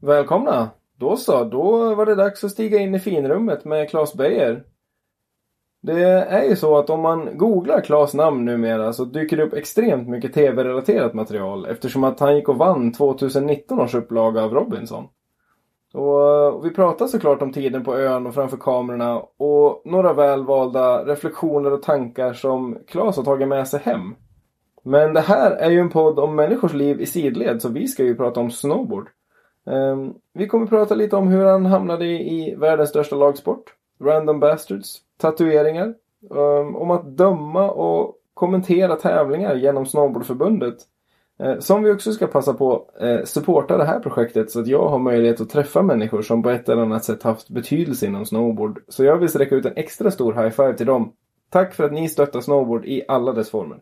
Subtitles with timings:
[0.00, 0.70] Välkomna!
[0.98, 4.64] Då så, då var det dags att stiga in i finrummet med Claes Beijer.
[5.82, 9.52] Det är ju så att om man googlar Claes namn numera så dyker det upp
[9.52, 15.04] extremt mycket tv-relaterat material eftersom att han gick och vann 2019 års upplaga av Robinson.
[15.94, 21.72] Och vi pratar såklart om tiden på ön och framför kamerorna och några välvalda reflektioner
[21.72, 24.14] och tankar som Claes har tagit med sig hem.
[24.84, 28.04] Men det här är ju en podd om människors liv i sidled så vi ska
[28.04, 29.08] ju prata om snowboard.
[29.66, 33.74] Ehm, vi kommer prata lite om hur han hamnade i, världens största lagsport.
[34.00, 34.98] Random Bastards.
[35.18, 35.94] Tatueringar.
[36.30, 40.76] Ehm, om att döma och kommentera tävlingar genom Snowboardförbundet.
[41.38, 44.88] Eh, som vi också ska passa på eh, supporta det här projektet så att jag
[44.88, 48.82] har möjlighet att träffa människor som på ett eller annat sätt haft betydelse inom snowboard.
[48.88, 51.12] Så jag vill sträcka ut en extra stor high five till dem.
[51.50, 53.78] Tack för att ni stöttar snowboard i alla dess former.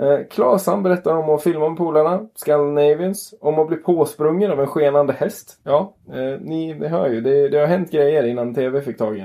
[0.00, 4.60] Eh, Klas han berättar om att filma med polarna, Scandinavians, om att bli påsprungen av
[4.60, 5.60] en skenande häst.
[5.64, 9.18] Ja, eh, ni, ni hör ju, det, det har hänt grejer innan TV fick tag
[9.18, 9.24] i.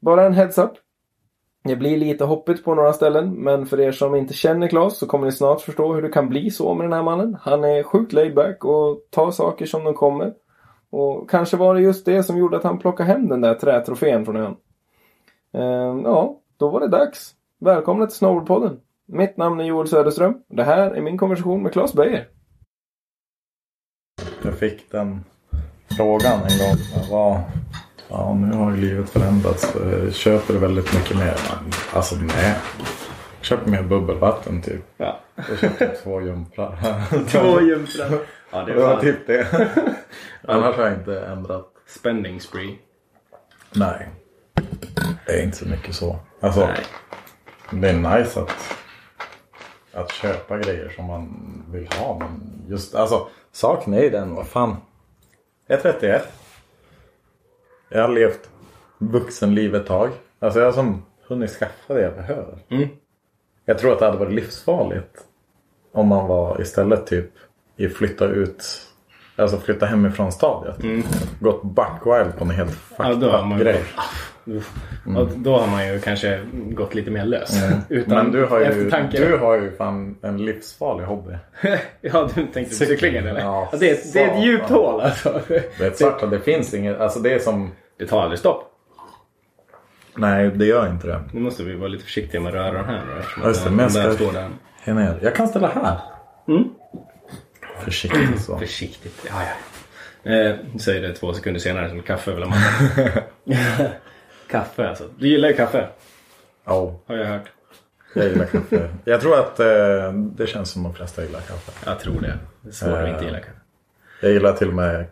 [0.00, 0.70] Bara en heads-up.
[1.64, 5.06] Det blir lite hoppigt på några ställen, men för er som inte känner Klas så
[5.06, 7.36] kommer ni snart förstå hur det kan bli så med den här mannen.
[7.40, 10.34] Han är sjukt laid back och tar saker som de kommer.
[10.90, 14.24] Och kanske var det just det som gjorde att han plockade hem den där trätrofén
[14.24, 14.56] från ön.
[15.52, 17.34] Eh, ja, då var det dags.
[17.60, 18.80] Välkomna till Snowboardpodden.
[19.08, 20.34] Mitt namn är Joel Söderström.
[20.48, 22.28] Det här är min konversation med Claes Beijer.
[24.42, 25.24] Jag fick den
[25.96, 26.76] frågan en gång.
[27.10, 27.40] Vad,
[28.08, 29.76] ja, nu har ju livet förändrats.
[30.04, 31.36] Jag köper väldigt mycket mer.
[31.92, 32.56] Alltså nej.
[33.38, 34.84] Jag köper mer bubbelvatten typ.
[34.96, 35.20] Ja.
[35.48, 36.76] Jag köpte två jumprar.
[37.28, 38.18] Två jumprar.
[38.50, 39.46] Ja, det var typ det.
[40.42, 41.72] Annars har jag inte ändrat.
[41.86, 42.78] Spending spree.
[43.72, 44.08] Nej.
[45.26, 46.18] Det är inte så mycket så.
[46.40, 46.84] Alltså, Nej.
[47.70, 48.76] det är nice att
[49.96, 51.28] att köpa grejer som man
[51.70, 52.18] vill ha.
[52.18, 54.76] Men just alltså saken är ju den, vad fan.
[55.66, 56.22] Jag är 31.
[57.88, 58.50] Jag har levt
[58.98, 60.10] vuxenliv ett tag.
[60.38, 62.58] Alltså jag har som hunnit skaffa det jag behöver.
[62.68, 62.88] Mm.
[63.64, 65.24] Jag tror att det hade varit livsfarligt.
[65.92, 67.30] Om man var istället typ
[67.76, 68.82] i flytta ut.
[69.36, 70.82] Alltså flytta hemifrån stadiet.
[70.82, 71.02] Mm.
[71.40, 73.84] Gått buckwild på en helt Ja, fucked ju grej.
[74.46, 74.70] Uff.
[75.16, 77.50] Och då har man ju kanske gått lite mer lös.
[77.88, 78.24] Utan Mm.
[78.24, 81.34] Men du har, ju, du har ju fan en livsfarlig hobby.
[82.00, 83.40] ja, du tänkte på cyklingen eller?
[83.40, 85.40] Ja, det, är, det är ett djupt hål alltså.
[85.48, 87.00] Det är ett svart det finns inget.
[87.00, 87.72] Alltså det är som.
[87.98, 88.72] Det tar aldrig stopp.
[90.16, 91.20] Nej det gör inte det.
[91.32, 93.02] Nu måste vi vara lite försiktiga med att röra den här
[93.42, 94.32] Ja, just det, den- den jag där står.
[94.80, 95.18] Här ner.
[95.22, 95.98] Jag kan ställa här.
[96.48, 96.64] Mm.
[97.84, 98.58] Försiktigt så.
[98.58, 99.26] Försiktigt.
[99.28, 100.32] Ja, ja.
[100.32, 102.58] Eh, säger det två sekunder senare som kaffe vill man.
[104.50, 105.04] Kaffe alltså.
[105.18, 105.88] Du gillar ju kaffe.
[106.64, 107.50] Ja, Har jag hört.
[108.14, 108.88] jag gillar kaffe.
[109.04, 111.72] Jag tror att eh, det känns som de flesta gillar kaffe.
[111.86, 112.38] Jag tror det.
[112.60, 113.50] Det är svårt att inte gilla kaffe.
[114.22, 115.06] Jag gillar till och med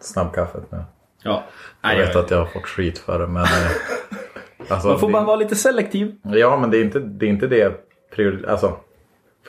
[0.00, 0.84] snabbkaffet nu.
[1.22, 1.44] Ja.
[1.82, 3.42] Jag vet jag, att jag har fått skit för det men...
[3.42, 3.48] eh,
[4.68, 6.16] Alltså, man får det, bara vara lite selektiv.
[6.22, 7.74] Ja men det är inte det, är inte det
[8.14, 8.50] prioriterar.
[8.52, 8.68] Alltså,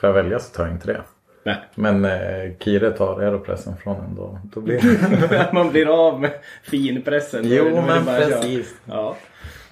[0.00, 1.02] får jag välja så tar jag inte det.
[1.44, 1.56] Nej.
[1.74, 6.30] Men eh, Kire tar aeropressen från en då, då blir man blir av med
[6.62, 7.40] finpressen.
[7.44, 8.74] Jo, men precis.
[8.84, 9.16] Ja.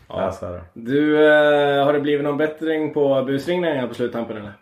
[0.08, 0.60] Ja, det.
[0.72, 4.52] Du, eh, har det blivit någon bättring på busringningarna på sluttampen eller?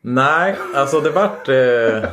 [0.00, 1.48] Nej, alltså det vart...
[1.48, 2.10] Eh,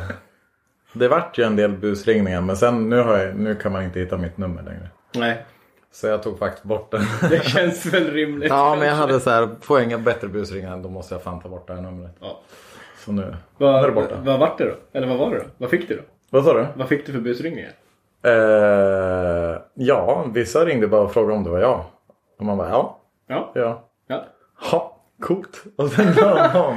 [0.92, 4.00] det vart ju en del busringningar men sen nu, har jag, nu kan man inte
[4.00, 4.88] hitta mitt nummer längre.
[5.14, 5.44] Nej.
[5.92, 7.02] Så jag tog faktiskt bort den.
[7.30, 8.48] Det känns väl rimligt.
[8.48, 11.40] ja men jag hade så här, får jag inga bättre busringar då måste jag fan
[11.40, 12.16] ta bort det här numret.
[12.20, 12.40] Ja.
[13.04, 14.14] Så nu, nu är Vad, det borta.
[14.24, 14.74] vad vart det då?
[14.92, 15.44] Eller vad var det då?
[15.58, 16.02] Vad fick du då?
[16.30, 16.66] Vad sa du?
[16.74, 17.70] Vad fick du för busringningar?
[18.24, 21.84] Eh, ja, vissa ringde bara och frågade om det var jag.
[22.38, 23.52] Och man bara ja, Ja.
[23.54, 23.84] ja.
[24.06, 24.24] ja.
[24.70, 25.64] Ha, coolt.
[25.76, 26.76] Och sen någon, någon,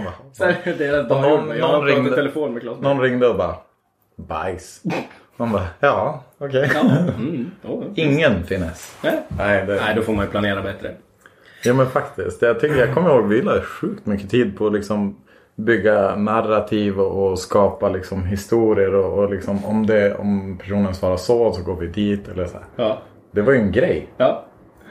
[0.67, 2.79] ett någon- någon ringde- telefon med Claes.
[2.81, 3.55] någon ringde och bara
[4.15, 4.81] bajs.
[5.37, 6.71] Man bara ja, okej.
[6.73, 6.79] Ja.
[7.17, 7.51] Mm.
[7.95, 8.97] Ingen finess.
[9.03, 9.19] Nej.
[9.37, 10.91] Nej, det, Nej, då får man ju planera bättre.
[11.63, 12.41] Ja men faktiskt.
[12.41, 15.15] Jag, tycker, jag kommer ihåg vi la sjukt mycket tid på liksom
[15.55, 18.95] bygga narrativ och, och skapa liksom historier.
[18.95, 22.27] Och, och liksom om, det, om personen svarar så så går vi dit.
[22.27, 22.65] Eller så här.
[22.75, 23.01] Ja.
[23.31, 24.07] Det var ju en grej.
[24.17, 24.45] Ja.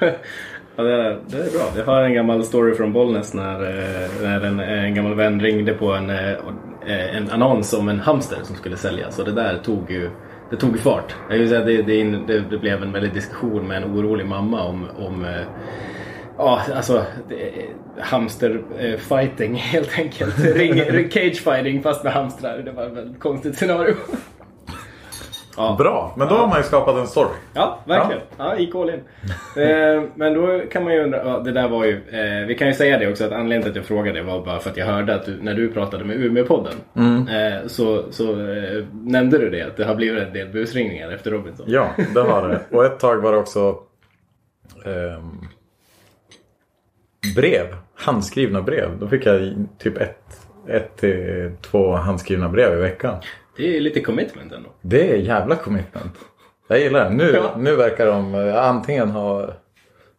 [0.76, 1.72] ja det, är, det är bra.
[1.76, 5.74] Jag har en gammal story från Bollnäs när, eh, när en, en gammal vän ringde
[5.74, 9.18] på en, eh, en annons om en hamster som skulle säljas.
[9.18, 10.10] Och det där tog ju
[10.52, 11.16] det tog fart.
[11.30, 14.86] Jag vill säga, det, det, det, blev en väldig diskussion med en orolig mamma om,
[14.98, 15.46] om eh,
[16.38, 17.52] Ja, alltså det,
[17.98, 18.98] hamster eh,
[19.54, 20.38] helt enkelt.
[20.56, 22.58] Ring, cage fighting fast med hamstrar.
[22.58, 23.94] Det var ett väldigt konstigt scenario.
[25.56, 25.76] Ja.
[25.78, 27.30] Bra, men då har man ju skapat en story.
[27.54, 28.22] Ja, verkligen.
[28.38, 29.00] Ja, gick all in.
[29.56, 32.68] eh, men då kan man ju undra, ja, det där var ju, eh, vi kan
[32.68, 34.86] ju säga det också att anledningen till att jag frågade var bara för att jag
[34.86, 36.74] hörde att du, när du pratade med Umeå-podden
[37.28, 41.30] eh, så, så eh, nämnde du det att det har blivit en del busringningar efter
[41.30, 41.66] Robinson.
[41.68, 42.60] Ja, det har det.
[42.70, 43.76] Och ett tag var det också
[44.86, 45.48] ehm,
[47.36, 47.66] brev.
[47.94, 48.98] Handskrivna brev.
[48.98, 53.14] Då fick jag typ ett, ett till två handskrivna brev i veckan.
[53.56, 54.68] Det är lite commitment ändå.
[54.82, 56.12] Det är jävla commitment.
[56.68, 57.16] Jag gillar det.
[57.16, 57.54] Nu, Ja.
[57.58, 59.50] nu verkar de eh, antingen ha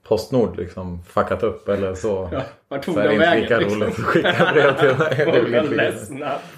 [0.08, 2.30] Postnord liksom fuckat upp eller så.
[2.32, 3.82] Ja, vart tog så är det de inte vägen, lika liksom?
[3.82, 5.94] roligt att skicka brev till mig.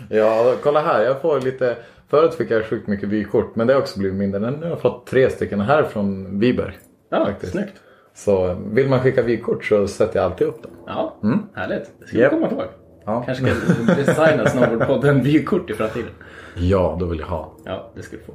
[0.09, 1.03] Ja, kolla här.
[1.03, 1.75] Jag får lite...
[2.09, 4.39] Förut fick jag sjukt mycket vykort men det har också blivit mindre.
[4.51, 6.73] Nu har jag fått tre stycken här från Viberg.
[7.09, 7.51] Ja, Faktiskt.
[7.51, 7.73] snyggt.
[8.15, 10.71] Så vill man skicka vykort så sätter jag alltid upp dem.
[10.87, 11.15] Ja,
[11.55, 11.91] härligt.
[11.99, 12.33] Det ska Japp.
[12.33, 12.65] vi komma ihåg.
[13.05, 13.23] Ja.
[13.25, 16.09] Kanske ska designa Snowboardpodden vykort i framtiden.
[16.55, 17.53] Ja, då vill jag ha.
[17.65, 18.33] Ja, det ska du få.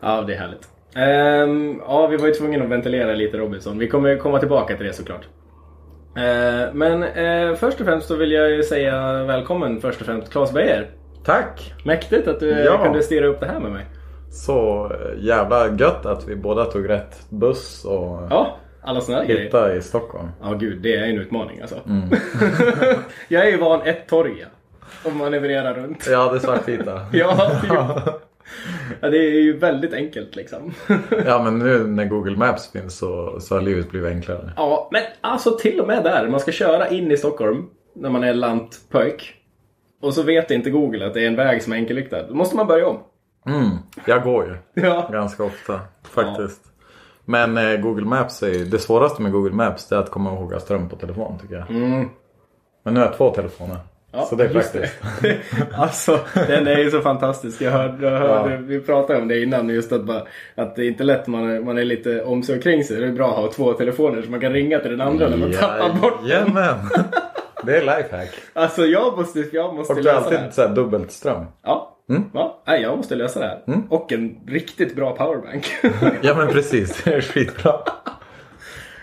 [0.00, 0.68] Ja, det är härligt.
[0.94, 3.78] Ehm, ja, vi var ju tvungna att ventilera lite Robinson.
[3.78, 5.28] Vi kommer komma tillbaka till det såklart.
[6.16, 10.32] Ehm, men eh, först och främst så vill jag ju säga välkommen först och främst
[10.32, 10.90] Claes Beijer.
[11.24, 11.74] Tack!
[11.84, 12.82] Mäktigt att du eh, Ja.
[12.84, 13.86] kunde styra upp det här med mig.
[14.30, 19.40] Så eh, jävla gött att vi båda tog rätt buss och Ja, alla sådana grejer.
[19.42, 20.28] hitta i Stockholm.
[20.42, 21.80] Ja, gud, det är en utmaning alltså.
[21.88, 22.08] Mm.
[23.28, 24.46] jag är ju van ett torg.
[25.04, 26.06] Och manövrerar runt.
[26.10, 27.06] Ja, det svartvita.
[27.12, 27.50] Ja,
[29.00, 30.74] ja, det är ju väldigt enkelt liksom.
[31.26, 34.52] ja, men nu när Google Maps finns så, så har livet blivit enklare.
[34.56, 36.28] Ja, men alltså till och med där.
[36.28, 39.34] Man ska köra in i Stockholm när man är lantpöjk.
[40.02, 42.22] Och så vet inte Google att det är en väg som är enkelriktad.
[42.28, 42.98] Då måste man börja om.
[43.46, 43.70] Mm,
[44.06, 45.08] jag går ju Ja.
[45.12, 45.80] ganska ofta
[46.10, 46.60] faktiskt.
[47.30, 50.62] Men eh, Google Maps är det svåraste med Google Maps är att komma ihåg att
[50.62, 51.70] ström på telefon tycker jag.
[51.70, 52.08] Mm.
[52.84, 53.76] Men nu har jag två telefoner.
[54.12, 54.94] Ja, så det är praktiskt.
[55.22, 55.38] det.
[55.74, 57.60] alltså, den är ju så fantastisk.
[57.62, 58.60] Jag hörde, jag hörde Ja.
[58.60, 59.68] vi pratade om det innan.
[59.68, 60.22] Just att, bara,
[60.54, 63.00] att det är inte lätt man är, man är lite om sig och kring sig.
[63.00, 65.36] Det är bra att ha två telefoner så man kan ringa till den andra när
[65.36, 66.54] man tappar bort den.
[67.64, 68.30] Det är lifehack.
[68.52, 70.42] Alltså jag måste, jag måste Och du lösa det här.
[70.44, 71.44] alltid så dubbelt ström.
[71.62, 71.96] Ja.
[72.34, 72.62] Ja.
[72.66, 73.62] Nej, jag måste lösa det här.
[73.88, 75.72] Och en riktigt bra powerbank.
[76.22, 77.72] Ja men precis, det är skitbra.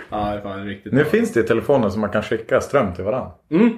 [0.10, 1.10] ja, det är fan riktigt Nu bra.
[1.10, 3.32] finns det ju telefoner som man kan skicka ström till varandra.
[3.52, 3.78] Mm.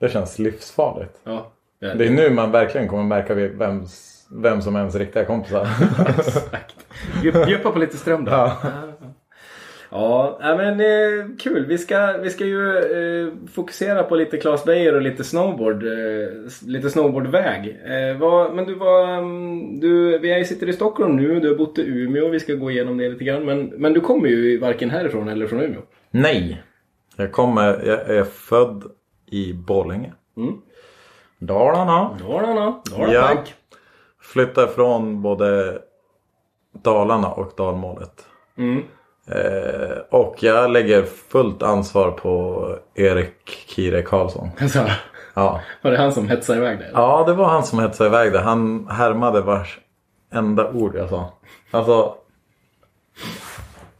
[0.00, 1.20] Det känns livsfarligt.
[1.24, 5.24] Ja, det Det är nu man verkligen kommer märka vems, vem som är ens riktiga
[5.24, 5.68] kompisar.
[6.18, 6.76] Exakt.
[7.22, 8.30] Bjup- Bjuppa på lite ström då.
[8.32, 8.56] Ja.
[9.90, 11.66] Ja, men eh, kul.
[11.66, 15.82] Vi ska, vi ska ju eh, fokusera på lite Claes Beijer och lite snowboard.
[15.84, 16.28] Eh,
[16.66, 17.80] lite snowboardväg.
[17.86, 19.08] Eh, vad, men du var...
[19.18, 21.40] mm, Du, vi sitter i Stockholm nu.
[21.40, 22.28] Du har bott i Umeå.
[22.28, 23.44] Vi ska gå igenom det lite grann.
[23.44, 25.80] Men, men du kommer ju varken härifrån eller från Umeå.
[26.10, 26.62] Nej.
[27.16, 28.84] Jag kommer, jag är född
[29.30, 30.12] i Borlänge.
[30.36, 30.54] Mm.
[31.38, 32.18] Dalarna.
[32.28, 32.82] Dalarna.
[32.90, 33.12] Dalarna.
[33.12, 33.44] Ja.
[34.20, 35.78] Flyttade från både
[36.84, 38.26] Dalarna och dalmålet.
[38.58, 38.82] Mm.
[39.30, 42.64] Eh, och jag lägger fullt ansvar på
[42.94, 44.48] Erik Kire Karlsson.
[44.60, 44.84] Alltså,
[45.34, 45.60] Ja.
[45.82, 46.90] var det han som hetsade iväg dig?
[46.94, 48.40] ja, det var han som hetsade iväg det.
[48.40, 49.78] Han härmade vars
[50.32, 51.32] enda ord jag sa.
[51.70, 52.14] Alltså.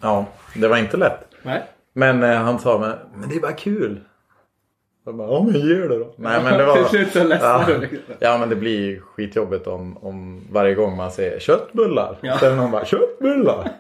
[0.01, 1.19] Ja, det var inte lätt.
[1.43, 1.63] Nej.
[1.93, 4.01] Men eh, han sa, men, men det är bara kul.
[5.09, 6.13] Jag bara, ja men gör det då.
[6.17, 6.79] Nej men det var...
[7.41, 7.67] Ja,
[8.19, 12.17] ja men det blir skitjobbigt om, om varje gång man säger köttbullar.
[12.21, 12.37] Ja.
[12.41, 13.71] Det någon bara köttbullar.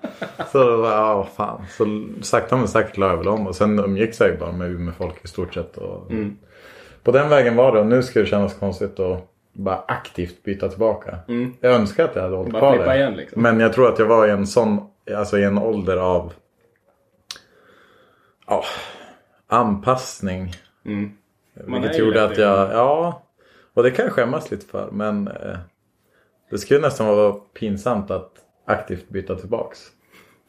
[0.52, 1.64] så ja fan.
[1.70, 1.84] Så
[2.22, 3.46] sakta men säkert la jag väl om.
[3.46, 5.76] Och sen umgicks jag bara med Umeå-folk i stort sett.
[5.76, 6.36] Och Mm.
[7.02, 7.80] På den vägen var det.
[7.80, 11.18] Och nu ska det kännas konstigt att bara aktivt byta tillbaka.
[11.60, 12.96] Jag önskar att jag hade hållit kvar det.
[12.96, 13.42] igen, liksom.
[13.42, 14.80] Men jag tror att jag var i en sån,
[15.16, 16.32] alltså i en ålder av
[18.46, 18.64] ja,
[19.46, 20.52] anpassning.
[20.84, 21.10] Mm.
[21.66, 22.42] Man är Vilket gjorde att det.
[22.42, 23.22] jag, ja.
[23.74, 24.88] Och det kan jag skämmas lite för.
[24.92, 25.56] Men eh,
[26.50, 28.32] det skulle nästan vara pinsamt att
[28.64, 29.78] aktivt byta tillbaks.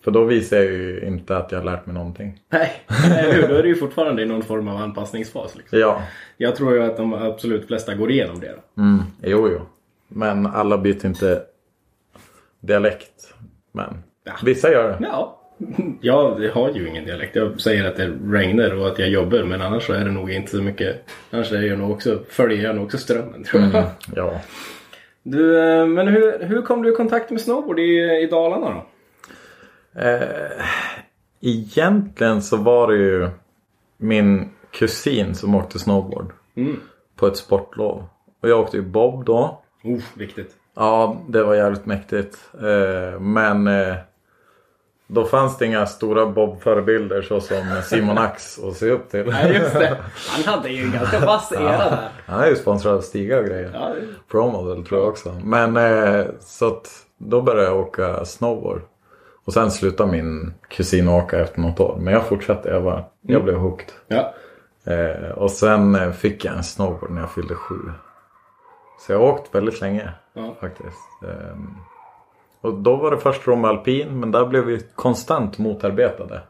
[0.04, 2.40] För då visar jag ju inte att jag har lärt mig någonting.
[2.50, 2.72] Nej,
[3.06, 3.48] eller hur?
[3.48, 5.56] Då är det ju fortfarande i någon form av anpassningsfas.
[5.56, 5.80] Liksom.
[5.80, 6.02] Ja,
[6.38, 8.56] Jag tror ju att de absolut flesta går igenom det.
[8.76, 8.82] Då.
[8.82, 9.60] mm, jo jo.
[10.08, 11.44] Men alla byter inte
[12.60, 13.34] dialekt.
[13.72, 14.32] Men Ja.
[14.44, 14.98] vissa gör det.
[15.02, 15.39] Ja.
[16.02, 17.36] Jag har ju ingen dialekt.
[17.36, 20.32] Jag säger att det regnar och att jag jobbar men annars så är det nog
[20.32, 21.04] inte så mycket.
[21.32, 23.84] Annars är jag nog också, följer jag nog också strömmen tror jag.
[24.16, 24.42] Ja.
[25.24, 28.86] Du, eh, men hur, hur kom du i kontakt med snowboard i, i Dalarna då?
[30.02, 30.66] Eh,
[31.42, 33.30] egentligen så var det ju
[33.98, 36.32] min kusin som åkte snowboard.
[36.56, 36.80] Mm.
[37.16, 38.04] På ett sportlov.
[38.42, 39.62] Och jag åkte ju bob då.
[39.84, 40.56] Oh, viktigt.
[40.76, 42.50] Ja, det var jävligt mäktigt.
[42.54, 43.96] Eh, men eh,
[45.12, 49.26] Då fanns det inga stora Bob-förebilder såsom Simon Ax att se upp till.
[49.26, 49.98] Nej just det.
[50.30, 52.10] Han hade ju en ganska vass era där.
[52.26, 53.72] Han är ju sponsrad av Stiga och grejer.
[53.74, 53.94] Ja,
[54.32, 55.36] Promodel tror jag också.
[55.44, 58.82] Men eh, så att då började jag åka snowboard.
[59.46, 61.98] Och sen slutade min kusin åka efter något år.
[62.02, 62.70] Men jag fortsatte.
[62.70, 63.88] Jag, bara, jag blev hooked.
[64.08, 64.34] ja.
[64.86, 67.76] Eh, och sen eh, fick jag en snowboard när jag fyllde sju.
[69.00, 70.56] Så jag har åkt väldigt länge Ja.
[70.62, 71.24] faktiskt.
[71.24, 71.76] Ehm,
[72.62, 76.42] och då var det först Rom Alpin men där blev vi konstant motarbetade.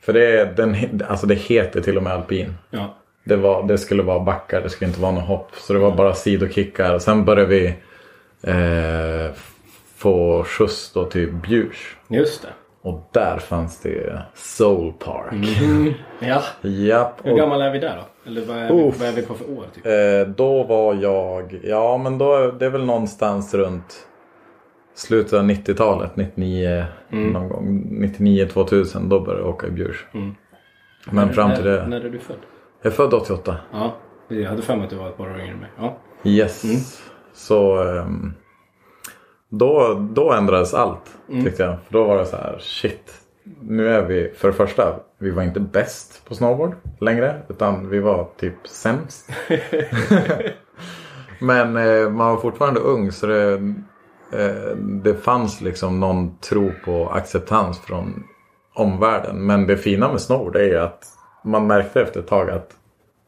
[0.00, 0.76] För det, den,
[1.08, 2.54] alltså det heter till och med alpin.
[2.70, 2.94] ja.
[3.24, 5.48] Det, var, det skulle vara backar, det skulle inte vara något hopp.
[5.54, 6.98] Så det var bara sidokickar.
[6.98, 7.66] Sen började vi
[8.42, 9.34] eh,
[9.96, 11.96] få skjuts då till Bjurs.
[12.08, 12.48] Just det.
[12.82, 15.34] Och där fanns det Soul Park.
[16.20, 16.42] Ja.
[16.68, 17.20] Japp.
[17.22, 18.30] Hur och- gammal är vi där då?
[18.30, 19.64] Eller vad är, vi, vad är vi på för år?
[19.74, 19.86] Typ?
[19.86, 24.06] Eh, då var jag, ja men då det är väl någonstans runt
[24.94, 30.06] slutet av 90-talet, 99 någon gång, 99-2000 då började jag åka i Bjurs.
[31.10, 32.36] Men fram till när, det, När är du född?
[32.82, 33.56] jag är född 88.
[33.72, 33.94] Ja.
[34.28, 35.70] Jag hade för mig att du var ett par år yngre än mig.
[35.78, 35.96] Ja.
[36.24, 36.62] Yes.
[37.32, 38.34] Så ehm,
[39.48, 41.76] då, då ändrades allt tyckte jag.
[41.86, 43.14] För då var det så här, shit.
[43.60, 47.42] Nu är vi, för det första, vi var inte bäst på snowboard längre.
[47.48, 49.30] Utan vi var typ sämst.
[51.40, 53.74] Men eh, man var fortfarande ung så det,
[55.02, 58.24] det fanns liksom någon tro på acceptans från
[58.74, 59.46] omvärlden.
[59.46, 61.04] Men det fina med snowboard är ju att
[61.44, 62.76] man märkte efter ett tag att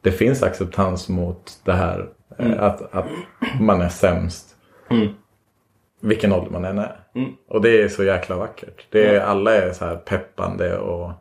[0.01, 2.09] det finns acceptans mot det här.
[2.37, 3.05] eh, Att, att
[3.59, 4.55] man är sämst.
[6.01, 6.99] Vilken ålder man än är.
[7.49, 8.85] Och det är så jäkla vackert.
[8.91, 11.11] Det är, Alla är så här peppande och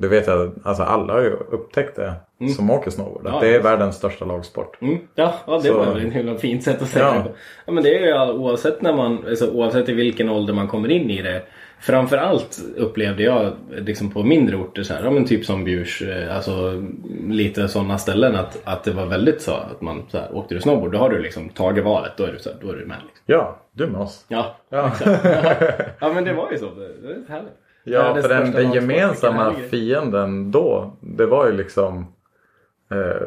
[0.00, 2.14] du vet att alltså alla har ju upptäckt det
[2.56, 3.26] som åker snowboard.
[3.26, 4.82] Att Ja, det är världens största lagsport.
[4.82, 4.98] Mm.
[5.14, 7.22] Ja, ja, det Så- var väl ett himla fint sätt att säga Ja.
[7.22, 7.30] det.
[7.66, 10.90] Ja, men det är ju oavsett, när man, alltså, oavsett i vilken ålder man kommer
[10.90, 11.42] in i det.
[11.80, 16.36] Framförallt upplevde jag liksom på mindre orter, så här, ja, men typ som Bjurs, eh,
[16.36, 16.82] alltså
[17.28, 20.60] lite sådana ställen att, att det var väldigt så att man så här, åkte du
[20.60, 22.86] snowboard då har du liksom tagit valet, då är du, så här, då är du
[22.86, 22.96] med.
[23.06, 23.22] Liksom.
[23.26, 24.24] Ja, du med oss.
[24.28, 24.88] Ja, Ja.
[24.88, 25.24] exakt.
[26.00, 26.64] ja men det var ju så.
[26.66, 27.52] Det, det är härligt.
[27.84, 32.06] Ja, för den, den gemensamma fienden då, det var ju liksom
[32.90, 33.26] eh,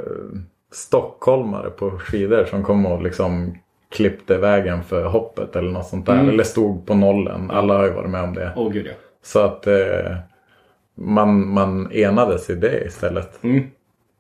[0.72, 3.58] stockholmare på skidor som kom och liksom
[3.92, 6.14] klippte vägen för hoppet eller något sånt där.
[6.14, 6.30] Mm.
[6.30, 7.52] Eller stod på nollen.
[7.52, 8.54] Alla har ju varit med om det.
[8.56, 8.94] Åh gud ja.
[9.24, 10.16] Så att eh,
[10.96, 13.44] man, man enades i det istället.
[13.44, 13.64] Mm.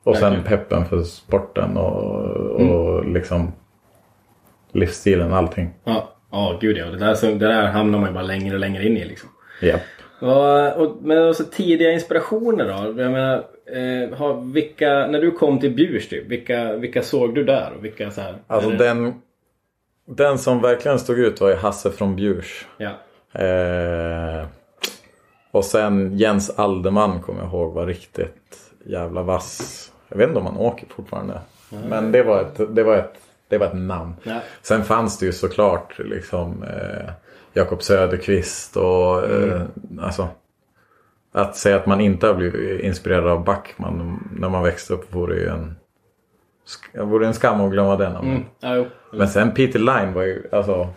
[0.03, 0.59] Och sen Verkligen.
[0.59, 2.25] peppen för sporten och,
[2.61, 3.51] och liksom
[4.71, 5.69] livsstilen allting.
[5.83, 6.85] Ja, ja gud ja.
[6.85, 9.29] Det där, så, det där hamnar man ju bara längre och längre in i liksom.
[9.61, 9.81] Japp.
[10.23, 13.01] Och, men också tidiga inspirationer då?
[13.01, 17.43] Jag menar, eh, har, vilka, när du kom till Bjurs typ, vilka, vilka såg du
[17.43, 17.71] där?
[17.77, 19.13] Och vilka så här, Alltså det- den,
[20.05, 22.67] den som verkligen stod ut var ju Hasse från Bjurs.
[22.77, 22.89] Ja.
[23.41, 24.45] Eh,
[25.51, 29.91] och sen Jens Alderman kommer jag ihåg var riktigt jävla vass.
[30.09, 31.39] Jag vet inte om han åker fortfarande.
[31.89, 33.13] Men det var ett, det var ett,
[33.47, 34.13] det var ett namn.
[34.23, 34.39] Ja.
[34.61, 37.09] Sen fanns det ju såklart liksom eh,
[37.53, 39.61] Jakob Söderqvist och eh,
[40.01, 40.27] alltså.
[41.35, 45.35] Att säga att man inte har blivit inspirerad av Backman när man växte upp vore
[45.35, 45.75] ju en,
[46.93, 48.15] vore en skam att glömma den.
[48.15, 48.43] Mm.
[48.59, 48.85] Ja.
[49.13, 50.87] Men sen Peter Line var ju, alltså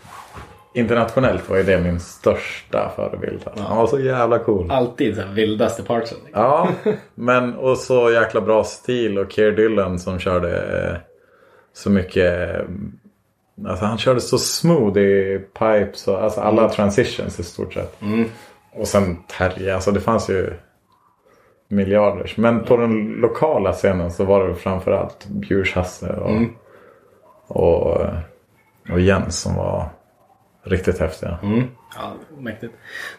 [0.74, 3.40] internationellt var ju det min största förebild.
[3.44, 3.64] Alltså.
[3.64, 4.70] Han var så jävla cool.
[4.70, 6.18] Alltid här vildaste partsen.
[6.24, 6.42] Liksom.
[6.42, 6.68] Ja,
[7.14, 10.96] men och så jäkla bra stil och Keir Dillon som körde eh,
[11.72, 12.60] så mycket.
[13.64, 18.00] Alltså han körde så smooth i pipes och alltså alla transitions i stort sett.
[18.72, 20.52] Och sen Terje, alltså det fanns ju
[21.68, 22.36] miljarders.
[22.36, 26.40] Men på den lokala scenen så var det framförallt Bjurs Hasse och,
[27.46, 28.00] och,
[28.90, 29.88] och Jens som var
[30.62, 31.38] riktigt häftiga.
[31.96, 32.72] Ja, mäktigt.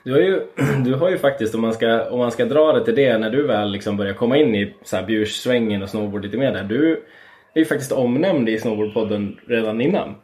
[0.04, 0.42] Du har ju,
[0.84, 3.30] du har ju faktiskt, om man, ska, om man ska dra det till det, när
[3.30, 4.76] du väl liksom börjar komma in i
[5.08, 6.64] Bjurssvängen och snowboard lite mer där.
[6.64, 7.04] Du
[7.54, 10.16] är ju faktiskt omnämnd i Snowboardpodden redan innan.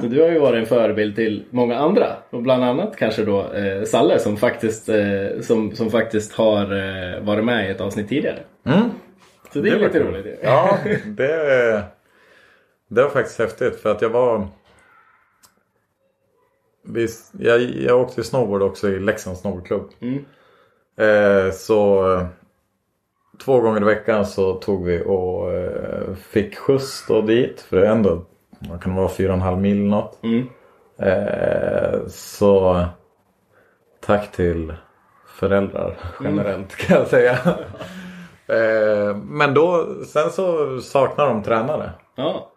[0.00, 2.16] Så du har ju varit en förebild till många andra.
[2.30, 7.20] Och bland annat kanske då eh, Salle som faktiskt, eh, som, som faktiskt har eh,
[7.24, 8.38] varit med i ett avsnitt tidigare.
[8.66, 8.90] Mm.
[9.52, 10.06] Så det är Det var lite kul.
[10.06, 10.38] roligt.
[10.42, 11.82] Ja, det,
[12.88, 14.48] det var faktiskt häftigt för att jag var...
[16.86, 19.90] Visst, jag, jag åkte snowboard också i Leksands snowboardklubb.
[20.00, 20.24] Mm.
[20.98, 22.04] Eh, så
[23.44, 27.60] två gånger i veckan så tog vi och eh, fick skjuts då dit.
[27.60, 28.24] För det är ändå,
[28.58, 30.18] vad kan det vara, fyra och en halv mil eller något.
[30.22, 30.46] Mm.
[30.98, 32.84] Eh, så
[34.06, 34.74] tack till
[35.26, 37.32] föräldrar generellt kan jag säga.
[38.46, 41.90] eh, men då, sen så saknar de tränare.
[42.16, 42.50] Ja.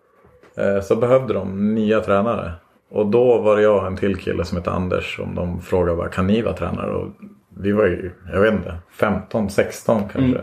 [0.57, 2.51] Eh, så behövde de nya tränare.
[2.89, 5.97] Och då var det jag och en till kille som hette Anders som de frågade
[5.97, 6.91] bara kan ni vara tränare?
[6.91, 7.07] Och
[7.49, 10.19] vi var ju, jag vet inte, 15, 16 kanske.
[10.19, 10.41] Mm.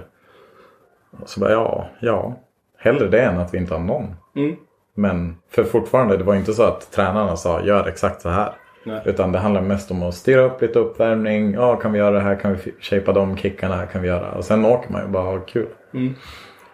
[1.20, 2.34] Och så bara ja, ja.
[2.78, 4.14] Hellre det än att vi inte har någon.
[4.37, 4.56] Mm.
[4.94, 8.52] Men för fortfarande, det var inte så att tränarna sa gör exakt så här.
[8.86, 9.00] Nej.
[9.04, 11.54] Utan det handlar mest om att styra upp lite uppvärmning.
[11.54, 12.36] Ja, kan vi göra det här?
[12.36, 13.74] Kan vi shapea de kickarna?
[13.76, 14.30] här Kan vi göra?
[14.32, 15.66] Och sen åker man ju bara har kul.
[15.94, 16.14] Mm.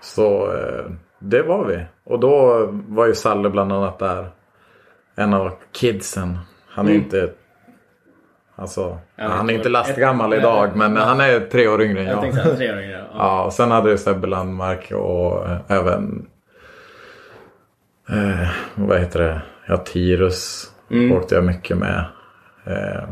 [0.00, 0.84] Så eh,
[1.18, 1.82] det var vi.
[2.04, 4.28] Och då var ju Salle bland annat där.
[5.16, 6.38] En av kidsen.
[6.68, 7.02] Han är Mm.
[7.04, 7.30] inte...
[8.56, 10.68] Alltså, han är inte lastgammal idag.
[10.68, 11.02] nej, Men nej.
[11.02, 12.20] han är tre år yngre än Jag jag.
[12.22, 12.98] tänkte tre år yngre.
[12.98, 13.04] Ja.
[13.18, 16.26] Ja, och sen hade du Sebbe Landmark och eh, även
[18.12, 19.42] eh, vad heter det?
[19.68, 21.12] Ja, Tirus Mm.
[21.16, 22.04] åkte jag mycket med.
[22.66, 23.08] Eh,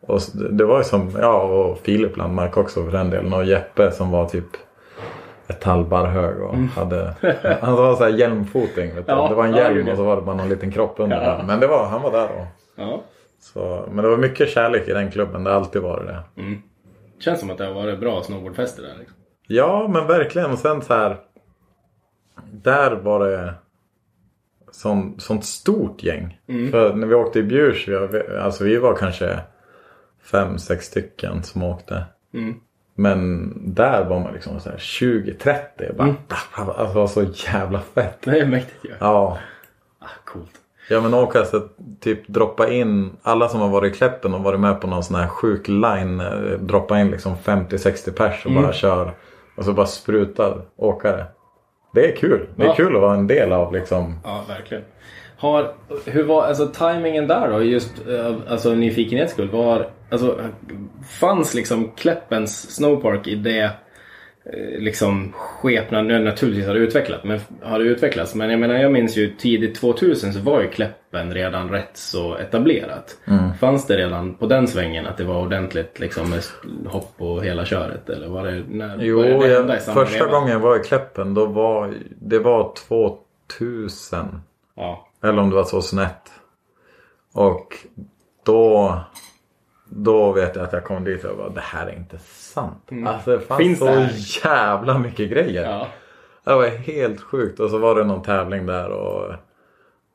[0.00, 3.32] och det var ju som, ja och Filip Landmark också för den delen.
[3.32, 4.44] Och Jeppe som var typ
[5.48, 7.14] ett halvbar hög och hade,
[7.60, 8.94] han var såhär hjälmfoting.
[8.94, 9.12] Vet du?
[9.12, 9.22] Mm.
[9.24, 9.92] Ja, det var en hjälm ja.
[9.92, 11.42] och så var det bara någon liten kropp under Ja.
[11.46, 13.02] Men det var, han var där och Ja.
[13.40, 15.44] så, men det var mycket kärlek i den klubben.
[15.44, 16.22] Det har alltid varit det.
[16.42, 16.62] Mm.
[17.18, 18.94] Känns som att det har varit bra snowboardfester där.
[18.98, 19.16] Liksom.
[19.46, 20.50] Ja, men verkligen.
[20.50, 21.16] Och sen så här.
[22.52, 23.54] Där var det
[24.76, 26.38] sån, sånt stort gäng.
[26.70, 29.38] För när vi åkte i Bjurs, vi, alltså vi var kanske
[30.22, 32.04] fem, sex stycken som åkte.
[32.34, 32.54] Mm.
[32.94, 35.96] Men där var man liksom så här 20-30.
[35.96, 36.14] Bara,
[36.54, 38.18] Alltså det var så jävla fett.
[38.24, 38.90] Det är mäktigt ju.
[38.98, 39.38] Ja.
[39.98, 40.50] Ah, coolt.
[40.90, 44.42] Ja men åka så att typ droppa in alla som har varit i Kläppen och
[44.42, 46.20] varit med på någon sån här sjuk line.
[46.20, 49.12] eh, Droppa in liksom 50-60 pers och bara kör.
[49.56, 51.26] Och så bara sprutar åkare.
[51.96, 52.46] Det är kul.
[52.56, 52.74] Det är Ja.
[52.74, 54.18] kul att vara en del av liksom.
[54.24, 54.84] Ja, verkligen.
[55.38, 55.72] Har,
[56.06, 57.62] hur var alltså tajmingen där då?
[57.62, 59.50] Just eh, alltså nyfikenhets skull.
[59.50, 60.40] Var, alltså,
[61.20, 63.70] fanns liksom Kläppens snowpark i det
[64.78, 68.34] liksom skepnad, naturligtvis har det utvecklat, men har det utvecklats.
[68.34, 72.36] Men jag menar jag minns ju tidigt 2000 så var ju Kläppen redan rätt så
[72.36, 73.16] etablerat.
[73.60, 76.42] Fanns det redan på den svängen att det var ordentligt liksom med
[76.86, 78.08] hopp och hela köret?
[78.10, 80.30] Eller var det när Jo, började det första veva?
[80.30, 82.72] gången jag var i Kläppen då var det var
[83.48, 84.40] 2000.
[84.76, 85.08] Ja.
[85.22, 86.10] Eller om det var 2001.
[87.32, 87.76] Och
[88.44, 88.94] då,
[89.88, 92.88] då vet jag att jag kom dit och bara det här är inte sant.
[93.06, 94.10] Alltså det fanns Finns så det
[94.44, 95.62] jävla mycket grejer.
[95.64, 95.86] ja.
[96.44, 97.60] Det var helt sjukt.
[97.60, 99.32] Och så var det någon tävling där och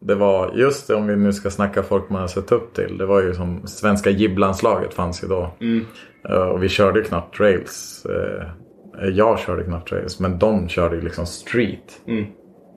[0.01, 2.97] det var just det, om vi nu ska snacka folk man har sett upp till.
[2.97, 5.51] Det var ju som svenska jibblandslaget fanns ju då.
[5.61, 5.85] Mm.
[6.29, 8.05] Eh, Och vi körde ju knappt trails.
[8.05, 8.45] Eh,
[9.09, 12.01] Jag körde knappt trails men de körde ju liksom street.
[12.07, 12.25] Mm.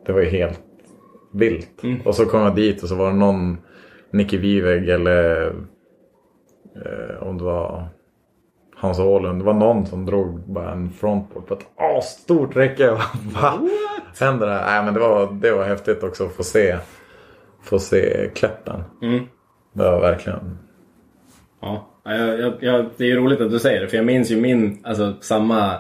[0.06, 0.60] Det var ju helt
[1.32, 1.82] vilt.
[2.04, 3.58] Och så kom jag dit och så var det någon
[4.12, 5.52] Nicky Viveg eller eh,
[7.20, 7.88] om det var
[8.76, 9.40] Hans Åhlund.
[9.40, 12.90] Det var någon som drog bara en frontboard på ett asstort räcke.
[13.34, 13.70] Vad
[14.20, 14.64] händer det här?
[14.66, 16.76] Nej, men det, var, det var häftigt också att få se,
[17.62, 18.82] få se Kläppen.
[19.02, 19.24] Mm.
[19.72, 20.58] Det var verkligen...
[21.60, 24.30] Ja, jag, jag, jag, det är ju roligt att du säger det för jag minns
[24.30, 25.78] ju min, alltså samma,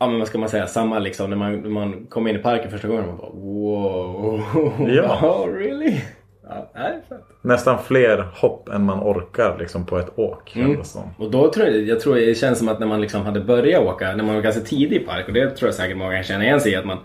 [0.00, 2.38] ja men vad ska man säga, samma liksom när man, när man kom in i
[2.38, 4.42] parken första gången och man bara wow.
[4.88, 5.20] Ja.
[5.46, 6.00] oh, really?
[6.48, 7.24] Ja, nej, fett.
[7.46, 10.56] Nästan fler hopp än man orkar liksom på ett åk.
[10.82, 11.02] som.
[11.18, 13.82] Och då tror jag, jag tror det känns som att när man liksom hade börjat
[13.82, 16.22] åka, när man var ganska tidig i park och det tror jag säkert många kan
[16.24, 16.98] känna igen sig i att man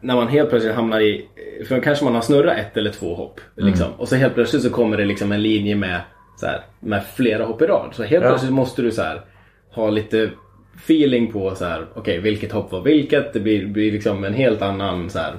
[0.00, 1.28] när man helt plötsligt hamnar i,
[1.68, 3.40] för kanske man har snurrat ett eller två hopp.
[3.56, 6.00] Liksom, och så helt plötsligt så kommer det liksom en linje med,
[6.36, 7.90] så här, med flera hopp i rad.
[7.92, 8.30] Så helt Ja.
[8.30, 9.20] plötsligt måste du så här,
[9.74, 10.30] ha lite
[10.84, 13.32] feeling på så här, okej vilket hopp var vilket.
[13.32, 15.34] Det blir, blir liksom en helt annan så här,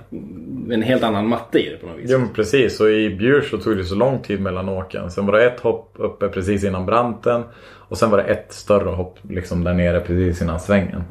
[0.72, 2.12] en helt annan matte i det på något vis.
[2.12, 5.12] Jo men precis och i Bjurs så tog det så lång tid mellan åken.
[5.12, 7.44] Sen var det ett hopp uppe precis innan branten.
[7.90, 11.04] Och sen var det ett större hopp liksom där nere precis innan svängen.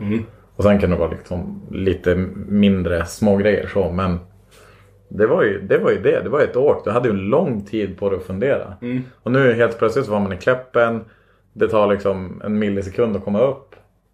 [0.57, 2.15] Och sen kan det vara liksom lite
[2.49, 4.19] mindre små grejer så men
[5.09, 6.21] det var, ju, det var ju det.
[6.23, 6.85] Det var ett åk.
[6.85, 8.75] Du hade ju lång tid på dig att fundera.
[9.23, 11.05] Och nu helt plötsligt var man i Kläppen.
[11.53, 13.68] Det tar liksom en millisekund att komma upp.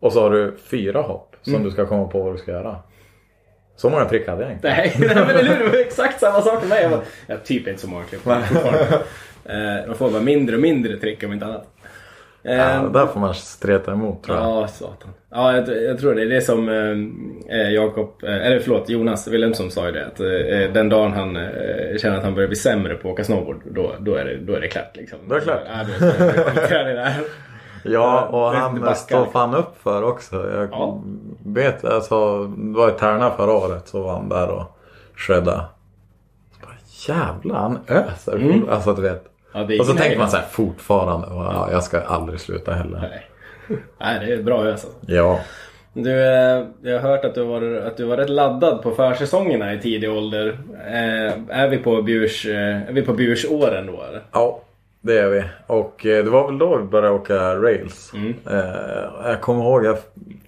[0.04, 2.76] Och så har du fyra hopp som du ska komma på vad du ska göra.
[3.76, 4.68] Så många trick hade jag inte.
[4.68, 5.64] Nej, nej men eller hur?
[5.64, 6.82] Det var exakt samma sak med mig.
[6.82, 8.26] Jag, bara, jag har typ inte så många klipp.
[8.26, 11.66] Eh, De får bara mindre och mindre trick om inte annat.
[12.44, 14.46] Eh, Ja, där får man streta emot tror jag.
[14.46, 15.10] Ja, satan.
[15.30, 16.22] Ja, jag, jag tror det.
[16.22, 20.06] är Det som eh, eh, Jakob, eh, eller förlåt, Jonas Wilhelmsson sa ju det.
[20.06, 23.24] Att eh, den dagen han eh, känner att han börjar bli sämre på att åka
[23.24, 24.96] snowboard, då, då, är, det, då är det klart.
[24.96, 25.18] Liksom.
[25.28, 25.60] Då är det klart.
[25.66, 25.86] Ja, är
[26.74, 27.12] det, i det där.
[27.84, 30.50] Ja, och han står fan upp för också.
[30.50, 31.00] Jag Ja.
[31.46, 34.78] vet, alltså, det var i Tärna förra året så var han där och
[35.16, 35.64] shredda.
[36.52, 36.74] Så bara,
[37.08, 38.36] Jävlar, han öser.
[38.36, 38.68] Mm.
[38.68, 39.24] Alltså du vet.
[39.54, 41.26] Ja, Och så tänker man så här fortfarande.
[41.30, 42.98] Ja, jag ska aldrig sluta heller.
[43.10, 43.26] Nej.
[44.00, 44.88] Nej, det är bra ös alltså.
[45.06, 45.38] Ja.
[45.96, 49.74] Du, eh, jag har hört att du, var, att du var rätt laddad på försäsongerna
[49.74, 50.58] i tidig ålder.
[50.86, 54.22] Eh, är vi på Bjurs, eh, är vi på Bjursåren då eller?
[54.32, 54.60] Ja.
[55.04, 55.44] Det är vi.
[55.66, 58.12] Och eh, det var väl då vi började åka rails.
[58.14, 58.34] Mm.
[58.50, 59.96] Eh, jag kommer ihåg jag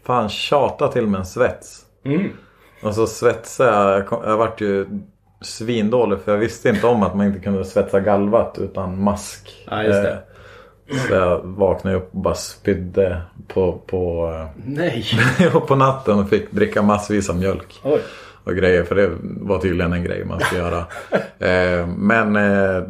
[0.05, 1.83] fan tjatade till med en svets.
[2.05, 2.31] Mm.
[2.83, 4.21] Och så svetsade jag.
[4.25, 4.87] Jag, vart ju
[5.41, 9.67] svindålig för jag visste inte om att man inte kunde svetsa galvat utan mask.
[9.71, 10.19] Ja, just det.
[10.91, 14.31] Eh, så jag vaknade upp och bara spydde på, på,
[14.67, 15.05] Nej.
[15.69, 17.81] på natten och fick dricka massvis av mjölk.
[17.83, 18.01] Oj.
[18.45, 20.85] Och grejer för det var tydligen en grej man skulle göra.
[21.97, 22.33] Men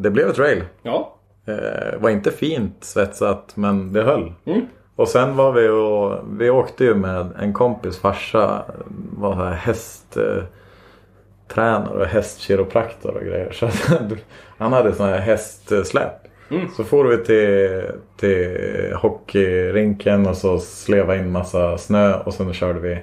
[0.02, 0.62] det blev ett rail.
[0.82, 1.15] Ja.
[1.46, 4.32] Eh, var inte fint svetsat men det höll.
[4.44, 4.66] Mm.
[4.96, 8.62] Och sen var vi och vi åkte ju med en kompis farsa.
[9.18, 10.42] Var här häst eh,
[11.48, 13.52] tränare och hästkiropraktor och grejer.
[13.52, 13.68] Så
[14.58, 16.12] han hade sån här hästsläp.
[16.50, 16.68] Mm.
[16.76, 17.82] Så får vi till,
[18.16, 22.98] till hockeyrinken och så sleva in massa snö och sen körde vi,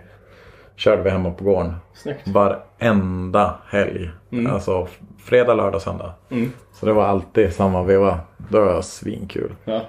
[0.75, 1.73] körde vi hemma på gården.
[1.93, 2.27] Snyggt.
[2.27, 4.09] Varenda helg.
[4.49, 4.87] Alltså
[5.23, 6.13] fredag, lördag, söndag.
[6.31, 6.51] Mm.
[6.73, 8.19] Så det var alltid samma veva.
[8.49, 9.51] Det var svinkul.
[9.65, 9.81] Ja.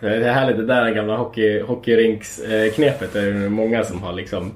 [0.00, 3.12] Det är härligt det där gamla hockey, hockeyrinksknepet.
[3.12, 4.52] Det är många som har liksom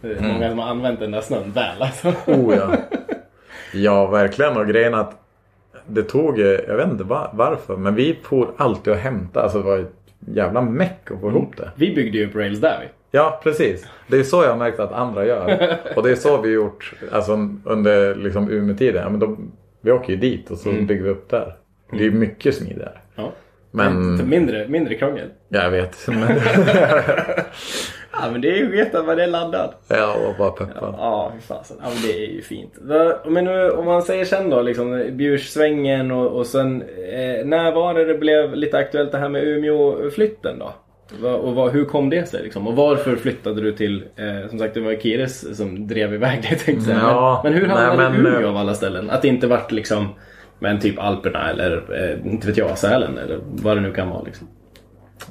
[0.00, 2.08] det är Många som har använt den där snön väl alltså.
[2.26, 2.76] Oh ja.
[3.72, 4.56] Ja, verkligen.
[4.56, 5.22] Och grejen att
[5.86, 9.42] det tog, eh, jag vet inte var, varför, men vi for alltid och hämta.
[9.42, 11.70] Alltså det var ett jävla meck att få ihop det.
[11.74, 12.86] Vi byggde ju upp rails där vi.
[13.10, 13.86] Ja, precis.
[14.06, 15.76] Det är så jag har märkt att andra gör.
[15.96, 17.32] Och det är så vi gjort alltså,
[17.64, 19.02] under liksom, Umeå-tiden.
[19.02, 19.36] Ja, men då,
[19.80, 21.56] vi åker ju dit och så bygger vi upp där.
[21.90, 22.98] Det är mycket smidigare.
[23.14, 23.32] Ja.
[23.70, 25.28] Men, Mindre, mindre krångel.
[25.48, 25.96] jag vet.
[26.08, 26.40] Men,
[28.20, 29.84] Ja men det är ju veta vad det är laddat.
[29.88, 30.94] jag var bara peppad.
[30.98, 31.76] Ja, fasen.
[31.82, 32.72] Ja, men det är ju fint.
[33.26, 36.82] Men nu, om man säger sen då, liksom Bjurssvängen och, och sen...
[36.82, 40.72] Eh, när var det det blev lite aktuellt det här med Umeå-flytten då?
[41.28, 42.66] Och vad, hur kom det sig liksom?
[42.66, 44.04] Och varför flyttade du till...
[44.16, 47.00] Eh, som sagt, det var Kires som drev iväg det tänkte jag.
[47.00, 49.10] Ja, men, men hur nej, hamnade men, Umeå eh, av alla ställen?
[49.10, 50.08] Att det inte vart liksom...
[50.58, 54.22] Men typ Alperna eller eh, inte vet jag, Sälen eller vad det nu kan vara
[54.22, 54.48] liksom.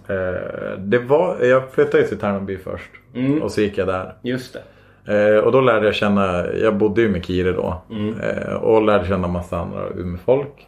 [0.07, 2.91] Eh, det var, jag flyttade till Tärnaby först.
[3.15, 3.41] Mm.
[3.41, 4.13] Och så gick jag där.
[4.21, 4.61] Just det.
[5.07, 7.81] Eh, och då lärde jag känna, jag bodde ju med Kire då.
[7.91, 8.15] Mm.
[8.57, 10.67] Och lärde känna massa andra Umeå-folk.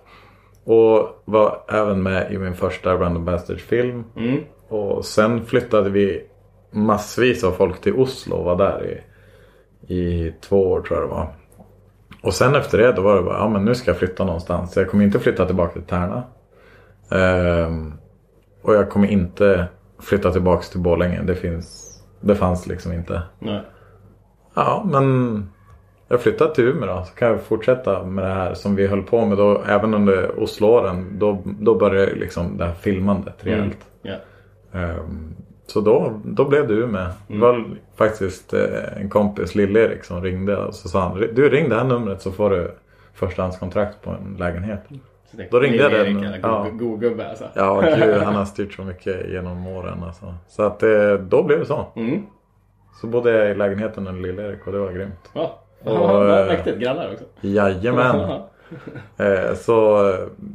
[0.63, 4.03] Och var även med i min första Random Bastards film.
[4.15, 4.39] Mm.
[4.67, 6.23] Och sen flyttade vi
[6.71, 9.01] massvis av folk till Oslo och var där
[9.87, 11.27] i, i två år tror jag det var.
[12.21, 14.73] Och sen efter det då var det bara, ja men nu ska jag flytta någonstans.
[14.73, 16.23] Så jag kommer inte flytta tillbaka till Tärna.
[17.11, 17.93] Ehm,
[18.61, 19.67] och jag kommer inte
[19.99, 21.21] flytta tillbaka till Borlänge.
[21.21, 23.21] Det finns, det fanns liksom inte.
[23.39, 23.61] Nej.
[24.53, 25.49] Ja, men
[26.07, 27.03] jag flyttar till Umeå då.
[27.03, 29.63] Så kan jag fortsätta med det här som vi höll på med då.
[29.67, 31.19] Även under Osloåren.
[31.19, 33.87] Då, då började liksom det här filmandet rejält.
[34.01, 34.15] Ja.
[34.73, 35.35] Ehm,
[35.67, 37.05] så då, då blev det Umeå.
[37.27, 41.69] Det var faktiskt eh, en kompis, Lill-Erik, som ringde och så sa han Du ring
[41.69, 42.71] det här numret så får du
[43.13, 44.79] förstahandskontrakt på en lägenhet.
[45.31, 46.67] Så det- Då ringde jag den, ja.
[46.71, 47.45] go- go- gubbe alltså.
[47.53, 50.33] Ja, gud, han har styrt så mycket genom åren alltså.
[50.47, 51.85] Så att eh, då blev det så.
[51.95, 52.23] Mm.
[53.01, 55.29] Så bodde jag i lägenheten med Lill-Erik och det var grymt.
[55.33, 55.59] Ja.
[55.83, 56.77] Och, eh, mäktigt.
[56.79, 57.25] Grannar också.
[57.41, 58.39] Jajamän.
[59.17, 60.11] Eh, så,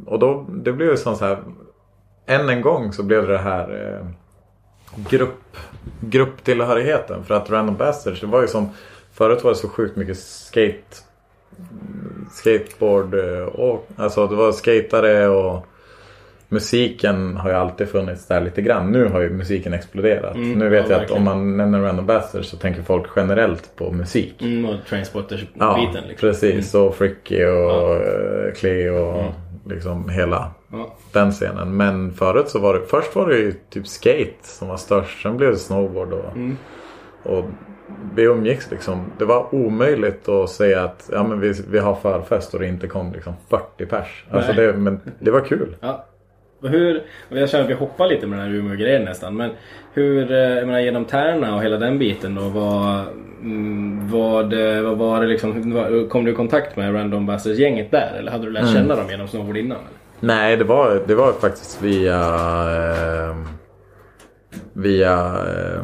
[0.07, 1.39] och då, det blev ju som så här.
[2.27, 4.07] Än en gång så blev det här eh,
[5.11, 5.57] grupp,
[6.01, 7.25] grupptillhörigheten.
[7.25, 8.69] För att Random Bastards, det var ju som
[9.13, 10.97] Förut var det så sjukt mycket skate
[12.33, 15.67] Skateboard eh, och alltså det var skatare och
[16.49, 18.93] Musiken har ju alltid funnits där lite grann.
[18.93, 20.35] Nu har ju musiken exploderat.
[20.35, 23.77] Mm, nu vet ja, jag att om man nämner Random Bastards så tänker folk generellt
[23.77, 24.43] på musik.
[24.43, 26.29] Mm, och Ja, Trainspotters-biten liksom.
[26.29, 26.75] precis.
[26.75, 27.95] Och Fricky och Ja.
[27.97, 29.33] eh, Cleo och
[29.65, 30.95] liksom hela Ja.
[31.13, 31.77] den scenen.
[31.77, 35.23] Men förut så var det, först var det ju typ skate som var störst.
[35.23, 36.57] Sen blev det snowboard och, Mm.
[37.23, 37.45] och
[38.15, 39.05] vi umgicks liksom.
[39.19, 42.89] Det var omöjligt att säga att ja, men vi, vi har förfest och det inte
[42.89, 44.25] kom liksom 40 pers.
[44.31, 45.77] Alltså det, men det var kul.
[45.81, 46.05] Ja.
[46.63, 49.37] Hur, jag känner att vi hoppar lite med den här Umeå-grejen nästan.
[49.37, 49.51] Men
[49.93, 52.49] hur, eh, jag menar genom Tärna och hela den biten då.
[52.49, 53.01] Vad,
[53.41, 58.15] mm, vad, eh, vad var det liksom, kom du i kontakt med Random Bastards-gänget där?
[58.19, 59.79] Eller hade du lärt känna dem genom snowboard innan?
[59.79, 59.89] Eller?
[60.21, 62.19] Nej, det var, det var faktiskt via
[63.29, 63.37] eh,
[64.73, 65.83] via eh,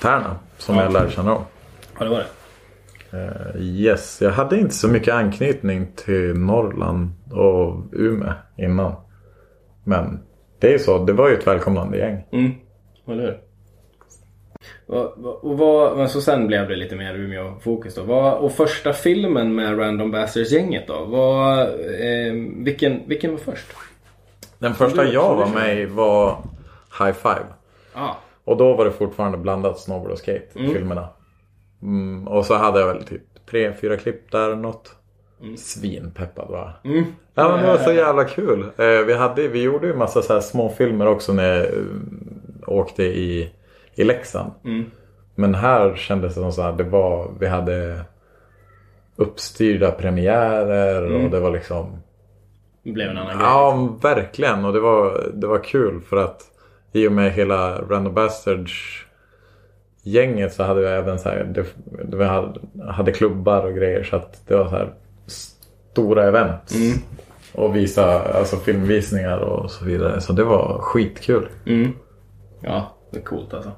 [0.00, 0.82] Tärna som Ja.
[0.82, 1.42] jag lärde känna dem.
[1.98, 2.26] Ja, det var det.
[3.56, 8.92] Eh, yes, jag hade inte så mycket anknytning till Norrland och Umeå innan.
[9.84, 10.20] Men
[10.58, 12.24] det är ju så, det var ju ett välkomnande gäng.
[12.32, 12.50] Mm,
[13.08, 13.40] eller hur?
[14.86, 18.02] Och, och vad, men så sen blev det lite mer Umeå-fokus då.
[18.02, 21.04] Vad, och första filmen med Random Bastards-gänget då?
[21.04, 23.66] Vad, eh, vilken, vilken var först?
[24.58, 26.36] Den första Du- jag var med i var
[26.98, 27.46] High Five.
[27.94, 30.72] Ja, Och då var det fortfarande blandat snowboard och skate i Mm.
[30.74, 31.08] filmerna.
[31.82, 34.96] Mm, och så hade jag väl typ tre, fyra klipp där något.
[35.56, 36.72] Svinpeppad va?
[36.84, 37.04] Mm.
[37.34, 38.60] Ja men det var så jävla kul.
[38.76, 41.72] Eh, vi, hade, vi gjorde ju massa så här små filmer också när jag eh,
[42.66, 43.50] åkte i,
[43.94, 44.52] i Leksand.
[44.64, 44.84] Mm.
[45.34, 48.00] Men här kändes det som så här, det var, vi hade
[49.16, 51.98] uppstyrda premiärer och det var liksom
[52.82, 53.46] Det blev en annan grej.
[53.46, 54.64] Ja, verkligen.
[54.64, 56.42] Och det var, det var kul för att
[56.92, 59.04] i och med hela Random Bastards
[60.02, 61.64] gänget så hade vi även så här, det,
[62.04, 64.92] det vi hade, hade klubbar och grejer så att det var så här
[65.26, 66.74] stora event.
[67.52, 70.20] Och visa alltså filmvisningar och så vidare.
[70.20, 71.48] Så det var skitkul.
[71.66, 71.92] Mm.
[72.60, 73.72] Ja, det är coolt alltså.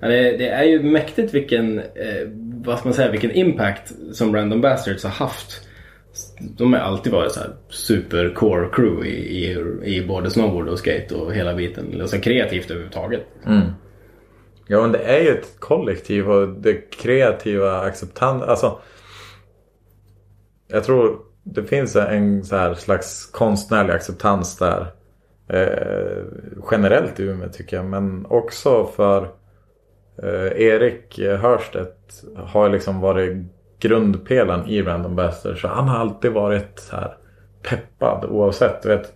[0.00, 2.28] Ja, det, det är ju mäktigt vilken, eh,
[2.64, 5.68] vad ska man säga, vilken impact som Random Bastards har haft.
[6.38, 11.14] De har alltid varit så super core crew i, i, i både snowboard och skate
[11.14, 12.00] och hela biten.
[12.00, 13.26] Alltså kreativt överhuvudtaget.
[14.66, 18.42] Ja men det är ju ett kollektiv och det kreativa acceptans...
[18.42, 18.78] Alltså.
[20.68, 24.86] Jag tror det finns en så här slags konstnärlig acceptans där.
[25.48, 26.24] Eh,
[26.70, 27.86] generellt i Umeå tycker jag.
[27.86, 29.22] Men också för
[30.22, 33.36] eh, Erik Hörstedt har liksom varit
[33.78, 35.60] grundpelaren i Random Bastard.
[35.60, 37.16] Så han har alltid varit så här
[37.62, 38.82] peppad oavsett.
[38.82, 39.14] Du vet,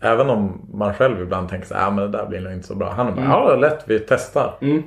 [0.00, 2.66] Även om man själv ibland tänker så här, ah, men det där blir nog inte
[2.66, 2.90] så bra.
[2.90, 4.58] Han är bara, ja lätt vi testar.
[4.60, 4.82] Mm.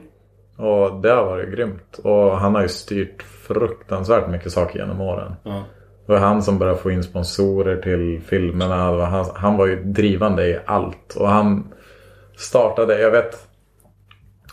[0.57, 1.99] Och det har varit grymt.
[2.03, 5.35] Och han har ju styrt fruktansvärt mycket saker genom åren.
[5.43, 5.63] Ja.
[6.05, 8.91] Det var han som började få in sponsorer till filmerna.
[8.91, 11.15] Var han, han var ju drivande i allt.
[11.15, 11.73] Och han
[12.35, 13.47] startade, jag vet,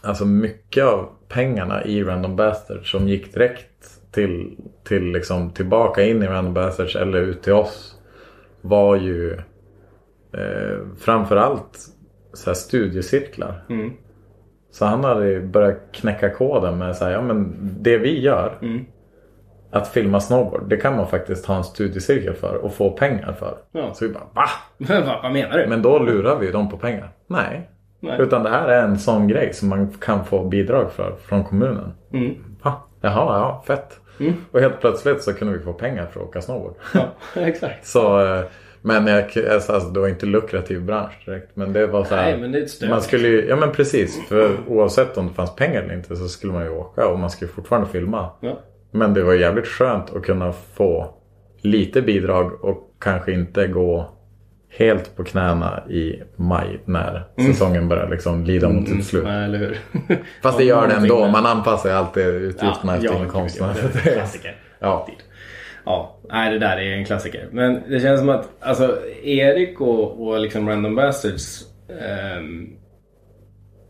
[0.02, 6.22] alltså mycket av pengarna i Random Bastards som gick direkt till, till liksom tillbaka in
[6.22, 7.96] i Random Bastards eller ut till oss.
[8.60, 9.32] Var ju
[10.32, 11.78] eh, framförallt
[12.32, 13.64] så här studiecirklar.
[13.68, 13.92] Mm.
[14.70, 18.58] Så han hade ju börjat knäcka koden med så här, ja men det vi gör.
[18.62, 18.84] Mm.
[19.72, 20.68] Att filma snowboard.
[20.68, 23.56] Det kan man faktiskt ha en studiecirkel för och få pengar för.
[23.72, 23.94] Ja.
[23.94, 24.46] Så vi bara va?
[24.78, 25.66] vad, vad menar du?
[25.66, 27.08] Men då lurar vi ju dem på pengar.
[27.26, 27.70] Nej.
[28.00, 28.20] Nej.
[28.20, 31.92] Utan det här är en sån grej som man kan få bidrag för från kommunen.
[32.12, 32.34] Mm.
[32.62, 32.72] Va?
[33.00, 34.00] Jaha, ja fett.
[34.20, 34.34] Mm.
[34.52, 36.74] Och helt plötsligt så kunde vi få pengar för att åka snowboard.
[36.94, 37.08] Ja,
[37.40, 37.86] exakt.
[37.86, 38.44] så, eh,
[38.82, 41.56] men jag, alltså, det var inte lukrativ bransch direkt.
[41.56, 42.90] Men det var så här, Nej, men det är ett stöd.
[42.90, 44.28] Man skulle ju, ja men precis.
[44.28, 47.30] För oavsett om det fanns pengar eller inte så skulle man ju åka och man
[47.30, 48.30] skulle fortfarande filma.
[48.40, 48.60] Ja.
[48.90, 51.14] Men det var jävligt skönt att kunna få
[51.60, 54.10] lite bidrag och kanske inte gå
[54.78, 59.24] helt på knäna i maj när säsongen börjar liksom lida mot sitt slut.
[59.26, 59.78] Ja, eller hur?
[60.42, 61.28] Fast det Ja, gör det ändå.
[61.28, 63.72] Man anpassar ju alltid utgifterna efter ja, inkomsterna.
[63.72, 64.56] det är en klassiker.
[64.78, 65.08] Ja.
[65.90, 67.48] Ja, nej det där är en klassiker.
[67.52, 71.66] Men det känns som att alltså, Erik och, och liksom Random Bastards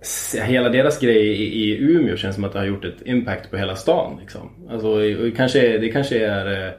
[0.03, 3.51] s- Hela deras grej i, i Umeå känns som att det har gjort ett impact
[3.51, 4.19] på hela stan.
[4.21, 4.69] Liksom.
[4.71, 4.89] Alltså,
[5.37, 6.73] kanske, det kanske är eh,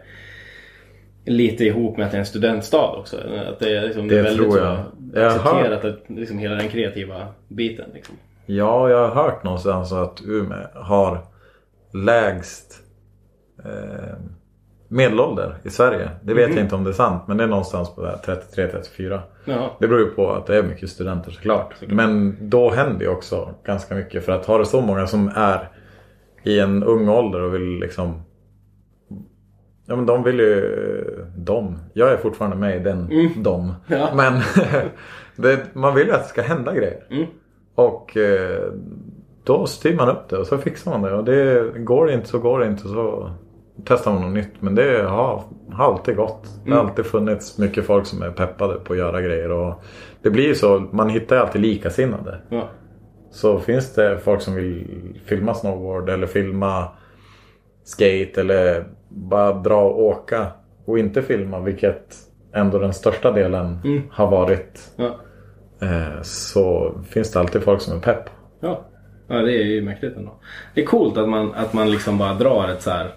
[1.25, 3.17] lite ihop med att det är en studentstad också.
[3.47, 4.77] Att det är, liksom, det är väldigt tror jag.
[4.77, 7.89] så Jag har accepterat att, liksom, hela den kreativa biten.
[7.93, 8.15] Liksom.
[8.45, 11.25] Ja, jag har hört någonstans att Umeå har
[12.05, 12.79] lägst
[13.65, 14.15] eh,
[14.91, 16.09] medelålder i Sverige.
[16.23, 18.37] Det vet jag inte om det är sant men det är någonstans på det här
[18.55, 19.19] 33-34.
[19.45, 19.69] Jaha.
[19.79, 21.75] Det beror ju på att det är mycket studenter såklart.
[21.87, 24.25] Men då händer ju också ganska mycket.
[24.25, 25.69] För att ha det så många som är
[26.43, 28.21] i en ung ålder och vill liksom
[29.85, 31.25] Ja men de vill ju...
[31.35, 31.77] De.
[31.93, 33.09] Jag är fortfarande med i den
[33.43, 33.73] de.
[33.87, 34.09] Ja.
[34.15, 34.41] Men
[35.35, 37.03] det, man vill ju att det ska hända grejer.
[37.09, 37.25] Mm.
[37.75, 38.71] Och eh,
[39.43, 41.13] då styr man upp det och så fixar man det.
[41.13, 43.31] Och det går det inte så går det inte så
[43.85, 44.61] testar man något nytt.
[44.61, 46.47] Men det har, har alltid gått.
[46.65, 49.51] Det har alltid funnits mycket folk som är peppade på att göra grejer.
[49.51, 49.83] Och
[50.21, 52.41] det blir ju så, man hittar ju alltid likasinnade.
[52.49, 52.69] Ja.
[53.31, 56.87] Så finns det folk som vill filma snowboard eller filma
[57.83, 60.47] skate eller bara dra och åka
[60.85, 62.15] och inte filma vilket
[62.53, 63.79] ändå den största delen
[64.11, 64.91] har varit.
[64.95, 65.19] Ja.
[65.81, 68.29] Eh, så finns det alltid folk som är pepp.
[68.59, 68.85] Ja.
[69.27, 70.31] ja, det är ju mäktigt ändå.
[70.73, 73.11] Det är coolt att man, att man liksom bara drar ett så här...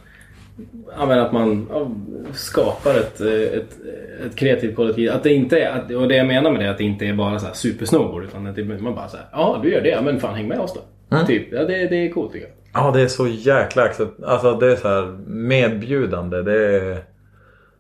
[0.98, 1.90] Ja, men att man ja,
[2.32, 3.78] skapar ett, ett,
[4.26, 5.10] ett kreativt kollektiv.
[5.10, 7.06] Att det inte är, att, och det jag menar med det är att det inte
[7.06, 8.24] är bara så här supersnowboard.
[8.24, 10.60] Utan att det, man bara så här, ja du gör det, men fan häng med
[10.60, 10.80] oss då.
[11.26, 12.84] Typ, ja det, det är coolt tycker jag.
[12.84, 14.22] Ja, det är så jäkla accept...
[14.22, 16.42] Alltså det är så här medbjudande.
[16.42, 16.98] Det är,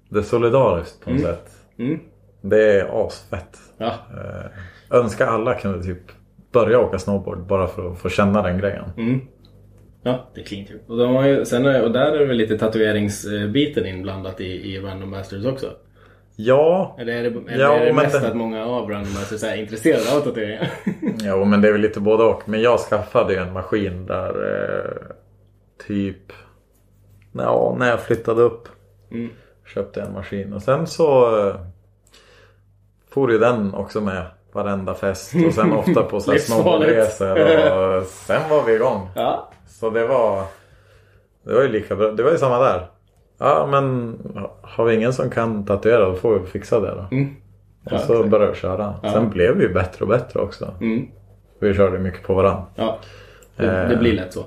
[0.08, 1.50] det är solidariskt på något sätt.
[1.78, 2.00] Mm.
[2.40, 3.58] Det är asfett.
[3.78, 6.02] Ja, Eh, önskar alla kunde typ
[6.52, 8.84] börja åka snowboard bara för att få känna den grejen.
[10.04, 10.90] Ja det är clean typ.
[10.90, 15.10] Och, de har ju, sen och där är väl lite tatueringsbiten inblandat i, i Random
[15.10, 15.66] Masters också.
[16.36, 19.42] Ja, Eller är det, eller Ja, är det mest det- att många av Random Masters
[19.42, 20.70] är intresserade av tatueringar?
[21.22, 22.48] Jo men det är väl lite både och.
[22.48, 25.06] Men jag skaffade ju en maskin där eh,
[25.86, 26.32] typ
[27.32, 28.68] ja, när jag flyttade upp.
[29.10, 29.30] Mm.
[29.74, 31.56] Köpte en maskin och sen så eh,
[33.10, 37.30] for ju den också med varenda fest och sen ofta på snowboardresor
[37.98, 39.08] och sen var vi igång.
[39.14, 39.50] Ja.
[39.66, 40.44] Så det var
[41.44, 42.10] Det var ju lika bra.
[42.12, 42.86] Det var ju samma där.
[43.38, 44.18] Ja men
[44.62, 47.06] har vi ingen som kan tatuera då får vi fixa det då.
[47.16, 47.36] Mm.
[47.84, 48.30] Och Ja, så exakt.
[48.30, 48.94] började vi köra.
[49.12, 50.74] Sen blev vi bättre och bättre också.
[50.80, 51.06] Mm.
[51.60, 52.64] Vi körde mycket på varandra.
[52.74, 52.98] Ja.
[53.56, 53.98] Det, det Eh.
[53.98, 54.44] blir lätt så.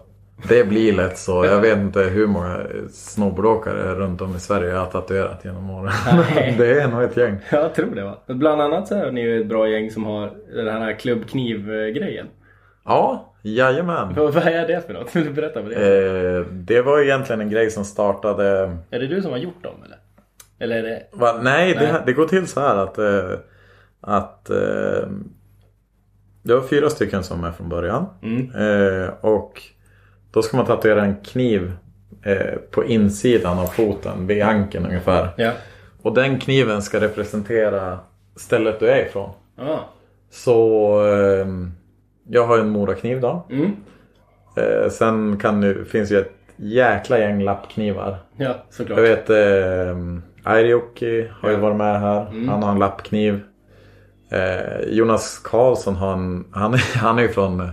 [0.49, 1.45] Det blir lätt så.
[1.45, 2.59] Jag vet inte hur många
[2.91, 5.91] snowboardåkare runt om i Sverige jag har tatuerat genom åren.
[6.57, 7.37] Det är nog ett gäng.
[7.51, 8.17] Jag tror det va.
[8.27, 12.27] Bland annat så är ni ju ett bra gäng som har den här klubbkniv-grejen.
[12.85, 14.13] Ja, jajamän.
[14.15, 15.15] Vad vad är det för något?
[15.15, 16.39] Vill du berätta vad det är?
[16.39, 19.75] Eh, det var egentligen en grej som startade Är det du som har gjort dem
[19.85, 19.97] eller?
[20.59, 21.03] Eller är det...
[21.11, 21.39] Va?
[21.41, 21.87] Nej, Nej.
[21.87, 23.39] Det, det går till så här att, eh,
[24.01, 25.09] att eh,
[26.43, 28.05] det var fyra stycken som är från början.
[28.21, 28.51] Mm.
[28.55, 29.61] Eh, och
[30.31, 31.71] då ska man tatuera en kniv
[32.23, 35.29] eh, på insidan av foten, vid ankeln ungefär.
[35.37, 35.51] Ja.
[36.01, 37.99] Och den kniven ska representera
[38.35, 39.29] stället du är ifrån.
[39.57, 39.79] Ah.
[40.29, 41.45] Så eh,
[42.29, 43.45] jag har en morakniv då.
[43.49, 43.71] Mm.
[44.57, 48.17] Eh, sen kan du, finns ju ett jäkla gäng lappknivar.
[48.37, 48.97] Ja, såklart.
[48.99, 49.97] Jag vet eh,
[50.53, 51.61] Airjoki har ju Ja.
[51.61, 52.21] varit med här.
[52.29, 52.49] Mm.
[52.49, 53.39] Han har en lappkniv.
[54.31, 57.69] Eh, Jonas Karlsson har en, han, är- han är ju från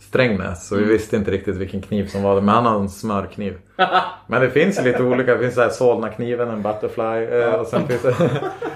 [0.00, 0.92] Strängnäs så vi Mm.
[0.92, 2.40] visste inte riktigt vilken kniv som var det.
[2.40, 3.58] Men han har en smörkniv.
[4.26, 5.34] Men det finns lite olika.
[5.34, 7.38] Det finns så här Solna-kniven, en Butterfly.
[7.40, 8.14] Eh, och sen finns det,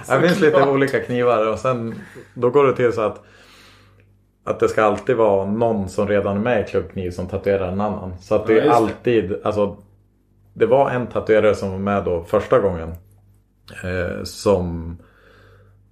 [0.20, 1.46] det finns lite olika knivar.
[1.52, 1.94] Och sen
[2.34, 3.22] då går det till så att
[4.44, 7.80] att det ska alltid vara någon som redan är med i klubbkniv som tatuerar en
[7.80, 8.14] annan.
[8.20, 8.84] Så att det Ja, är just det.
[8.84, 9.76] alltid, alltså
[10.54, 12.94] det var en tatuerare som var med då första gången.
[13.84, 14.96] Eh, som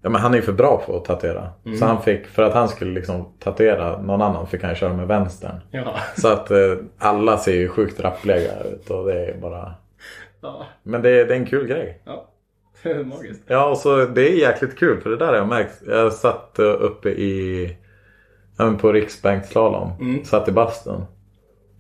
[0.03, 1.49] Ja men han är ju för bra på att tatuera.
[1.67, 1.79] Mm.
[1.79, 5.07] Så han fick, för att han skulle liksom tatuera någon annan fick han köra med
[5.09, 5.61] vänstern.
[5.71, 5.95] Ja.
[6.17, 6.59] Så att eh,
[6.99, 9.75] alla ser ju sjukt rappliga ut och det är bara
[10.43, 10.67] Ja.
[10.83, 12.03] Men det är, det är en kul grej.
[12.05, 12.27] Ja.
[13.05, 13.43] Magiskt.
[13.47, 15.83] Ja och så det är jäkligt kul för det där har jag märkt.
[15.87, 17.77] Jag satt eh, uppe i
[18.65, 19.91] men på Riksbankslalom.
[20.01, 20.25] Mm.
[20.25, 21.05] Satt i bastun.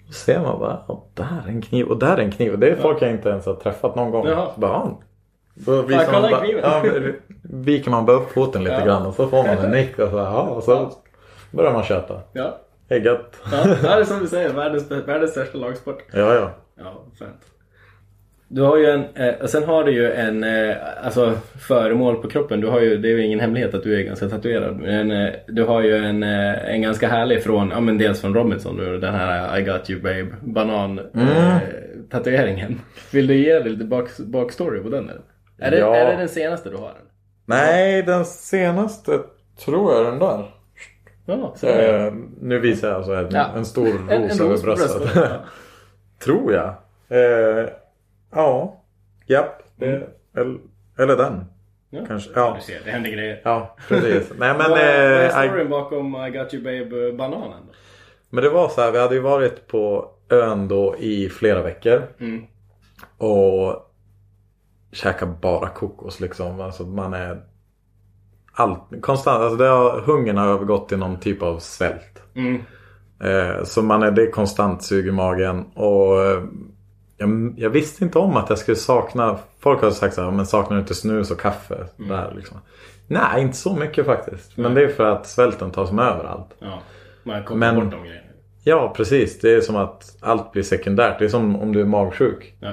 [0.07, 2.53] Då ser man bara, "Åh, där är en kniv och där är en kniv.
[2.53, 4.27] Och det är folk jag inte ens har träffat någon gång.
[4.27, 4.49] Jaha.
[4.61, 4.97] Så.
[5.55, 6.83] Då visar man bara, ja,
[7.43, 8.85] viker man bara upp foten lite Ja.
[8.85, 10.91] grann och så får man en nick och så, ja, och så
[11.51, 12.21] börjar man köta.
[12.33, 12.57] Ja.
[12.89, 13.37] Det är gött.
[13.53, 14.53] Ja, det är som du säger.
[14.53, 16.03] Världens, världens största lagsport.
[16.13, 16.51] Ja, ja.
[16.79, 17.31] Ja, fint.
[18.53, 21.33] Du har ju en, eh, sen har du ju en, eh, alltså
[21.69, 22.61] föremål på kroppen.
[22.61, 24.77] Du har ju, det är ju ingen hemlighet att du är ganska tatuerad.
[24.77, 28.35] Men eh, du har ju en, eh, en ganska härlig från, ja men dels från
[28.35, 31.57] Robinson, du, den här I got you babe, banan eh,
[32.11, 32.81] tatueringen.
[33.13, 35.23] Vill du ge lite bak, bakstory på den eller?
[35.59, 35.97] Är det, Ja.
[35.97, 36.93] är det den senaste du har?
[37.47, 39.19] Nej, den senaste
[39.65, 40.55] tror jag är den där.
[41.27, 41.55] Ja.
[41.69, 43.47] Eh, nu visar jag alltså en, Ja.
[43.57, 45.13] en stor ros över bröstet.
[46.25, 46.69] tror jag.
[47.09, 47.67] Eh,
[48.31, 48.83] ja,
[49.27, 49.63] japp.
[49.77, 50.59] Det, eller,
[50.99, 51.33] eller den.
[51.33, 51.45] Mm.
[51.91, 52.07] Ja.
[52.07, 52.31] Kanske.
[52.35, 53.41] Ja, Du ser, det händer grejer.
[53.45, 54.33] ja precis.
[54.39, 57.73] Nej men, vad, är eh, I, storyn bakom I got you babe bananen då?
[58.31, 58.93] men det var så här.
[58.93, 62.03] Vi hade ju varit på ön då i flera veckor.
[62.21, 62.43] Mm.
[63.19, 63.91] Och
[64.93, 66.61] käkar bara kokos liksom.
[66.61, 67.43] Alltså man är
[68.53, 69.43] allt, konstant.
[69.43, 72.23] Alltså det har, hungern har övergått till någon typ av svält.
[72.35, 72.63] Mm.
[73.23, 75.65] Eh, så man är, det är konstant sug i magen.
[75.75, 76.43] Och eh,
[77.21, 79.39] jag, jag visste inte om att jag skulle sakna.
[79.59, 81.87] Folk har sagt så här, men saknar du inte snus och kaffe?
[81.97, 82.57] Där, liksom.
[83.07, 84.57] Nej, inte så mycket faktiskt.
[84.57, 86.49] Men det är för att svälten tar som överallt.
[86.59, 86.83] Ja,
[87.23, 88.27] man kommer Men- bort de grejerna.
[88.65, 89.41] Ja, precis.
[89.41, 91.19] Det är som att allt blir sekundärt.
[91.19, 92.55] Det är som om du är magsjuk.
[92.61, 92.73] Ja.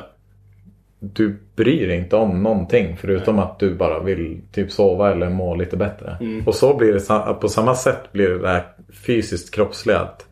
[1.00, 5.56] Du bryr dig inte om någonting förutom att du bara vill typ sova eller må
[5.56, 6.18] lite bättre.
[6.20, 6.48] Mm.
[6.48, 8.64] Och så blir det på samma sätt blir det där
[9.06, 10.00] fysiskt kroppsliga.
[10.00, 10.26] Att,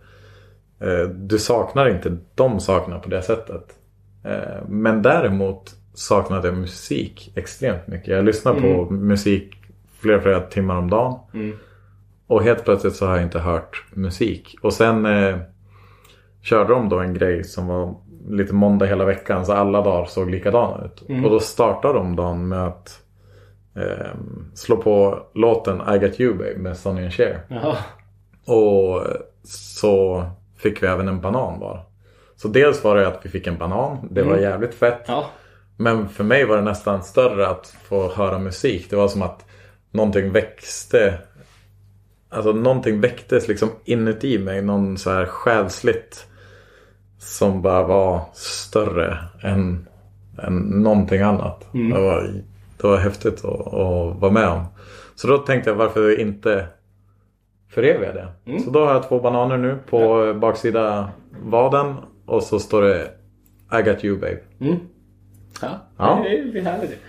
[0.82, 3.64] eh, du saknar inte de sakerna på det sättet.
[4.26, 8.08] Eh, men däremot saknade jag musik extremt mycket.
[8.08, 9.56] Jag lyssnar på musik
[10.00, 11.20] flera, flera timmar om dagen.
[11.34, 11.58] Mm.
[12.28, 14.56] Och helt plötsligt så har jag inte hört musik.
[14.62, 15.38] Och sen eh,
[16.42, 17.96] körde de då en grej som var
[18.30, 19.46] lite måndag hela veckan.
[19.46, 21.10] Så alla dagar såg likadana ut.
[21.10, 21.26] Mm.
[21.26, 23.02] Och då startade de dagen med att
[23.76, 24.16] eh,
[24.54, 27.42] slå på låten I Got You Babe med Sonny and Cher.
[28.46, 29.02] Och
[29.44, 30.24] så
[30.58, 31.86] fick vi även en banan var.
[32.36, 34.08] Så dels var det att vi fick en banan.
[34.12, 34.44] Det var Mm.
[34.44, 35.04] jävligt fett.
[35.08, 35.26] Ja.
[35.78, 38.90] Men för mig var det nästan större att få höra musik.
[38.90, 39.46] Det var som att
[39.92, 41.18] någonting växte.
[42.30, 44.62] Alltså någonting väcktes liksom inuti mig.
[44.62, 46.26] Någon så här själsligt.
[47.20, 49.88] Som bara var större än,
[50.44, 51.74] än någonting annat.
[51.74, 51.90] Mm.
[51.92, 52.22] Det, var,
[52.78, 54.66] det var häftigt att, att vara med om.
[55.16, 56.68] Så då tänkte jag varför inte
[57.70, 58.28] föreviga det.
[58.46, 58.60] Mm.
[58.60, 61.10] Så då har jag två bananer nu på baksida
[61.44, 61.96] vaden.
[62.26, 63.12] Och så står det
[63.80, 64.38] I got you babe.
[64.62, 64.76] Mm.
[65.62, 66.22] Ja, Ja.
[66.24, 67.02] Det, är, det är härligt.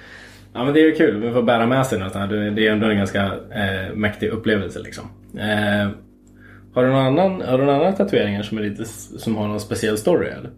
[0.52, 1.20] Ja men det är ju kul.
[1.20, 2.12] Vi får bära med sig något.
[2.12, 5.04] Det är ändå en ganska eh, mäktig upplevelse liksom.
[5.38, 5.88] Eh,
[6.74, 9.60] har du någon annan, har du någon annan tatueringar som, är lite, som har någon
[9.60, 10.50] speciell story eller?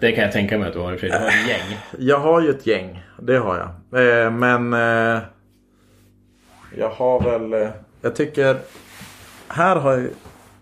[0.00, 1.20] Det kan jag tänka mig att du har i Fredrik.
[1.20, 1.78] Ett gäng.
[1.98, 3.02] Jag har ju ett gäng.
[3.22, 3.56] Det har
[3.90, 4.24] jag.
[4.24, 5.22] Eh, men eh,
[6.78, 7.62] jag har väl...
[7.62, 7.68] Eh,
[8.02, 8.56] jag tycker...
[9.48, 10.08] Här har jag...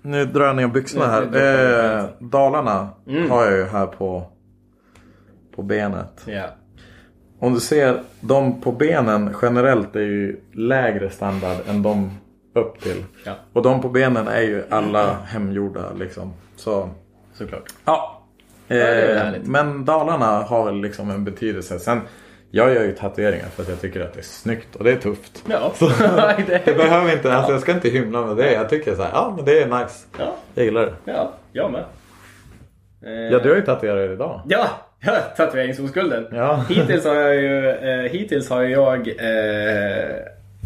[0.06, 1.22] Nu drar jag ner byxorna här.
[1.22, 2.04] Eh.
[2.18, 3.30] Dalarna Mm.
[3.30, 4.26] har jag ju här på,
[5.56, 6.22] på benet.
[6.26, 6.44] Ja.
[7.38, 12.10] Om du ser, de på benen generellt är ju lägre standard än de
[12.54, 13.04] upp till.
[13.24, 13.32] Ja.
[13.52, 16.32] Och de på benen är ju alla hemgjorda liksom.
[16.56, 16.88] Så
[17.34, 17.62] Såklart.
[17.84, 18.22] Ja.
[18.68, 19.46] Eh, härligt.
[19.46, 21.78] men Dalarna har väl liksom en betydelse.
[21.78, 22.00] Sen,
[22.56, 24.96] jag gör ju tatueringar för att jag tycker att det är snyggt och det är
[24.96, 25.44] tufft.
[25.50, 25.72] Ja.
[26.64, 28.52] Det behöver inte, alltså jag ska inte hymla med det.
[28.52, 30.06] Jag tycker så här, ja men det är nice.
[30.18, 30.36] ja.
[30.54, 30.92] Jag gillar det.
[31.04, 31.84] ja, jag med.
[33.06, 34.40] Eh, Ja, du har ju tatuerat idag.
[34.48, 34.68] Ja,
[35.00, 36.26] ja tatueringsoskulden.
[36.32, 36.64] Ja.
[36.68, 40.16] Hittills har jag ju eh, hittills har jag eh,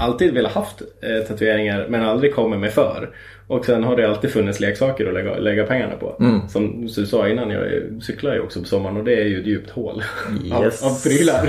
[0.00, 3.10] alltid velat haft eh, tatueringar men aldrig kommit mig för.
[3.46, 6.16] Och sen har det alltid funnits leksaker att lägga, lägga pengarna på.
[6.20, 6.48] Mm.
[6.48, 7.62] Som du sa innan, jag
[8.02, 10.02] cyklar ju också på sommaren och det är ju ett djupt hål
[10.44, 10.82] Yes.
[10.82, 11.46] av, av prylar.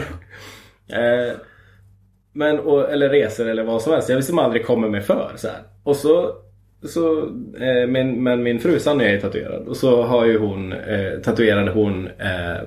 [0.94, 1.34] Eh,
[2.34, 4.10] men, och, eller resor eller vad som helst.
[4.10, 5.32] Jag vill som aldrig kommer mig för.
[5.36, 5.60] Så här.
[5.84, 6.36] Och så,
[6.84, 7.20] så
[7.60, 9.68] eh, men, men min fru Sanny är ju tatuerad.
[9.68, 12.62] Och så har ju hon, eh, tatuerade hon eh,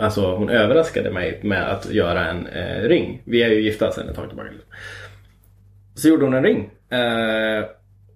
[0.00, 3.22] Alltså hon överraskade mig med att göra en eh, ring.
[3.24, 4.50] Vi är ju gifta sedan ett tag tillbaka.
[5.94, 6.70] Så gjorde hon en ring.
[6.90, 7.64] Eh,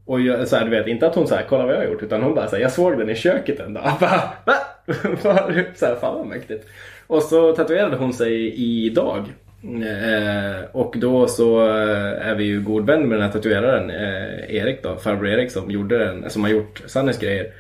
[0.04, 2.02] och jag, så här, du vet, inte att hon sa kolla vad jag har gjort.
[2.02, 3.84] Utan hon bara så här, jag såg den i köket en dag.
[3.84, 4.54] Jag bara, Va?
[5.74, 6.68] så här, fan vad mäktigt.
[7.06, 8.54] Och så tatuerade hon sig
[8.86, 9.24] idag.
[9.62, 14.56] Eh, och då så eh, är vi ju god vän med den här tatueraren eh,
[14.56, 17.52] Erik då, farbror Erik som gjorde den, som har gjort Sannys grejer.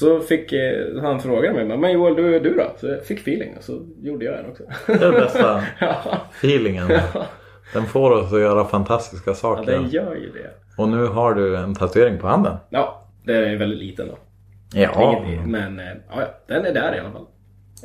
[0.00, 2.72] Så fick eh, han fråga mig, men Joel du, du då?
[2.76, 4.62] Så jag fick feeling och så gjorde jag den också.
[4.86, 5.62] Det är det bästa.
[5.80, 5.96] ja,
[6.40, 6.88] Feelingen.
[7.72, 9.72] Den får oss att göra fantastiska ja, saker.
[9.72, 10.50] den gör ju det.
[10.82, 12.56] Och nu har du en tatuering på handen.
[12.70, 14.18] Ja, den är väldigt liten då.
[14.74, 15.24] Ja.
[15.26, 17.26] Inget, men eh, ja, ja, den är där i alla fall.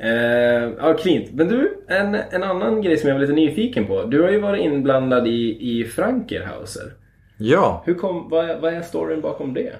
[0.02, 1.30] Eh, ja, fint.
[1.34, 4.04] Men du, en, en annan grej som jag var lite nyfiken på.
[4.04, 6.94] Du har ju varit inblandad i, i Frankerhauser.
[7.38, 7.84] Ja.
[7.86, 9.74] Hur kom, vad, är- vad är storyn bakom det?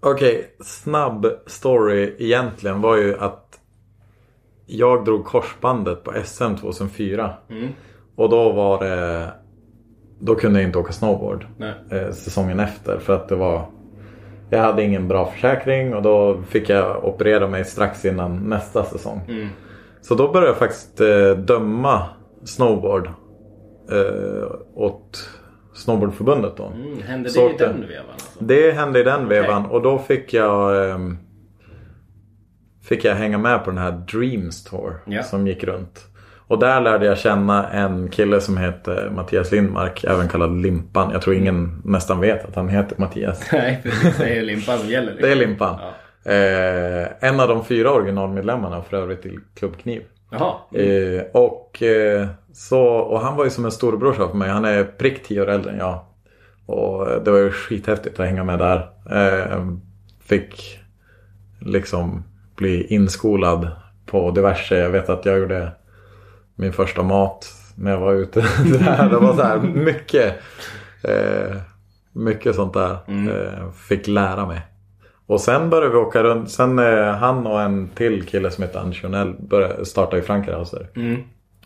[0.00, 3.60] Okej, snabb story egentligen var ju att
[4.66, 7.32] jag drog korsbandet på SM 2004.
[7.50, 7.68] Mm.
[8.16, 9.28] Och då var det...
[10.20, 11.74] Då kunde jag inte åka snowboard Nej.
[11.90, 13.66] eh, säsongen efter för att det var...
[14.50, 19.20] Jag hade ingen bra försäkring och då fick jag operera mig strax innan nästa säsong.
[19.28, 19.48] Mm.
[20.00, 22.02] Så då började jag faktiskt eh, döma
[22.44, 23.06] snowboard
[23.90, 25.30] eh, åt
[25.78, 26.66] Snowboardförbundet då.
[26.66, 28.04] Mm, hände Så det i den vevan?
[28.12, 28.44] Alltså?
[28.44, 31.18] Det hände i den vevan och då fick jag ehm,
[32.82, 35.22] Fick jag hänga med på den här Dreams Tour Ja.
[35.22, 36.04] som gick runt.
[36.38, 41.10] Och där lärde jag känna en kille som heter Mattias Lindmark, även kallad Limpan.
[41.12, 43.48] Jag tror ingen nästan vet att han heter Mattias.
[43.52, 44.16] Nej, precis.
[44.18, 45.12] Det är limpan som gäller.
[45.12, 45.28] liksom.
[45.28, 45.76] Det är Limpan.
[46.24, 46.30] Ja.
[46.32, 50.02] Eh, en av de fyra originalmedlemmarna för övrigt till Klubb Kniv.
[50.30, 50.54] Jaha.
[50.82, 52.26] Eh, och, eh,
[52.58, 54.50] så, och han var ju som en storebrorsa för mig.
[54.50, 56.00] Han är prick tio år äldre än jag.
[56.66, 58.90] Och eh, det var ju skithäftigt att hänga med där.
[59.10, 59.66] Eh,
[60.20, 60.78] fick
[61.60, 62.24] liksom
[62.56, 63.70] bli inskolad
[64.06, 64.76] på diverse.
[64.76, 65.72] Jag vet att jag gjorde
[66.54, 68.40] min första mat när jag var ute.
[68.64, 69.08] där.
[69.10, 70.34] Det var så här mycket.
[71.02, 71.56] Eh,
[72.12, 72.96] mycket sånt där.
[73.08, 74.60] Eh, fick lära mig.
[75.26, 76.50] Och sen började vi åka runt.
[76.50, 76.78] Sen
[77.18, 80.86] han och en till kille som heter Anders Jonell började starta i Frankrike.
[80.96, 81.22] Mm.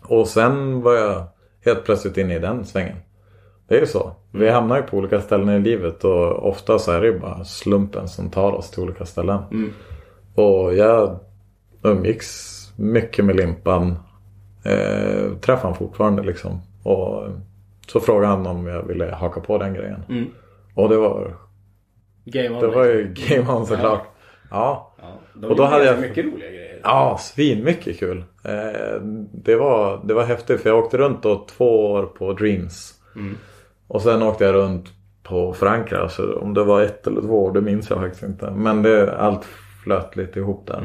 [0.07, 1.23] Och sen var jag
[1.65, 2.95] helt plötsligt inne i den svängen.
[3.67, 4.11] Det är ju så.
[4.31, 7.43] Vi hamnar ju på olika ställen i livet och ofta så är det ju bara
[7.43, 9.39] slumpen som tar oss till olika ställen.
[9.51, 9.73] Mm.
[10.35, 11.19] Och jag
[11.83, 13.95] umgicks mycket med Limpan.
[14.65, 16.61] Eh, träffar han fortfarande liksom.
[16.83, 17.23] Och
[17.87, 20.03] så frågade han om jag ville haka på den grejen.
[20.09, 20.25] Mm.
[20.75, 21.35] Och det var,
[22.25, 22.61] Game on.
[22.61, 24.03] det var ju game on såklart.
[24.51, 24.93] Ja.
[25.01, 26.62] Ja, de Och då hade jag- mycket roliga grejer.
[26.83, 28.23] Ja, svin mycket kul.
[28.43, 29.01] Eh,
[29.33, 32.93] det, var, det var häftigt för jag åkte runt då två år på Dreams.
[33.15, 33.37] Mm.
[33.87, 34.85] Och sen åkte jag runt
[35.23, 35.97] på Frankrike.
[35.97, 38.51] Alltså, om det var ett eller två år, det minns jag faktiskt inte.
[38.51, 39.45] Men det, allt
[39.83, 40.83] flöt lite ihop där.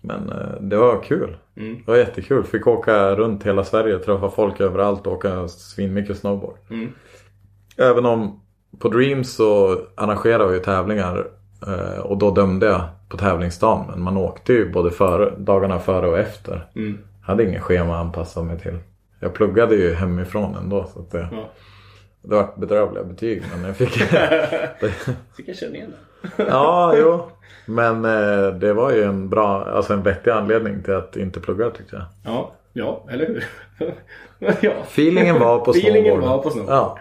[0.00, 1.36] Men eh, det var kul.
[1.56, 1.76] Mm.
[1.76, 2.44] Det var jättekul.
[2.44, 6.56] Fick åka runt hela Sverige, träffa folk överallt och åka svinmycket snowboard.
[6.70, 6.92] Mm.
[7.76, 8.40] Även om
[8.78, 11.26] på Dreams så arrangerade vi tävlingar
[12.02, 13.84] och då dömde jag på tävlingsdagen.
[13.90, 16.66] Men man åkte ju både före, dagarna före och efter.
[16.76, 16.98] Mm.
[17.22, 18.78] Hade ingen schema att anpassa mig till.
[19.20, 21.48] Jag pluggade ju hemifrån ändå så det, Ja.
[22.22, 23.42] det var bedrövliga betyg.
[23.54, 23.90] Men jag fick...
[25.36, 25.94] Fick jag känna igen
[26.36, 26.46] den.
[26.48, 27.22] ja, jo.
[27.66, 31.70] Men eh, det var ju en bra, alltså en vettig anledning till att inte plugga
[31.70, 32.04] tyckte jag.
[32.34, 32.52] Ja.
[32.72, 33.44] Ja, eller hur?
[34.60, 34.72] ja.
[34.82, 36.28] Feelingen var på Feelingen snowboarden.
[36.30, 36.74] var på snowboard.
[36.76, 36.98] Ja.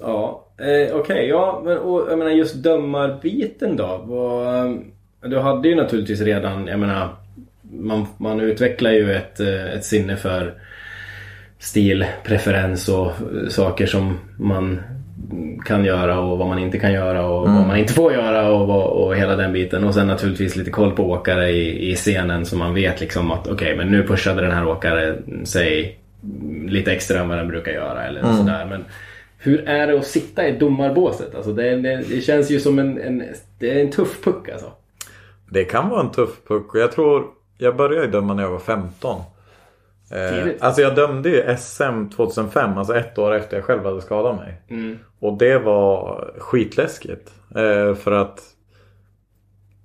[0.00, 1.28] Ja, eh, okej.
[1.28, 4.00] ja, men och, jag menar just dömarbiten då.
[4.04, 4.78] Vad,
[5.30, 7.08] du hade ju naturligtvis redan, jag menar,
[7.80, 10.54] man, man utvecklar ju ett, eh, ett sinne för
[11.58, 14.80] stil, preferens och eh, saker som man
[15.66, 18.66] kan göra och vad man inte kan göra och vad man inte får göra och,
[18.66, 19.84] vad- och hela den biten.
[19.84, 23.48] Och sen naturligtvis lite koll på åkare i, i scenen så man vet liksom att
[23.48, 25.98] okej, men nu pushade den här åkaren sig
[26.68, 28.66] lite extra än vad den brukar göra eller sådär.
[28.70, 28.84] Men
[29.44, 31.34] hur är det att sitta i domarbåset?
[31.34, 33.22] Alltså det, det, det känns ju som en, en,
[33.58, 34.72] det är en tuff puck alltså.
[35.50, 37.24] Det kan vara en tuff puck och jag tror
[37.58, 39.20] jag började döma när jag var 15.
[40.10, 44.36] Eh, alltså jag dömde ju SM 2005, alltså ett år efter jag själv hade skadat
[44.36, 44.62] mig.
[44.68, 44.98] Mm.
[45.20, 47.32] Och det var skitläskigt.
[47.56, 48.40] Eh, för att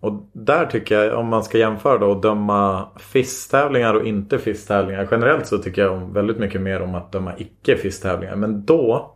[0.02, 5.08] och där tycker jag om man ska jämföra då och döma FIS-tävlingar och inte FIS-tävlingar.
[5.12, 8.36] Generellt så tycker jag väldigt mycket mer om att döma icke FIS-tävlingar.
[8.36, 9.16] Men då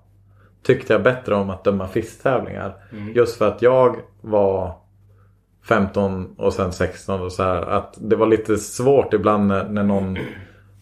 [0.63, 2.73] tyckte jag bättre om att döma FIS-tävlingar.
[3.15, 4.73] Just för att jag var
[5.67, 7.61] 15 och sen 16 och så här.
[7.61, 10.17] Att det var lite svårt ibland när, när någon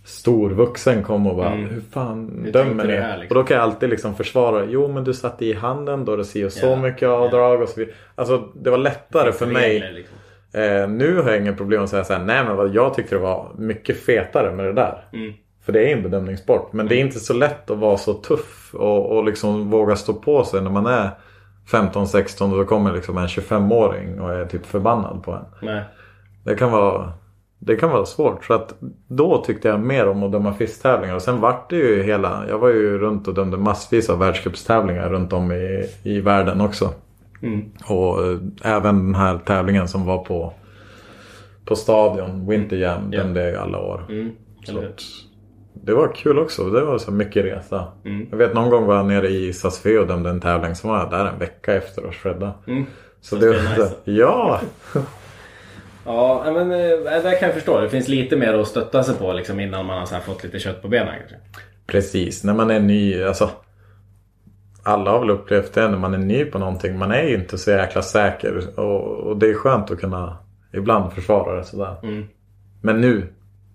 [0.06, 3.20] stor vuxen kom och bara Hur fan Hur dömer ni?
[3.20, 3.28] liksom?
[3.30, 6.26] Och då kan jag alltid liksom försvara Jo men du satte i handen då det
[6.26, 7.96] ser så Ja, mycket avdrag och så vidare.
[8.16, 9.70] Alltså det var lättare för mig.
[9.74, 10.18] Regler, liksom.
[10.54, 13.16] Eh, nu har jag inga problem att säga så här, nej men vad jag tyckte
[13.16, 15.04] det var mycket fetare med det där.
[15.14, 15.34] Mm.
[15.66, 16.74] För det är en bedömningssport.
[16.74, 20.14] Men det är inte så lätt att vara så tuff och, och liksom våga stå
[20.14, 21.10] på sig när man är
[21.72, 25.46] 15-16 och så kommer liksom en 25-åring och är typ förbannad på en.
[25.62, 25.84] Nej.
[26.44, 27.14] Det kan vara,
[27.60, 28.46] det kan vara svårt.
[28.46, 28.74] Så att
[29.08, 31.16] då tyckte jag mer om att döma fisttävlingar.
[31.16, 35.10] Och sen vart det ju hela, jag var ju runt och dömde massvis av världscupstävlingar
[35.10, 36.90] runt om i, i världen också.
[37.42, 37.72] Mm.
[37.90, 40.54] Och eh, även den här tävlingen som var på,
[41.66, 43.24] på stadion, Winter Jam, Ja.
[43.24, 44.06] dömde jag i alla år.
[44.10, 44.32] Mm.
[44.66, 44.84] Så
[45.74, 46.70] det var kul också.
[46.70, 47.88] Det var så mycket resa.
[48.06, 48.28] Mm.
[48.32, 50.76] Jag vet någon gång var jag nere i Sassfe och dömde en tävling.
[50.76, 52.54] Så var där en vecka efter och shredda.
[52.68, 52.86] Mm.
[53.22, 53.88] Så Det det var nice.
[53.88, 54.62] så, ja!
[56.06, 57.80] Ja, men eh, det kan jag förstå.
[57.82, 60.60] Det finns lite mer att stötta sig på liksom, innan man har så fått lite
[60.60, 61.36] kött på benen kanske.
[61.88, 63.24] Precis, när man är ny.
[63.24, 63.50] Alltså,
[64.84, 66.98] alla har väl upplevt det när man är ny på någonting.
[66.98, 68.80] Man är inte så jäkla säker.
[68.80, 70.38] Och, och det är skönt att kunna
[70.74, 71.96] ibland försvara det sådär.
[72.04, 72.26] Mm.
[72.82, 73.28] Men nu,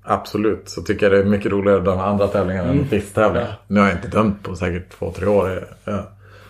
[0.06, 3.48] absolut, så tycker jag det är mycket roligare att döma andra tävlingar än FIS-tävlingar.
[3.48, 3.54] Ja.
[3.66, 5.48] Nu har jag inte dömt på säkert två, tre år.
[5.50, 6.04] Jag, jag,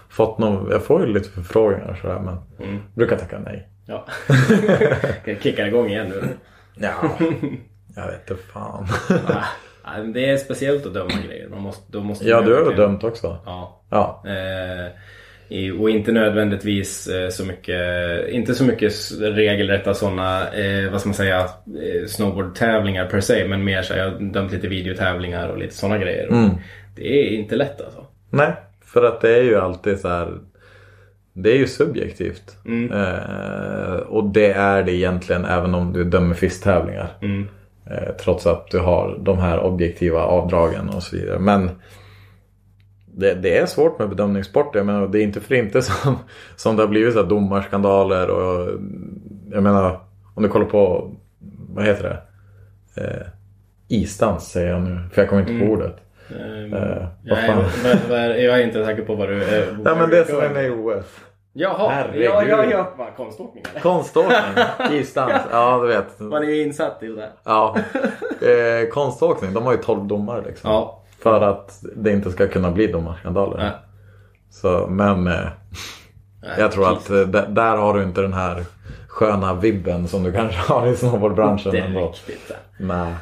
[0.09, 2.37] fått någon, jag får ju lite förfrågningar sådär men
[2.69, 2.83] Mm.
[2.95, 3.69] brukar tacka nej.
[3.87, 4.07] Ja.
[5.25, 6.23] Kan kicka igång igen nu.
[6.75, 6.93] Ja,
[7.97, 8.87] jag vet inte fan.
[9.85, 11.49] Men det är speciellt att döma grejer.
[11.49, 13.39] Man måste, då måste ja, du har verkligen- dömt också.
[13.47, 13.83] Ja.
[13.91, 14.23] Ja.
[14.27, 14.93] Eh,
[15.79, 17.81] och inte nödvändigtvis eh, så mycket,
[18.29, 23.49] inte så mycket regelrätta sådana, eh, vad ska man säga, eh, snowboardtävlingar per se.
[23.49, 26.29] Men mer så jag har dömt lite videotävlingar och lite sådana grejer.
[26.29, 26.51] Mm.
[26.97, 28.07] Det är inte lätt alltså.
[28.31, 28.53] Nej,
[28.85, 30.39] för att det är ju alltid så här.
[31.33, 32.57] Det är ju subjektivt.
[32.65, 32.93] Mm.
[32.93, 37.09] Eh, och det är det egentligen även om du dömer fisttävlingar.
[37.23, 37.49] Mm.
[37.91, 41.39] Eh, trots att du har de här objektiva avdragen och så vidare.
[41.39, 41.71] Men
[43.17, 44.79] det, det är svårt med bedömningssporter.
[44.79, 46.17] Jag menar, det är inte för inte som,
[46.57, 48.31] som det har blivit så här domarskandaler.
[48.31, 48.69] Och,
[49.51, 50.01] jag menar,
[50.35, 51.11] om du kollar på,
[51.75, 52.23] vad heter det?
[53.03, 53.27] Eh,
[53.89, 55.97] isdans säger jag nu, för jag kommer inte på ordet.
[55.97, 56.03] Eh,
[56.73, 58.43] Eh, jag, vad är, fan?
[58.45, 59.43] jag är inte säker på vad du...
[59.43, 61.05] Eh, Ja vad men det som är med i OS.
[61.53, 62.25] Jaha, Herregud.
[62.25, 62.93] ja, ja, ja.
[62.99, 63.81] Vad, konståkning eller?
[63.81, 64.41] Konståkning,
[64.93, 65.33] isdans.
[65.51, 66.21] Ja, du vet.
[66.21, 67.31] Man är ju insatt i det där.
[67.45, 67.77] Ja.
[68.41, 70.71] Eh, konståkning, de har ju 12 domare liksom.
[70.71, 71.03] Ja.
[71.27, 73.65] För att det inte ska kunna bli domarskandaler.
[73.65, 73.71] Ja.
[74.51, 75.49] Så, men eh,
[76.59, 78.65] jag tror att eh, där har du inte den här
[79.09, 82.07] sköna vibben som du kanske har i snowboardbranschen Det är ändå.
[82.09, 82.53] riktigt.
[82.79, 83.13] Nej,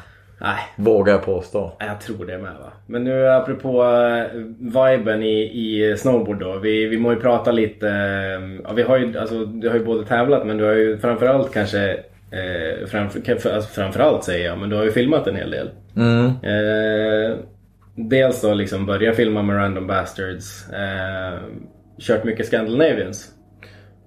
[0.41, 1.71] Nej, vågar jag påstå.
[1.79, 2.71] jag tror det med va.
[2.87, 6.57] Men nu apropå eh, viben i, i snowboard då.
[6.57, 7.87] Vi, vi må ju prata lite.
[7.89, 10.97] eh, Ja, vi har ju, alltså, du har ju både tävlat men du har ju
[10.97, 11.91] framförallt kanske
[12.31, 15.69] eh, framför, alltså, framförallt säger jag, men du har ju filmat en hel del.
[15.95, 16.25] Mm.
[16.25, 17.37] Eh,
[17.95, 20.69] dels då liksom börja filma med Random Bastards.
[20.69, 21.39] Eh,
[21.99, 23.31] kört mycket Scandinavians.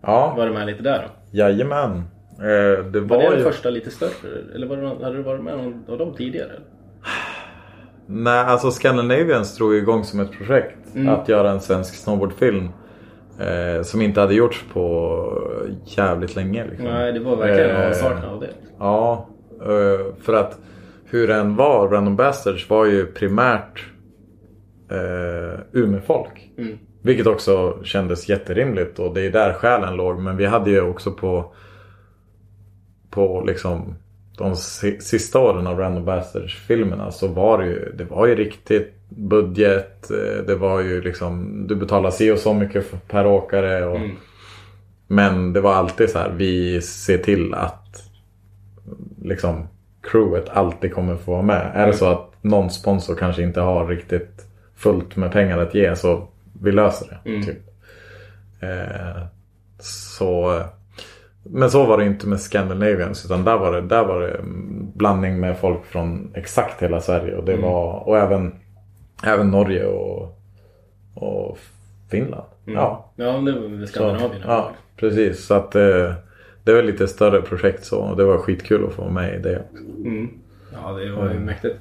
[0.03, 1.39] Ja, Var du med lite där då?
[1.39, 1.97] jajamän.
[2.39, 3.45] Eh, det Var var, det den ju...
[3.45, 4.55] första lite större?
[4.55, 6.53] Eller var det, hade du varit med någon av dem tidigare?
[8.07, 10.95] Nej, alltså Scandinavians drog igång som ett projekt.
[10.95, 11.09] Mm.
[11.09, 12.69] Att göra en svensk snowboardfilm.
[13.41, 16.67] Eh, som inte hade gjorts på jävligt länge.
[16.67, 16.87] Liksom.
[16.87, 18.51] Nej, det var verkligen Eh, avsaknad av det.
[18.79, 19.29] Ja,
[19.61, 20.59] eh, för att
[21.11, 23.87] hur den var, Random Bastards var ju primärt
[24.91, 26.51] eh, Umeåfolk.
[26.59, 26.79] Mm.
[27.03, 30.19] Vilket också kändes jätterimligt och det är där själen låg.
[30.19, 31.53] Men vi hade ju också på,
[33.11, 33.95] på liksom
[34.39, 38.95] de si- sista åren av Random Bastards-filmerna så var det ju, det var ju riktigt
[39.09, 40.11] budget.
[40.11, 43.85] eh, Det var ju liksom, du betalar si och så mycket per åkare.
[43.87, 44.11] Och, Mm.
[45.11, 48.03] Men det var alltid så här, vi ser till att
[49.23, 49.67] liksom
[50.03, 51.71] crewet alltid kommer få vara med.
[51.75, 54.47] Är det så att någon sponsor kanske inte har riktigt
[54.77, 56.29] fullt med pengar att ge så
[56.63, 57.31] vi löser det.
[57.31, 57.43] Mm.
[57.47, 57.59] Typ.
[58.61, 59.23] Eh,
[59.81, 60.63] så,
[61.43, 64.41] men så var det inte med Scandinavians utan där var det, där var det
[64.95, 67.37] blandning med folk från exakt hela Sverige.
[67.37, 67.65] Och, det Mm.
[67.65, 68.55] var, och även,
[69.25, 70.39] även Norge och,
[71.15, 71.59] och
[72.11, 72.47] Finland.
[72.65, 74.43] Ja, Ja, det var väl så, Skandinavien.
[74.47, 75.47] ja, precis.
[75.47, 76.13] Så att eh,
[76.69, 77.99] det var lite större projekt så.
[77.99, 79.65] Och det var skitkul att få vara med i det.
[80.05, 80.29] Mm.
[80.73, 81.77] Ja, det var ju mäktigt.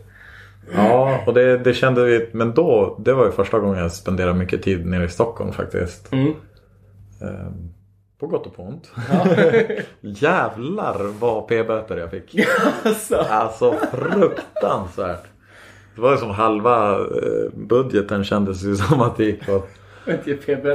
[0.76, 2.30] Ja, och det, det kände vi.
[2.32, 6.14] Men då, det var ju första gången jag spenderade mycket tid nere i Stockholm faktiskt.
[6.14, 6.34] Mm.
[7.22, 7.70] Ehm,
[8.20, 8.92] på gott och på ont.
[10.22, 12.36] Jävlar vad p-böter jag fick.
[12.84, 13.16] alltså.
[13.16, 15.24] Alltså fruktansvärt.
[15.96, 19.70] Det var ju som halva eh, budgeten kändes ju som att det gick åt.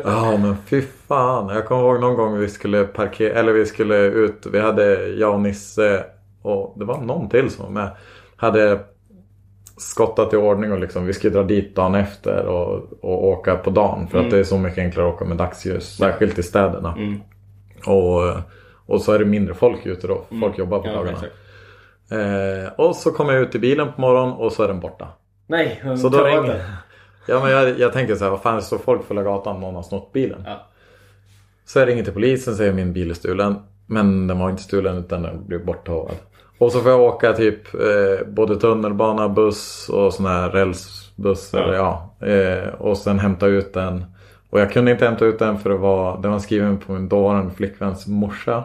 [0.05, 1.49] Ja men fy fan.
[1.49, 4.47] Jag kommer ihåg någon gång vi skulle parkera, eller vi skulle ut.
[4.53, 6.05] Vi hade jag och Nisse
[6.43, 7.91] och det var någon till som var med.
[8.37, 8.81] Hade
[9.77, 13.71] skottat i ordning och liksom vi skulle dra dit dagen efter och, och åka på
[13.71, 14.09] dagen.
[14.09, 15.97] För att det är så mycket enklare att åka med dagsljus.
[15.97, 16.95] Särskilt i städerna.
[16.99, 17.21] Mm.
[17.87, 18.23] Och,
[18.87, 20.25] och så är det mindre folk ute då.
[20.41, 21.19] Folk jobbar på Ja, dagarna.
[22.11, 25.09] Eh, och så kommer jag ut i bilen på morgonen och så är den borta.
[25.47, 26.65] Nej, Så då ringer.
[27.27, 29.75] Ja men jag, jag tänker så här, vad fan det står folk hela gatan någon
[29.75, 30.43] har snott bilen.
[30.47, 30.67] Ja.
[31.65, 33.55] Så jag ringer till polisen säger min bil är stulen.
[33.87, 36.17] Men den var inte stulen utan den blev borttagen.
[36.59, 41.51] Och så får jag åka typ eh, både tunnelbana, buss och sån här rälsbuss.
[41.53, 41.59] Ja.
[41.59, 42.15] Eller, ja.
[42.27, 44.05] Eh, och sen hämta ut den.
[44.51, 47.09] Och jag kunde inte hämta ut den för det var, den var skriven på min
[47.09, 48.65] dåvarande flickväns morsa.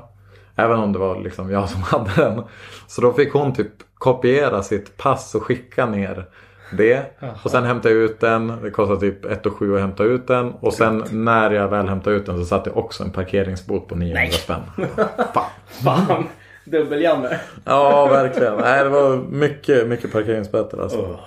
[0.56, 2.44] Även om det var liksom jag som hade den.
[2.88, 6.26] Så då fick hon typ kopiera sitt pass och skicka ner
[6.72, 7.02] det.
[7.44, 8.54] Och sen hämtade jag ut den.
[8.64, 10.52] Det kostade typ 1 7 att hämta ut den.
[10.52, 13.96] Och sen när jag väl hämtade ut den så satte jag också en parkeringsbot på
[13.96, 14.32] 900 Nej.
[14.32, 14.62] spänn.
[15.34, 15.46] Fan.
[15.84, 16.24] Fan!
[16.66, 17.40] Dubbel-Janne.
[17.66, 18.58] Ja, verkligen.
[18.58, 20.98] Nej, det var mycket, mycket parkeringsböter alltså.
[20.98, 21.20] Oh.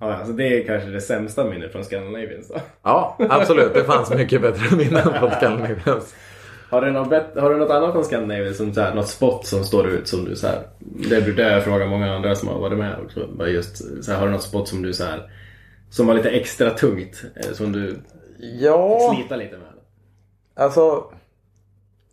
[0.00, 2.54] Ja, alltså det är kanske det sämsta minnet från Scandinavians då.
[2.82, 3.74] Ja, absolut.
[3.74, 6.14] Det fanns mycket bättre minnen från Scandinavians.
[6.70, 8.54] Har du något, har du något annat från Scandinavian?
[8.54, 10.62] Som så här, något spot som står ut som du så här,
[11.10, 13.28] Det brukar jag fråga många andra som har varit med också.
[13.38, 15.30] Bara just, så här, har du något spot som du så här,
[15.90, 17.24] Som var lite extra tungt?
[17.36, 17.96] eh, Som du
[18.60, 19.66] Ja, slitar lite med?
[20.54, 21.04] alltså.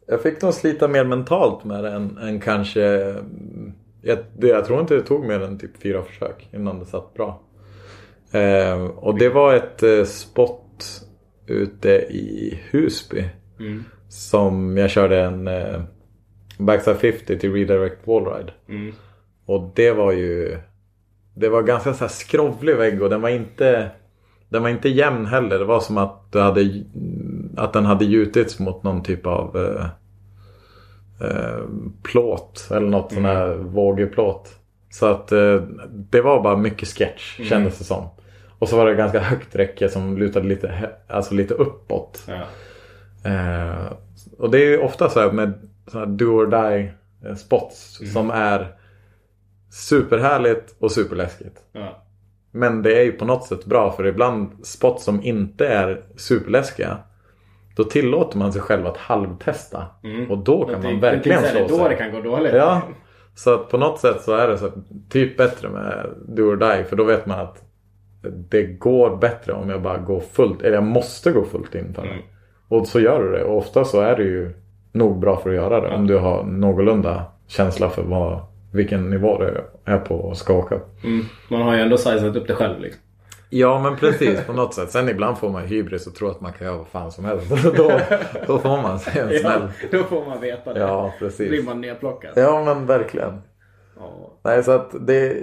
[0.07, 2.81] Jag fick nog slita mer mentalt med det än, än kanske...
[4.01, 7.13] Jag, det, jag tror inte det tog mer än typ fyra försök innan det satt
[7.13, 7.41] bra.
[8.31, 11.01] Eh, och det var ett eh, spot
[11.47, 13.23] ute i Husby.
[13.59, 13.83] Mm.
[14.13, 15.81] Som jag körde en eh,
[16.57, 18.51] Backside 50 till Redirect Wallride.
[18.69, 18.93] Mm.
[19.45, 20.57] Och det var ju...
[21.35, 23.89] Det var ganska så här skrovlig vägg och den var inte...
[24.49, 25.59] Den var inte jämn heller.
[25.59, 26.83] Det var som att, du hade,
[27.57, 29.85] att den hade gjutits mot någon typ av eh,
[31.27, 31.63] eh,
[32.03, 32.67] plåt.
[32.71, 34.55] Eller något sån här vågeplåt.
[34.89, 35.55] Så att eh,
[35.89, 38.09] det var bara mycket sketch kändes det som.
[38.59, 42.23] Och så var det ganska högt räcke som lutade lite, alltså lite uppåt.
[42.27, 42.43] Ja.
[43.29, 43.93] Eh,
[44.37, 45.53] och det är ju ofta så här med
[45.87, 46.93] såna här do or die
[47.25, 48.75] eh, spots som är
[49.71, 51.59] superhärligt och superläskigt.
[51.71, 52.03] Ja.
[52.51, 56.97] Men det är ju på något sätt bra för ibland spots som inte är superläskiga
[57.75, 59.85] då tillåter man sig själv att halvtesta.
[60.03, 60.31] Mm.
[60.31, 61.89] Och då kan man verkligen det, slå Då sig.
[61.89, 62.53] det kan gå dåligt.
[62.53, 62.81] Ja,
[63.35, 64.71] så att på något sätt så är det så
[65.09, 67.63] typ bättre med do or die för då vet man att
[68.49, 72.01] det går bättre om jag bara går fullt, eller jag måste gå fullt in för
[72.01, 72.07] det.
[72.07, 72.23] Mm.
[72.73, 74.53] Och så gör du det och ofta så är det ju
[74.91, 78.39] nog bra för att göra det om du har någorlunda känsla för vad,
[78.73, 80.79] vilken nivå du är på och ska åka.
[81.03, 81.25] Mm.
[81.49, 83.01] Man har ju ändå sizat upp det själv liksom.
[83.49, 84.91] Ja men precis på något sätt.
[84.91, 87.49] Sen ibland får man hybris och tror att man kan göra vad fan som helst.
[87.77, 87.99] då,
[88.47, 89.61] då får man sig en Ja, smäll.
[89.91, 90.79] då får man veta det.
[90.79, 91.65] Ja Då blir precis.
[91.65, 92.31] man nedplockad.
[92.35, 93.41] Ja men verkligen.
[93.99, 94.31] Ja.
[94.43, 95.37] Nej så att det,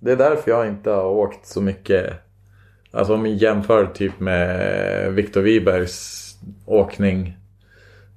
[0.00, 2.12] det är därför jag inte har åkt så mycket.
[2.90, 6.27] Alltså om vi jämför typ med Viktor Wibergs
[6.66, 7.36] åkning.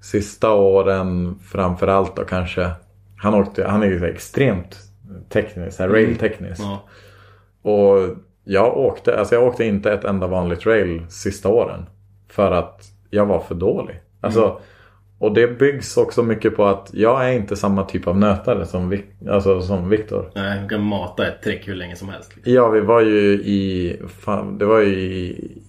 [0.01, 2.69] Sista åren framförallt då kanske.
[3.17, 4.77] Han, åkte, han är ju extremt
[5.29, 6.61] teknisk, här rail-teknisk.
[6.61, 6.83] Ja.
[7.71, 11.85] Och jag åkte, alltså jag åkte inte ett enda vanligt rail sista åren.
[12.29, 14.01] För att jag var för dålig.
[14.21, 14.59] Alltså,
[15.19, 18.93] Och det byggs också mycket på att jag är inte samma typ av nötare som,
[18.93, 20.31] Vic- alltså, som Viktor.
[20.35, 22.35] Nej, du kan mata ett trick hur länge som helst.
[22.35, 22.53] Liksom.
[22.53, 23.99] Ja, vi var ju i...
[24.07, 25.61] Fan, det var ju i...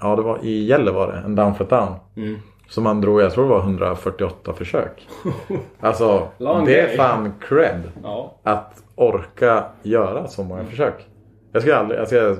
[0.00, 1.18] Ja, det var i Gälle var det.
[1.18, 1.94] En down for down.
[2.16, 2.38] Mm.
[2.68, 5.08] Som man drog, jag tror det var 148 försök.
[5.80, 6.28] Alltså
[6.66, 7.82] det är fan cred.
[8.02, 8.34] Ja.
[8.42, 11.06] Att orka göra så många försök.
[11.52, 12.36] Jag ska aldrig, jag, ska,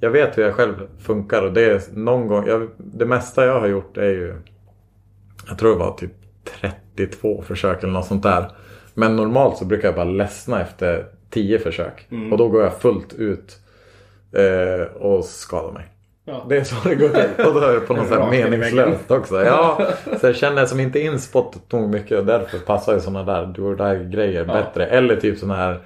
[0.00, 2.46] jag vet hur jag själv funkar och det är någon gång.
[2.46, 4.34] Jag, det mesta jag har gjort är ju.
[5.48, 6.12] Jag tror det var typ
[6.94, 8.50] 32 försök eller något sånt där.
[8.94, 12.06] Men normalt så brukar jag bara ledsna efter 10 försök.
[12.32, 13.58] Och då går jag fullt ut.
[14.32, 15.86] Eh, och skadar mig.
[16.24, 16.46] Ja.
[16.48, 17.46] Det är så det går till.
[17.46, 19.44] Och då är det på något sätt meningslöst också.
[19.44, 19.88] Ja,
[20.20, 23.46] så jag känner som inte in spottet nog mycket och därför passar ju sådana där
[23.46, 24.86] do or die grejer bättre.
[24.86, 25.80] Eller typ sådana här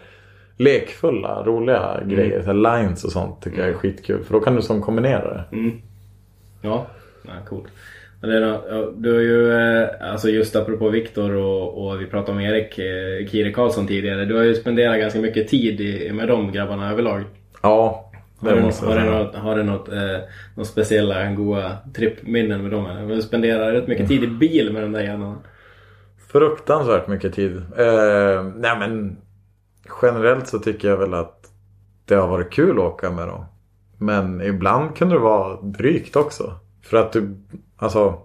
[0.57, 2.43] lekfulla, roliga grejer.
[2.43, 4.25] Så lines och sånt tycker jag är skitkul.
[4.25, 5.45] För då kan du som kombinera det.
[6.63, 6.87] Ja,
[7.23, 7.69] ja coolt.
[8.21, 12.79] Ja, du har ju, eh, alltså just apropå Viktor och, och vi pratade om Erik
[12.79, 14.25] eh, Kire Karlsson tidigare.
[14.25, 17.23] Du har ju spenderat ganska mycket tid med de grabbarna överlag.
[17.63, 18.08] Ja,
[18.41, 20.19] Har du, har du något, har du något, eh,
[20.55, 22.87] något speciella goa trippminnen med dem?
[22.87, 23.15] eller?
[23.15, 25.39] Du spenderar rätt mycket tid i bil med de där grabbarna.
[26.33, 27.57] Fruktansvärt mycket tid.
[27.57, 29.17] Eh, nej men
[30.03, 31.51] generellt så tycker jag väl att
[32.05, 33.45] det har varit kul att åka med dem.
[33.99, 36.53] Men ibland kunde det vara drygt också.
[36.83, 37.37] För att du,
[37.77, 38.19] alltså.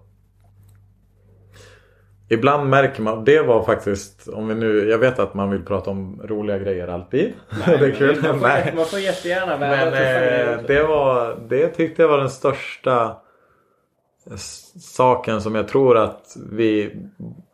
[2.34, 5.90] Ibland märker man, det var faktiskt, om vi nu, jag vet att man vill prata
[5.90, 7.34] om roliga grejer alltid.
[7.66, 8.22] det är kul.
[8.24, 8.74] Man får, Nej.
[8.76, 13.16] man får jättegärna Men eh, det var, det tyckte jag var den största
[14.80, 16.96] saken som jag tror att vi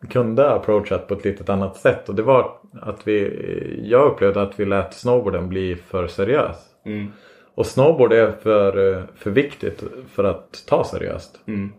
[0.09, 2.09] kunde ha approachat på ett litet annat sätt.
[2.09, 2.51] Och det var
[2.82, 6.57] att vi, jag upplevde att vi lät snowboarden bli för seriös.
[6.86, 7.11] Mm.
[7.55, 11.39] Och snowboard är för, eh, för viktigt för att ta seriöst.
[11.47, 11.71] Mm.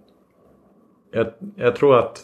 [1.12, 1.26] Jag,
[1.57, 2.20] jag tror att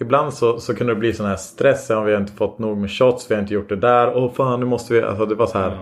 [0.00, 1.86] ibland så, så kunde det bli sån här stress.
[1.90, 4.16] Ja, vi har inte fått nog med shots, vi har inte gjort det där.
[4.16, 5.02] Åh fan nu måste vi.
[5.02, 5.78] Alltså det var så här.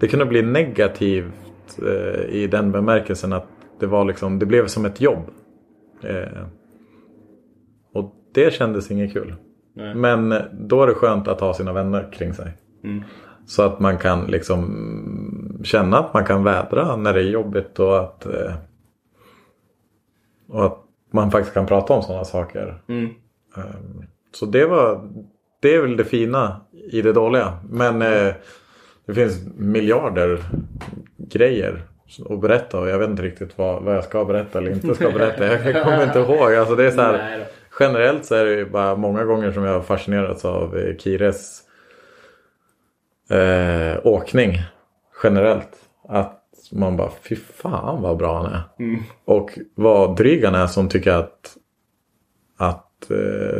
[0.00, 3.46] Det kunde bli negativt eh, i den bemärkelsen att
[3.80, 5.30] det var liksom, det blev som ett jobb.
[6.02, 6.42] Eh,
[7.94, 9.34] och det kändes inget kul.
[9.74, 9.94] Nej.
[9.94, 12.52] Men eh, då är det skönt att ha sina vänner kring sig.
[12.84, 13.02] Mm.
[13.46, 18.00] Så att man kan liksom känna att man kan vädra när det är jobbigt och
[18.00, 18.54] att, eh,
[20.48, 20.78] och att
[21.10, 22.82] man faktiskt kan prata om sådana saker.
[22.88, 23.10] Mm.
[23.58, 25.10] Ehm, Så det var
[25.60, 27.58] Det är väl det fina i det dåliga.
[27.70, 28.34] Men eh,
[29.06, 30.40] det finns miljarder
[31.16, 31.82] grejer
[32.30, 35.10] att berätta och jag vet inte riktigt vad, vad jag ska berätta eller inte ska
[35.10, 35.46] berätta.
[35.46, 36.54] Jag, kommer inte ihåg.
[36.54, 37.44] Alltså det är så här,
[37.80, 41.60] generellt så är det bara många gånger som jag har fascinerats av eh, Kires
[43.30, 44.58] eh, åkning
[45.22, 45.76] generellt.
[46.08, 46.42] Att
[46.72, 48.62] man bara, fy fan vad bra han är.
[48.78, 49.02] Mm.
[49.24, 51.56] Och vad dryg han är som tycker att,
[52.58, 52.87] att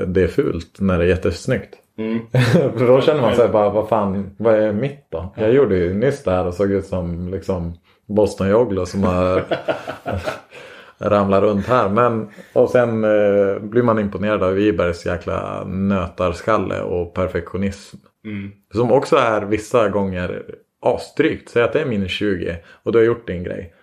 [0.07, 1.75] det är fult när det är jättesnyggt.
[1.99, 2.21] Mm.
[2.79, 5.35] För då känner man sig bara, vad fan, vad är mitt då?
[5.37, 9.45] Jag gjorde ju nyss det här och såg ut som liksom Boston Joglo som har
[10.99, 11.89] ramlat runt här.
[11.89, 17.97] Men, och sen eh, blir man imponerad av Wibergs jäkla nötarskalle och perfektionism.
[18.25, 18.51] Mm.
[18.75, 20.43] Som också är vissa gånger
[20.83, 21.49] asdrygt.
[21.49, 23.75] Säg att det är minus 20 och du har gjort din grej.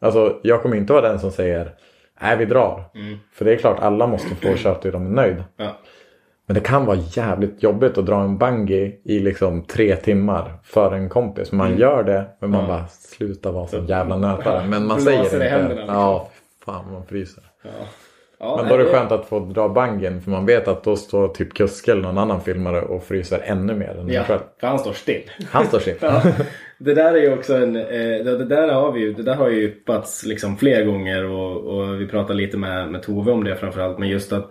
[0.00, 1.74] Alltså jag kommer inte vara den som säger
[2.20, 2.84] nej vi drar.
[2.94, 3.18] Mm.
[3.32, 5.44] För det är klart alla måste få köra till de är nöjd.
[5.56, 5.76] Ja.
[6.46, 10.94] Men det kan vara jävligt jobbigt att dra en bungee i liksom tre timmar för
[10.94, 11.52] en kompis.
[11.52, 12.70] Man gör det men man Mm.
[12.70, 12.76] Ja.
[12.78, 14.66] bara slutar vara så jävla nötare.
[14.68, 15.68] Men man säger i inte.
[15.68, 15.94] liksom.
[15.94, 16.28] Ja,
[16.64, 17.44] fan man fryser.
[17.62, 17.70] Ja.
[18.38, 20.96] Ja, Men då är det skönt att få dra bungen för man vet att då
[20.96, 24.22] står typ Kuske eller någon annan filmare och fryser ännu mer än Ja, ja.
[24.24, 24.40] själv.
[24.60, 25.30] för han står still.
[25.50, 25.94] Han står still.
[26.00, 26.22] Ja,
[26.78, 29.34] det där är ju också en, eh, det, det där har vi ju, det där
[29.34, 33.44] har ju yppats liksom fler gånger och, och vi pratade lite med, med Tove om
[33.44, 33.98] det framförallt.
[33.98, 34.50] Men just att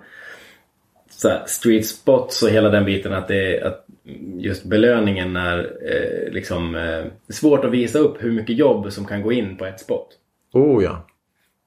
[1.10, 3.86] så här, street spots och hela den biten att det att
[4.38, 9.22] just belöningen är eh, liksom eh, svårt att visa upp hur mycket jobb som kan
[9.22, 10.08] gå in på ett spot.
[10.54, 11.08] Oh ja.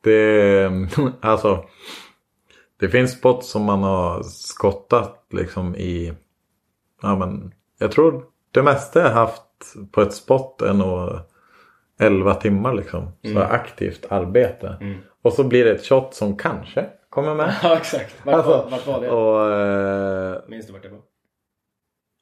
[0.05, 0.71] Det,
[1.21, 1.65] alltså.
[2.81, 6.13] Det finns spots som man har skottat liksom i.
[7.03, 7.53] Ja men.
[7.79, 9.43] Jag tror det mesta jag haft
[9.93, 11.11] på ett spot är nog
[12.01, 13.09] 11 timmar liksom.
[13.33, 14.77] Så aktivt arbete.
[15.23, 17.55] Och så blir det ett shot som kanske kommer med.
[17.63, 18.15] Ja exakt.
[18.27, 19.11] Vart, Alltså, var, vart var det?
[19.11, 21.01] och, eh, Minns du vart det var?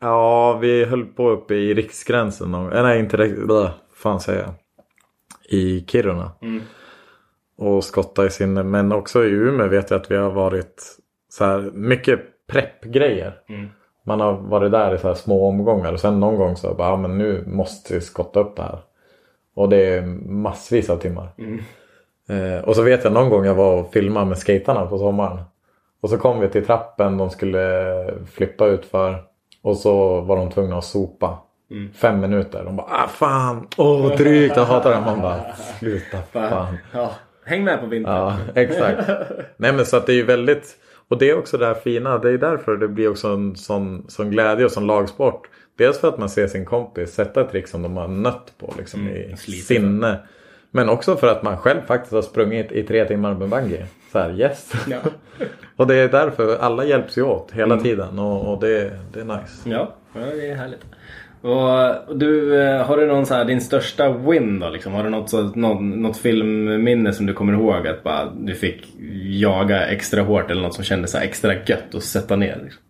[0.00, 2.50] Ja, vi höll på uppe i riksgränsen.
[2.50, 3.34] någon- eh, Nej, inte.
[3.38, 4.52] Vad fan säger jag?
[5.48, 6.32] I Kiruna.
[6.42, 6.62] Mm.
[7.56, 8.70] Och skotta i sin...
[8.70, 10.82] Men också i Umeå vet jag att vi har varit
[11.28, 13.40] så här mycket preppgrejer.
[13.48, 13.68] Mm.
[14.06, 16.88] Man har varit där i så här små omgångar och sen någon gång så bara,
[16.88, 18.78] ja men nu måste vi skotta upp det här.
[19.54, 21.28] Och det är massvis av timmar.
[21.38, 21.60] Mm.
[22.28, 25.40] Eh, och så vet jag någon gång jag var och filmade med skaterna på sommaren.
[26.00, 29.22] Och så kom vi till trappen de skulle flippa ut för.
[29.62, 31.38] Och så var de tvungna att sopa.
[31.70, 31.92] Mm.
[31.92, 32.64] Fem minuter.
[32.64, 35.00] De bara ah fan, åh drygt, jag hatar det.
[35.00, 35.40] Man bara
[35.78, 36.78] sluta fan.
[36.92, 37.10] Ja.
[37.44, 38.14] Häng med på vintern.
[38.14, 39.08] Ja, exakt.
[39.56, 40.76] Nej men så att det är ju väldigt
[41.08, 42.18] och det är också det här fina.
[42.18, 45.48] Det är därför det blir också en sån, sån glädje och sån lagsport.
[45.76, 48.74] Dels för att man ser sin kompis sätta ett trick som de har nött på
[48.78, 50.18] liksom, i sliter sinne.
[50.70, 53.86] Men också för att man själv faktiskt har sprungit i tre timmar med bungee.
[54.12, 54.72] Så här, yes.
[54.86, 54.98] Ja.
[55.76, 59.24] och det är därför alla hjälps ju åt hela tiden och, och det, det är
[59.24, 59.70] nice.
[59.70, 60.84] Ja, ja, det är härligt.
[61.44, 64.68] Och du, eh, har du någon så här, din största win då?
[64.68, 64.92] Liksom?
[64.92, 68.92] Har du något, så, något, något filmminne som du kommer ihåg att bara, du fick
[69.24, 72.60] jaga extra hårt eller något som kändes så extra gött att sätta ner?
[72.64, 72.82] Liksom?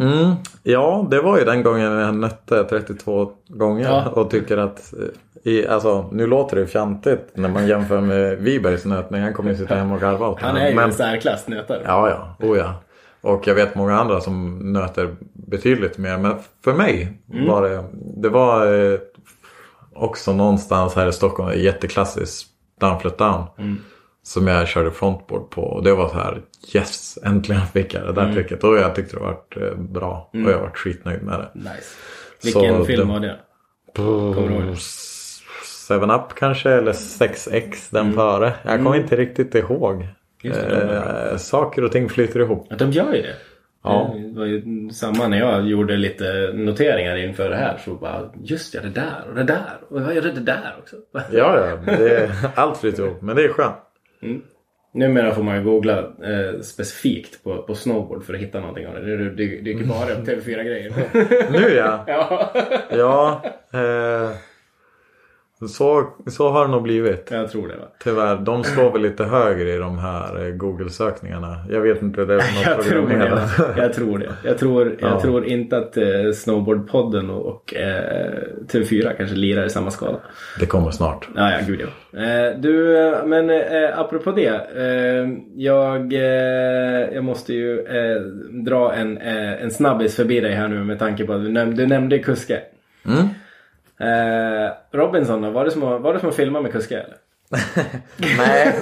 [0.00, 4.08] Mm, ja, det var ju den gången jag nötte 32 gånger Ja.
[4.08, 8.84] och tycker att eh, i, alltså, nu låter det fjantigt när man jämför med Wibergs
[8.84, 9.22] nötning.
[9.22, 11.82] Han kommer ju sitta hemma och garva åt Han är ju Men- en särklass nötare.
[11.84, 12.08] Ja,
[12.38, 12.46] ja.
[12.48, 12.74] Oh, ja.
[13.24, 16.18] Och jag vet många andra som nöter betydligt mer.
[16.18, 17.46] Men för mig Mm.
[17.46, 17.84] var det,
[18.22, 18.98] det var eh,
[19.92, 22.48] också någonstans här i Stockholm, jätteklassiskt
[22.80, 23.44] Downflat Down.
[23.58, 23.76] Mm.
[24.22, 25.62] Som jag körde frontboard på.
[25.62, 26.42] Och det var så här,
[26.74, 28.14] yes, äntligen fick jag det Mm.
[28.26, 28.64] där tricket.
[28.64, 30.30] Och jag tyckte det var eh, bra.
[30.32, 31.50] Och jag var skitnöjd med det.
[31.54, 31.70] Nice.
[32.42, 33.36] Vilken Så film det- var det?
[33.96, 34.74] Kommer du ihåg det?
[35.88, 38.52] 7-Up kanske eller 6X den före.
[38.62, 40.06] Jag kommer inte riktigt ihåg.
[40.44, 40.68] Mm.
[40.88, 41.28] Det.
[41.30, 42.66] Eh, saker och ting flyter ihop.
[42.70, 43.34] Ja, de gör ju det.
[43.84, 44.14] Ja.
[44.34, 47.78] Det var ju samma när jag gjorde lite noteringar inför det här.
[47.84, 49.78] Så bara, just ja, det där och det där.
[49.88, 50.96] Och vad gör det där också?
[51.32, 51.92] Ja, ja.
[51.96, 53.22] Det, allt flyter ihop.
[53.22, 53.76] Men det är skönt.
[54.94, 58.94] Numera får man ju googla eh, specifikt på, på snowboard för att hitta någonting av
[58.94, 60.92] det- det dyker bara upp TV4-grejer.
[61.50, 62.04] Nu ja.
[62.06, 62.52] ja,
[62.90, 63.42] Ja.
[63.72, 64.30] Eh,
[65.68, 67.28] så, så har det nog blivit.
[67.32, 67.84] jag tror det va.
[68.04, 68.36] Tyvärr.
[68.36, 71.56] De slår väl lite högre i de här eh, Google-sökningarna.
[71.70, 72.24] Jag vet inte.
[72.24, 73.76] Det är något Jag tror det.
[73.76, 74.28] Jag tror det.
[74.44, 75.20] Jag tror, jag Ja.
[75.20, 78.32] tror inte att eh, Snowboardpodden och, eh,
[78.72, 80.18] TV4 kanske lirar i samma skala.
[80.60, 81.28] Det kommer snart.
[81.36, 82.20] Ja, ja, gud ja.
[82.20, 84.60] Eh, du, eh, men eh, apropå det.
[85.56, 86.12] Jag,
[87.14, 87.82] jag måste ju
[88.64, 91.86] dra en, en snabbis förbi dig här nu med tanke på att du, näm- du
[91.86, 92.60] nämnde kuske.
[93.06, 93.28] Mm.
[94.00, 97.16] Eh, Robinson då, var det som att, var det som att filma med kuske eller?
[98.38, 98.74] Nej.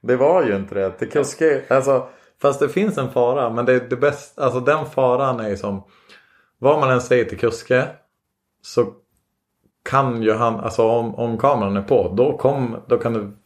[0.00, 0.90] Det var ju inte det.
[0.90, 2.08] Till kuske, alltså,
[2.42, 3.50] fast det finns en fara.
[3.50, 5.84] Men det, det bästa, alltså den faran är ju som.
[6.58, 7.84] Vad man än säger till kuske.
[8.62, 8.86] Så
[9.90, 12.14] kan ju han, alltså om, om kameran är på.
[12.16, 13.36] Då, kom, då kan du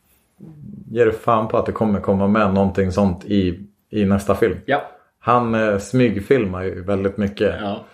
[0.90, 4.58] ge dig fan på att det kommer komma med någonting sånt i, i nästa film.
[4.66, 4.82] Ja.
[5.18, 7.54] Han eh, smygfilmar ju väldigt mycket.
[7.60, 7.84] ja.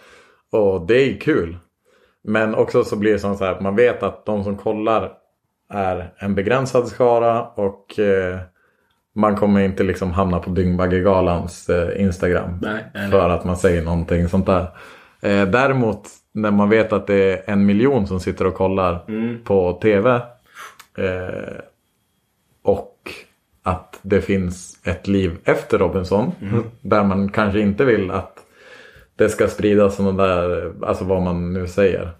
[0.50, 1.58] Och det är ju kul.
[2.28, 5.12] Men också så blir det som så här att man vet att de som kollar
[5.72, 8.38] är en begränsad skara och eh,
[9.14, 12.58] man kommer inte liksom hamna på Dyngbaggegalans eh, Instagram.
[12.62, 13.10] Nej, nej.
[13.10, 14.66] För att man säger någonting sånt där.
[15.20, 19.44] Eh, däremot när man vet att det är en miljon som sitter och kollar Mm.
[19.44, 20.20] på tv.
[20.98, 21.60] Eh,
[22.62, 22.94] och
[23.62, 26.32] att det finns ett liv efter Robinson.
[26.42, 26.64] Mm.
[26.80, 28.34] Där man kanske inte vill att
[29.16, 32.10] det ska spridas sådana där, alltså vad man nu säger.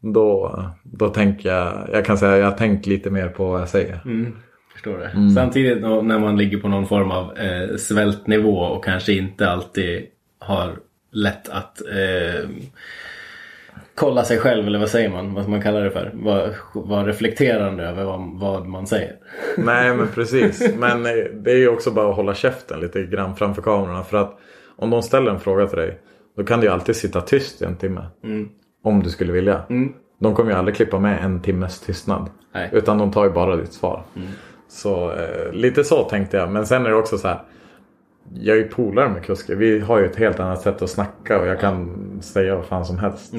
[0.00, 3.68] Då, då tänker jag, jag kan säga jag har tänkt lite mer på vad jag
[3.68, 4.00] säger.
[4.04, 4.36] Mm,
[4.72, 5.34] förstår det.
[5.34, 10.06] Samtidigt då, när man ligger på någon form av eh, svältnivå och kanske inte alltid
[10.38, 10.76] har
[11.12, 12.50] lätt att eh,
[13.94, 15.34] kolla sig själv, eller vad säger man?
[15.34, 16.10] Vad man kallar det för?
[16.14, 19.16] Vara var reflekterande över vad, vad man säger.
[19.58, 20.74] Nej men precis.
[20.76, 24.04] Men eh, det är ju också bara att hålla käften lite grann framför kamerorna.
[24.04, 24.38] För att
[24.76, 26.00] om de ställer en fråga till dig.
[26.36, 28.06] Då kan du ju alltid sitta tyst i en timme.
[28.86, 29.62] Om du skulle vilja.
[30.18, 32.30] De kommer ju aldrig klippa med en timmes tystnad.
[32.54, 32.70] Nej.
[32.72, 34.02] Utan de tar ju bara ditt svar.
[34.68, 36.50] Så eh, lite så tänkte jag.
[36.50, 37.40] Men sen är det också så här.
[38.34, 39.54] Jag är ju polare med Kuske.
[39.54, 42.84] Vi har ju ett helt annat sätt att snacka och jag kan säga vad fan
[42.84, 43.32] som helst.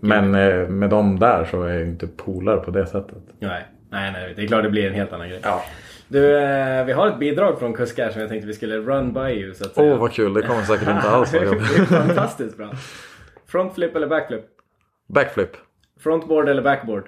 [0.00, 3.18] Men eh, med dem där så är jag ju inte polare på det sättet.
[3.38, 5.40] Nej, nej, nej, det är klart det blir en helt annan grej.
[6.08, 9.20] Du, eh, vi har ett bidrag från Kuskar som jag tänkte vi skulle run by
[9.20, 9.96] you så att Åh säga.
[9.96, 11.78] vad kul, det kommer säkert inte alls vara det jobbigt.
[11.78, 12.70] är fantastiskt bra.
[13.46, 14.44] Frontflip eller backflip?
[15.14, 15.56] Backflip.
[16.00, 17.04] Frontboard eller backboard?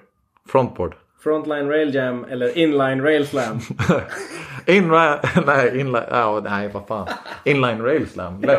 [0.48, 0.94] Frontboard.
[1.22, 3.58] Frontline rail jam eller inline rail slam?
[4.66, 7.08] Inline, nej, inline, ja, nej vad fan.
[7.44, 8.58] Inline rail slam, lätt.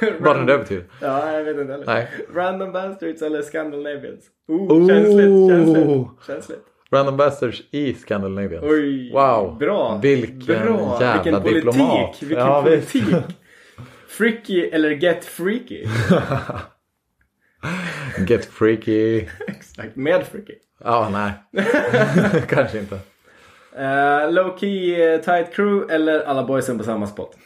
[0.20, 0.84] Vad det där betyder.
[1.00, 1.86] Ja, jag vet inte heller.
[1.86, 2.08] Nej.
[2.34, 4.24] Random bastards eller Scandinavians?
[4.48, 6.64] Oh, känsligt, känsligt, känsligt.
[6.90, 8.64] Random Bastards i Scandinavian.
[8.66, 9.58] Oj, Wow.
[9.58, 9.98] bra.
[10.02, 10.98] Vilken bra.
[11.00, 11.64] jävla vilken politik.
[11.64, 12.22] diplomat.
[12.22, 13.04] Vilken Ja, politik.
[14.08, 15.86] Freaky eller get freaky?
[18.28, 19.26] Get freaky.
[19.46, 20.54] Exakt, med freaky.
[20.84, 21.32] Ja, nej.
[22.48, 22.94] Kanske inte.
[23.78, 27.36] Uh, low key eh, tight crew eller alla boysen på samma spot?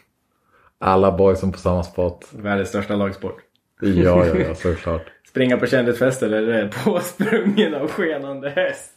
[0.79, 2.29] Alla boysen på samma spot.
[2.33, 3.37] Världens största lagsport.
[3.81, 5.03] Ja, ja, ja, såklart.
[5.29, 8.95] springa på kändisfest eller påsprungen av skenande häst?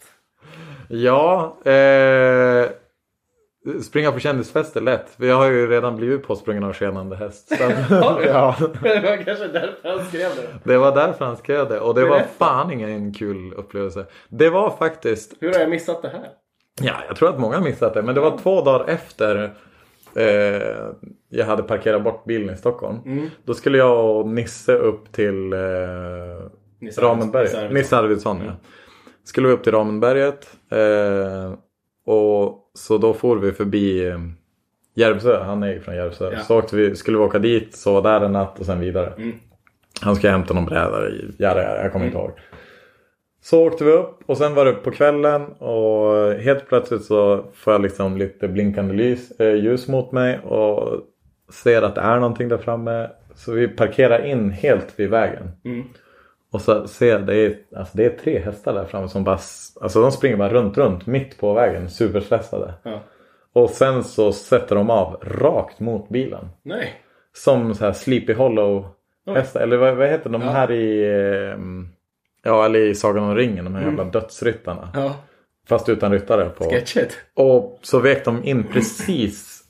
[0.88, 2.70] Ja, eh,
[3.84, 5.14] springa på kändisfest är lätt.
[5.18, 7.48] Jag har ju redan blivit påsprungen av skenande häst.
[7.58, 7.64] Så,
[8.26, 10.72] ja, Det var kanske därför han skrev det.
[10.72, 11.80] det var därför han skrev det.
[11.80, 12.30] Och det var Berätta.
[12.38, 14.06] fan ingen kul upplevelse.
[14.30, 16.28] Det var faktiskt Hur har jag missat det här?
[16.82, 18.02] Ja, jag tror att många har missat det.
[18.02, 19.54] Men det var två dagar efter
[20.16, 20.86] eh,
[21.30, 22.98] jag hade parkerat bort bilen i Stockholm.
[23.06, 23.30] Mm.
[23.46, 25.60] Då skulle jag och Nisse upp till eh,
[26.82, 27.72] Nisse Ramenberget.
[27.72, 28.52] Nisse Arvidsson, ja.
[29.24, 30.48] Skulle vi upp till Ramenberget.
[30.72, 31.54] Eh,
[32.06, 34.20] och så då får vi förbi eh,
[34.96, 35.44] Järvsö.
[35.44, 36.32] Han är ju från Järvsö.
[36.34, 36.40] Ja.
[36.40, 39.14] Så åkte vi, skulle vi åka dit, sova där en natt och sen vidare.
[39.18, 39.34] Mm.
[40.02, 42.32] Han ska hämta någon bräda i Järre, jag kommer inte ihåg.
[43.44, 47.74] Så åkte vi upp och sen var det på kvällen och helt plötsligt så får
[47.74, 51.00] jag liksom lite blinkande lys, eh, ljus mot mig och
[51.50, 53.10] ser att det är någonting där framme.
[53.36, 55.52] Så vi parkerar in helt vid vägen.
[55.66, 55.84] Mm.
[56.54, 59.40] Och så ser jag, det är, alltså det är tre hästar där framme som bara,
[59.82, 62.74] alltså de springer bara runt, runt mitt på vägen, superstressade.
[62.84, 63.00] Ja.
[63.54, 66.50] Och sen så sätter de av rakt mot bilen.
[66.64, 66.94] Nej.
[67.34, 68.88] Som så här Sleepy Hollow
[69.36, 69.62] hästar.
[69.62, 70.50] Eller vad, vad heter de Ja.
[70.50, 71.04] här i...
[71.52, 71.58] eh,
[72.44, 73.66] Ja, eller i Sagan om ringen.
[73.66, 74.90] De här jävla dödsryttarna.
[74.94, 75.16] Ja.
[75.68, 76.64] Fast utan ryttare på.
[76.64, 77.18] Sketchigt.
[77.34, 79.61] Och så vek de in precis.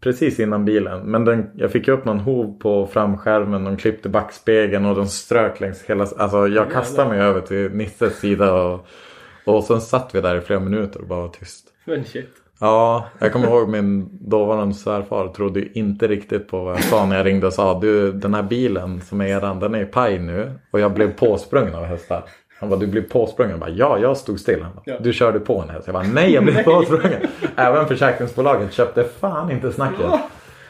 [0.00, 1.10] Precis innan bilen.
[1.10, 3.64] Men den, jag fick upp någon hov på framskärmen.
[3.64, 6.06] De klippte backspegeln och de strök längs hela...
[6.16, 8.54] Alltså jag kastade mig över till Nisses sida.
[8.54, 8.86] Och,
[9.44, 11.64] och sen satt vi där i flera minuter och bara var tyst.
[11.84, 12.30] Men shit.
[12.60, 17.06] Ja, jag kommer ihåg min dåvarande svärfar trodde ju inte riktigt på vad jag sa
[17.06, 19.86] när jag ringde och sa du den här bilen som är eran den är i
[19.86, 22.24] paj nu och jag blev påsprungen av hästar.
[22.60, 23.50] Han bara du blev påsprungen.
[23.50, 24.62] Jag bara, ja, jag stod still.
[24.62, 24.96] Han bara, Ja.
[25.00, 25.86] Du körde på en häst.
[25.86, 27.20] Jag bara nej jag blev påsprungen.
[27.56, 30.06] Även försäkringsbolaget köpte fan inte snacket.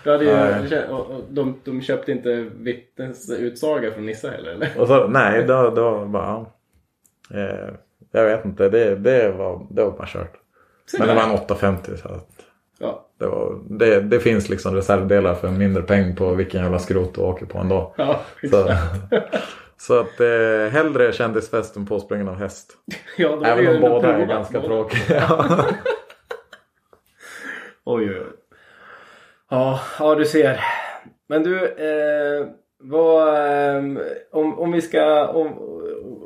[0.05, 0.67] Hade Nej.
[0.71, 4.71] ju, och, de, de köpte inte vittnens utsaga från Nissa heller eller?
[4.79, 6.25] Och så nej, då, då bara
[7.31, 7.39] ja.
[7.39, 7.69] eh,
[8.13, 10.33] Jag vet inte, det, det, var, det var bara kört.
[10.99, 12.29] Men det var en 850 så att
[12.81, 13.07] Ja.
[13.19, 17.15] det, var, det, det finns liksom reservdelar för en mindre peng på vilken jävla skrot
[17.15, 17.95] du åker på ändå.
[17.99, 18.21] Ja,
[18.51, 18.69] Så,
[19.79, 22.73] så att eh, hellre kändisfest än påsprungen av häst.
[23.17, 25.29] ja då Även om båda är ganska tråkiga.
[27.85, 28.27] Oj, oj, oj.
[29.51, 30.61] Ja, ja du ser.
[31.29, 32.47] Men du, eh,
[32.79, 33.83] vad, eh,
[34.33, 35.49] om, om, vi ska, om,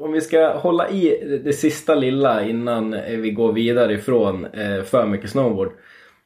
[0.00, 4.82] om vi ska hålla i det, sista lilla innan eh, vi går vidare ifrån eh,
[4.82, 5.72] för mycket snowboard.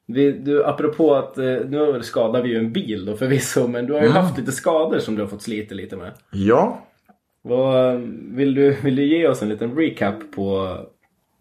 [0.07, 3.93] Vi, du, apropå att eh, nu skadar vi ju en bil då förvisso men du
[3.93, 6.13] har ju haft lite skador som du har fått slita lite med.
[6.31, 6.87] ja,
[7.49, 8.01] Vad,
[8.35, 10.79] vill, du, vill du ge oss en liten recap på,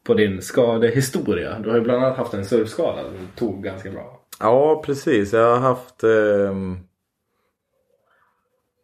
[0.03, 1.60] på din skadehistoria?
[1.60, 4.22] Du har ju bland annat haft en surfskada som tog ganska bra.
[4.39, 5.34] ja, precis.
[5.34, 6.03] Jag har haft...
[6.03, 6.78] ehm,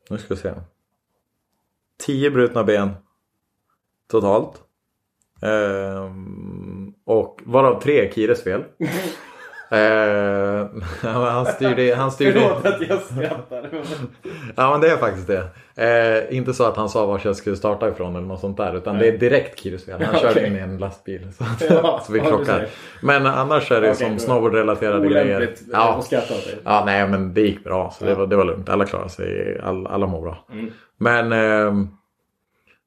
[0.10, 0.54] nu ska vi se.
[2.06, 2.90] Tio brutna ben
[4.12, 4.62] totalt.
[5.42, 8.64] Ehm, och varav tre Kires fel.
[9.74, 11.96] Ehm, han styrde...
[11.96, 13.84] Han styrde Förlåt att jag skrattar.
[14.56, 15.50] Ja men det är faktiskt det.
[15.76, 18.76] Eh, inte så att han sa var jag skulle starta ifrån eller något sånt där.
[18.78, 20.02] Utan det är direkt Kirios fel.
[20.04, 21.28] Han körde in i en lastbil.
[21.38, 22.68] Så, Ja, så vi krockar.
[23.02, 25.54] Men annars är det Okej, som snowboardrelaterade grejer.
[25.72, 26.00] Ja.
[26.00, 26.12] att
[26.64, 27.92] ja nej men det gick bra.
[28.00, 28.18] Så det, Ja.
[28.18, 28.70] var, det var lugnt.
[28.70, 29.60] Alla klarade sig.
[29.64, 30.46] All, alla mår bra.
[30.52, 30.72] Mm.
[30.98, 31.88] Men ehm,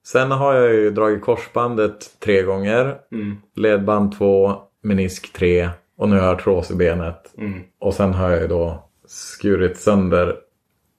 [0.07, 2.95] sen har jag ju dragit korsbandet tre gånger.
[3.13, 3.37] Mm.
[3.57, 4.55] Ledband två.
[4.83, 5.69] Menisk tre.
[5.99, 7.35] Och nu har jag artros i benet.
[7.39, 7.61] Mm.
[7.81, 10.37] Och sen har jag ju då skurit sönder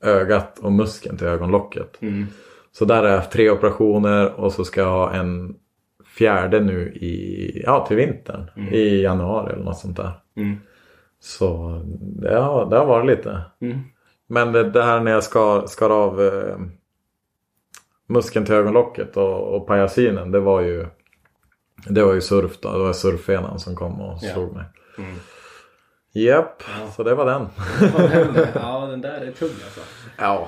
[0.06, 2.02] ögat och muskeln till ögonlocket.
[2.02, 2.26] Mm.
[2.72, 5.56] Så där har jag haft tre operationer och så ska jag ha en
[6.18, 8.50] fjärde nu i, ja, till vintern.
[8.72, 10.12] I januari eller något sånt där.
[10.38, 10.58] Mm.
[11.20, 13.42] Så det har, det har varit lite.
[13.62, 13.80] Mm.
[14.28, 16.58] Men det, det här när jag skar, skar av eh,
[18.08, 20.32] muskeln till ögonlocket och, och pajasynen.
[20.32, 20.86] Det var ju
[21.90, 22.72] det var ju surf då.
[22.72, 24.34] Det var surffenan som kom och Ja.
[24.34, 24.66] slog mig.
[26.16, 26.64] Japp,
[26.96, 27.48] så det var den.
[28.56, 29.82] Ja, den där är tung alltså.
[30.18, 30.48] Ja.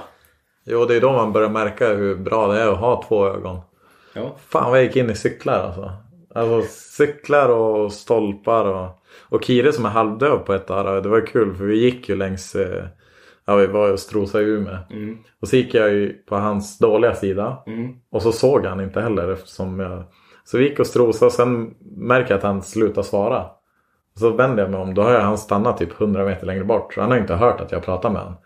[0.65, 3.59] Jo, det är då man börjar märka hur bra det är att ha två ögon.
[4.13, 4.35] Ja.
[4.49, 5.91] Fan vad jag gick in i cyklar alltså.
[6.35, 6.61] Alltså
[6.97, 9.03] cyklar och stolpar och...
[9.29, 11.01] Och Kire som är halvdöv på ett öra.
[11.01, 12.55] Det var kul för vi gick ju längs...
[12.55, 12.85] eh,
[13.49, 14.77] Ja, vi var och strosade i Umeå.
[14.89, 15.17] Mm.
[15.41, 17.63] Och så gick jag ju på hans dåliga sida.
[17.67, 17.95] Mm.
[18.11, 20.03] Och så såg han inte heller eftersom jag...
[20.43, 23.45] Så vi gick och strosade och sen märker jag att han slutar svara.
[24.17, 24.93] Så vänder jag mig om.
[24.93, 26.93] Då har han stannat typ 100 meter längre bort.
[26.93, 28.37] Så han har inte hört att jag pratar med honom.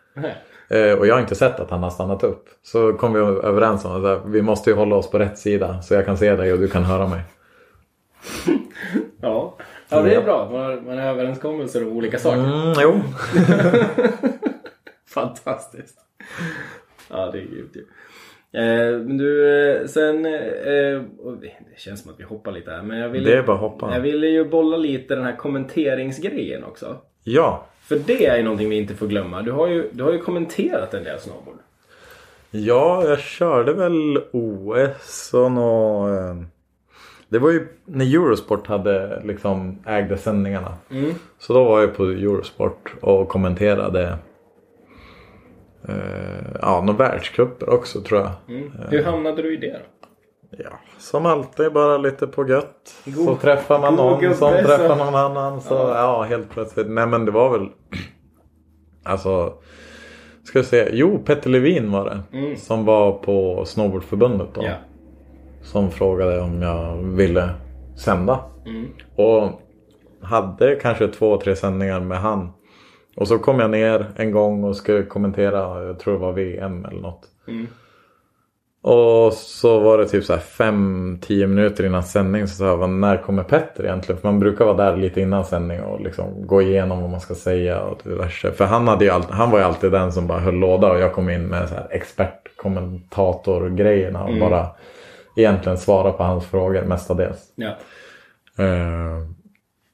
[0.69, 2.49] Eh, och jag har inte sett att han har stannat upp.
[2.63, 5.82] Så kom vi överens om att vi måste ju hålla oss på rätt sida.
[5.82, 7.22] Så jag kan se dig och du kan höra mig.
[9.24, 9.57] Ja.
[9.89, 10.49] ja, det är bra.
[10.51, 12.39] Man har, man har överenskommelser om olika saker.
[12.39, 12.99] Mm, jo.
[15.09, 15.97] Fantastiskt.
[17.09, 17.86] Ja, det är grymt ju.
[18.54, 20.26] Eh, men du, eh, sen...
[20.26, 21.02] Eh,
[21.41, 23.93] det känns som att vi hoppar lite här men jag ville, Det är bara hoppa.
[23.93, 26.97] Jag ville ju bolla lite den här kommenteringsgrejen också.
[27.24, 27.66] Ja.
[27.82, 29.41] För det är ju någonting vi inte får glömma.
[29.41, 31.58] Du har ju, du har ju kommenterat en del snowboard.
[32.52, 36.08] Ja, jag körde väl OS och nå...
[37.30, 40.74] Det var ju när Eurosport hade liksom ägde sändningarna.
[40.89, 41.14] Mm.
[41.39, 44.18] Så då var jag på Eurosport och kommenterade
[46.62, 48.32] ja, några världscuper också tror jag.
[48.58, 48.72] Mm.
[48.90, 50.08] Hur hamnade du i det då?
[50.58, 52.94] Ja, som alltid bara lite på gött.
[53.04, 55.62] så God- träffar man någon som så- träffar någon annan.
[55.62, 56.24] Så ja.
[56.30, 56.88] helt plötsligt.
[56.90, 57.68] Nej men det var väl.
[59.04, 59.54] Alltså.
[60.44, 60.90] Ska vi se.
[60.92, 62.38] Jo, Petter Levin var det.
[62.38, 62.58] Mm.
[62.58, 64.64] Som var på Snowboardförbundet då.
[64.64, 64.74] Ja.
[65.64, 67.50] Som frågade om jag ville
[67.98, 68.40] sända.
[68.66, 68.86] Mm.
[69.16, 69.62] Och
[70.22, 72.50] hade kanske två, tre sändningar med han.
[73.16, 76.86] Och så kom jag ner en gång och skulle kommentera, jag tror det var VM
[76.86, 77.22] eller något.
[77.47, 77.68] Mm.
[78.84, 82.89] Och så var det typ så här 5-10 minuter innan sändning så sa jag, "Vad-
[82.89, 84.22] när kommer Petter egentligen?
[84.22, 87.36] För man brukar vara där lite innan sändning och liksom gå igenom vad man ska
[87.36, 88.51] säga och diverse.
[88.51, 91.14] För han, hade alltid, han var ju alltid den som bara höll låda och jag
[91.14, 94.39] kom in med så här expertkommentator-grejerna och Mm.
[94.39, 94.68] bara
[95.36, 97.51] egentligen svara på hans frågor mestadels.
[97.55, 97.70] Ja.
[98.64, 99.18] Eh,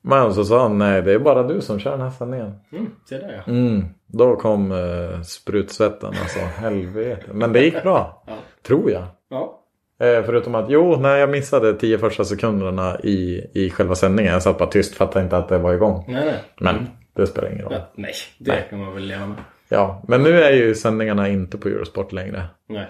[0.10, 2.53] Men så sa han, nej det är bara du som kör den här sändningen.
[2.72, 3.51] Mm, se där ja.
[3.51, 7.26] Mm, då kom uh, sprutsvetten alltså, helvete.
[7.34, 8.34] Men det gick bra, Ja.
[8.68, 9.03] tror jag.
[9.30, 9.64] Ja.
[9.99, 14.34] Eh, förutom att, jo, när jag missade tio första sekunderna i, i själva sändningen.
[14.34, 16.05] Jag satt bara tyst, fattade inte att det var igång.
[16.08, 16.36] Nej, nej.
[16.60, 17.74] Men det spelar ingen roll.
[17.74, 18.68] Ja, nej, det Nej.
[18.70, 19.38] kan man väl leva med.
[19.70, 22.43] Ja, men nu är ju sändningarna inte på Eurosport längre.
[22.70, 22.88] Nej.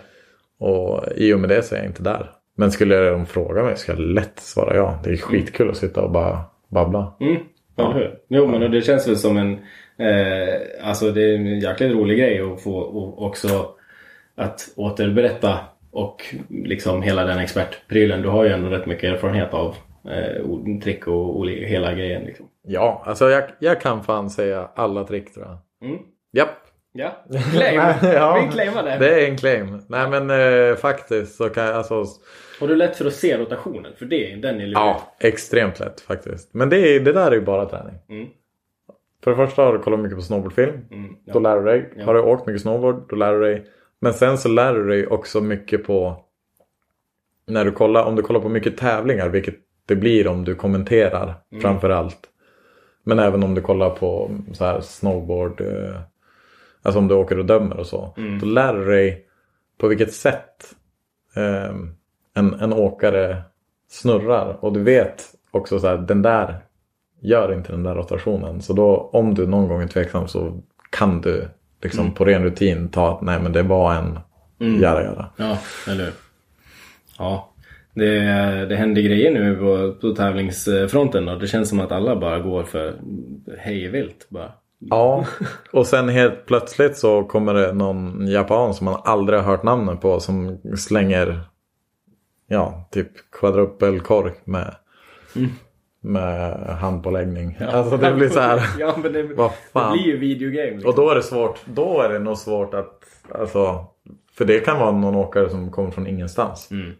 [0.59, 2.32] Och i och med det så är jag inte där.
[2.57, 4.99] Men skulle de fråga mig ska jag lätt svara ja.
[5.03, 6.39] Det är skitkul att sitta och bara
[6.70, 7.13] babbla.
[7.20, 7.38] Mm,
[7.78, 8.20] eller hur?
[8.28, 9.53] Jo, men det känns väl som en...
[9.99, 13.70] Eh, alltså det är en jäkligt rolig grej att få och också
[14.36, 15.59] att återberätta
[15.91, 18.22] och liksom hela den expertprylen.
[18.22, 19.76] Du har ju ändå rätt mycket erfarenhet av
[20.09, 22.45] eh, trick och olika, hela grejen liksom.
[22.68, 25.89] Ja, alltså jag, jag kan fan säga alla trick tror jag.
[25.89, 26.03] Mm.
[26.32, 26.66] Japp.
[26.98, 27.12] Ja,
[27.54, 27.82] claim!
[28.04, 28.98] ja, Vi claimar det.
[28.98, 29.82] Det är en claim.
[29.88, 32.04] Nej men eh, faktiskt så kan jag alltså...
[32.60, 33.91] Har du lätt för att se rotationen?
[33.98, 34.76] För det, den är lurig.
[34.76, 36.54] Ja, extremt lätt faktiskt.
[36.54, 37.95] Men det, är, det där är ju bara träning.
[38.10, 38.28] Mm.
[39.24, 40.74] För det första har du kollat mycket på snowboardfilm.
[40.91, 41.34] Mm, ja.
[41.34, 41.93] Då lär du dig.
[41.95, 42.06] Ja.
[42.06, 43.66] Har du åkt mycket snowboard, då lär du dig.
[44.02, 46.24] Men sen så lär du dig också mycket på...
[47.48, 51.34] När du kollar, om du kollar på mycket tävlingar, vilket det blir om du kommenterar
[51.52, 51.62] Mm.
[51.62, 52.20] framför allt.
[53.04, 55.95] Men även om du kollar på så här snowboard, eh,
[56.88, 58.13] alltså om du åker och dömer och så.
[58.17, 58.39] Mm.
[58.39, 59.25] Då lär du dig
[59.77, 60.75] på vilket sätt
[61.35, 61.75] eh,
[62.33, 63.41] en, en åkare
[63.89, 64.57] snurrar.
[64.65, 66.57] Och du vet också så här, den där
[67.21, 68.61] gör inte den där rotationen.
[68.61, 71.47] Så då om du någon gång är tveksam så kan du
[71.81, 72.13] liksom Mm.
[72.13, 74.19] på ren rutin ta att nej men det var en
[74.59, 74.81] Mm.
[74.81, 75.29] göra göra.
[75.38, 75.57] Ja,
[75.88, 76.13] eller hur?
[77.17, 77.53] Ja.
[77.93, 78.19] Det,
[78.65, 82.63] det händer grejer nu på, på tävlingsfronten och det känns som att alla bara går
[82.63, 82.93] för
[83.57, 84.51] hej vilt bara.
[84.80, 85.25] Ja,
[85.73, 90.01] och sen helt plötsligt så kommer det någon japan som man aldrig har hört namnet
[90.01, 91.41] på som slänger
[92.47, 94.75] ja, typ kvadrupelkork med,
[95.36, 95.49] Mm.
[96.01, 97.57] med handpåläggning.
[97.61, 99.93] Alltså det blir så här, ja, men det, vad det fan.
[99.93, 100.71] blir ju videogame.
[100.71, 100.89] Liksom.
[100.89, 103.86] Och då är det svårt, då är det nog svårt att, alltså,
[104.38, 106.71] för det kan vara någon åkare som kommer från ingenstans.
[106.71, 106.91] Mm.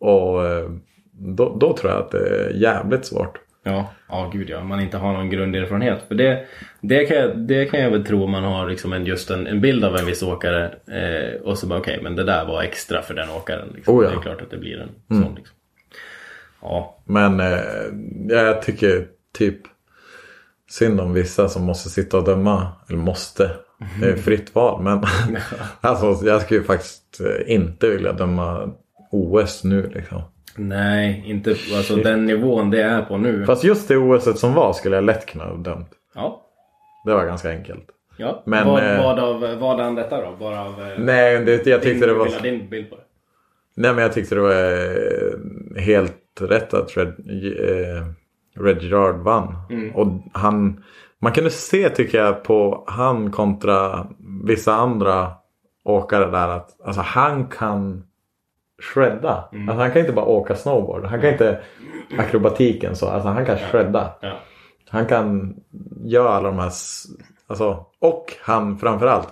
[0.00, 0.70] Och eh,
[1.12, 3.38] då, då tror jag att det är jävligt svårt.
[3.68, 4.64] Ja, ja gud ja.
[4.64, 6.02] Man inte har någon grunderfarenhet.
[6.08, 6.44] För det,
[6.80, 9.46] det, kan, jag, det kan jag väl tro om man har liksom en, just en,
[9.46, 10.64] en bild av en viss åkare.
[10.66, 13.68] Eh, och så bara okej, men det där var extra för den åkaren.
[13.74, 13.96] Liksom.
[13.96, 14.10] Oh ja.
[14.10, 14.20] Mm.
[14.20, 15.34] Det är klart att det blir en sån.
[15.34, 15.56] Liksom.
[16.62, 17.58] Ja, Men eh,
[18.28, 19.06] jag tycker
[19.38, 19.58] typ
[20.70, 22.72] synd om vissa som måste sitta och döma.
[22.88, 23.50] Eller måste.
[24.00, 24.82] Det är fritt val.
[24.82, 25.02] Men
[25.80, 28.70] alltså, jag skulle faktiskt eh, inte vilja döma
[29.10, 30.22] OS nu liksom.
[30.58, 33.44] Nej, inte alltså den nivån det är på nu.
[33.46, 35.90] Fast just det OS som var skulle jag lätt kunna ha dömt.
[36.14, 36.42] Ja,
[37.04, 37.84] Det var ganska enkelt.
[38.16, 38.42] ja.
[38.46, 40.36] Men, vad, eh, vad av vad an detta då?
[40.40, 42.42] Bara av eh, Nej, det, jag tyckte din, det var...
[42.42, 43.02] din bild på det?
[43.76, 48.06] Nej men jag tyckte det var eh, helt rätt att Red, eh,
[48.64, 49.54] Red Gerard vann.
[49.70, 49.94] Mm.
[49.94, 50.84] Och han,
[51.20, 54.06] man kunde se tycker jag på han kontra
[54.44, 55.30] vissa andra
[55.84, 58.04] åkare där att alltså, han kan
[58.82, 59.48] shredda.
[59.52, 59.68] Mm.
[59.68, 61.04] Alltså, han kan inte bara åka snowboard.
[61.04, 61.60] Han kan inte
[62.18, 63.08] akrobatiken så.
[63.08, 64.14] Alltså, han kan shredda.
[64.20, 64.32] Ja.
[64.88, 65.56] Han kan
[66.04, 66.72] göra alla de här...
[67.46, 69.28] Alltså, och han framförallt.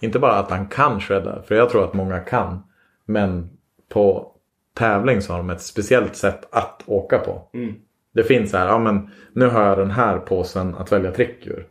[0.00, 1.42] Inte bara att han kan shredda.
[1.42, 2.62] För jag tror att många kan.
[3.04, 3.50] Men
[3.88, 4.32] på
[4.74, 7.48] tävling så har de ett speciellt sätt att åka på.
[7.54, 7.74] Mm.
[8.14, 11.46] Det finns så här, ja men nu har jag den här påsen att välja trick
[11.46, 11.66] ur.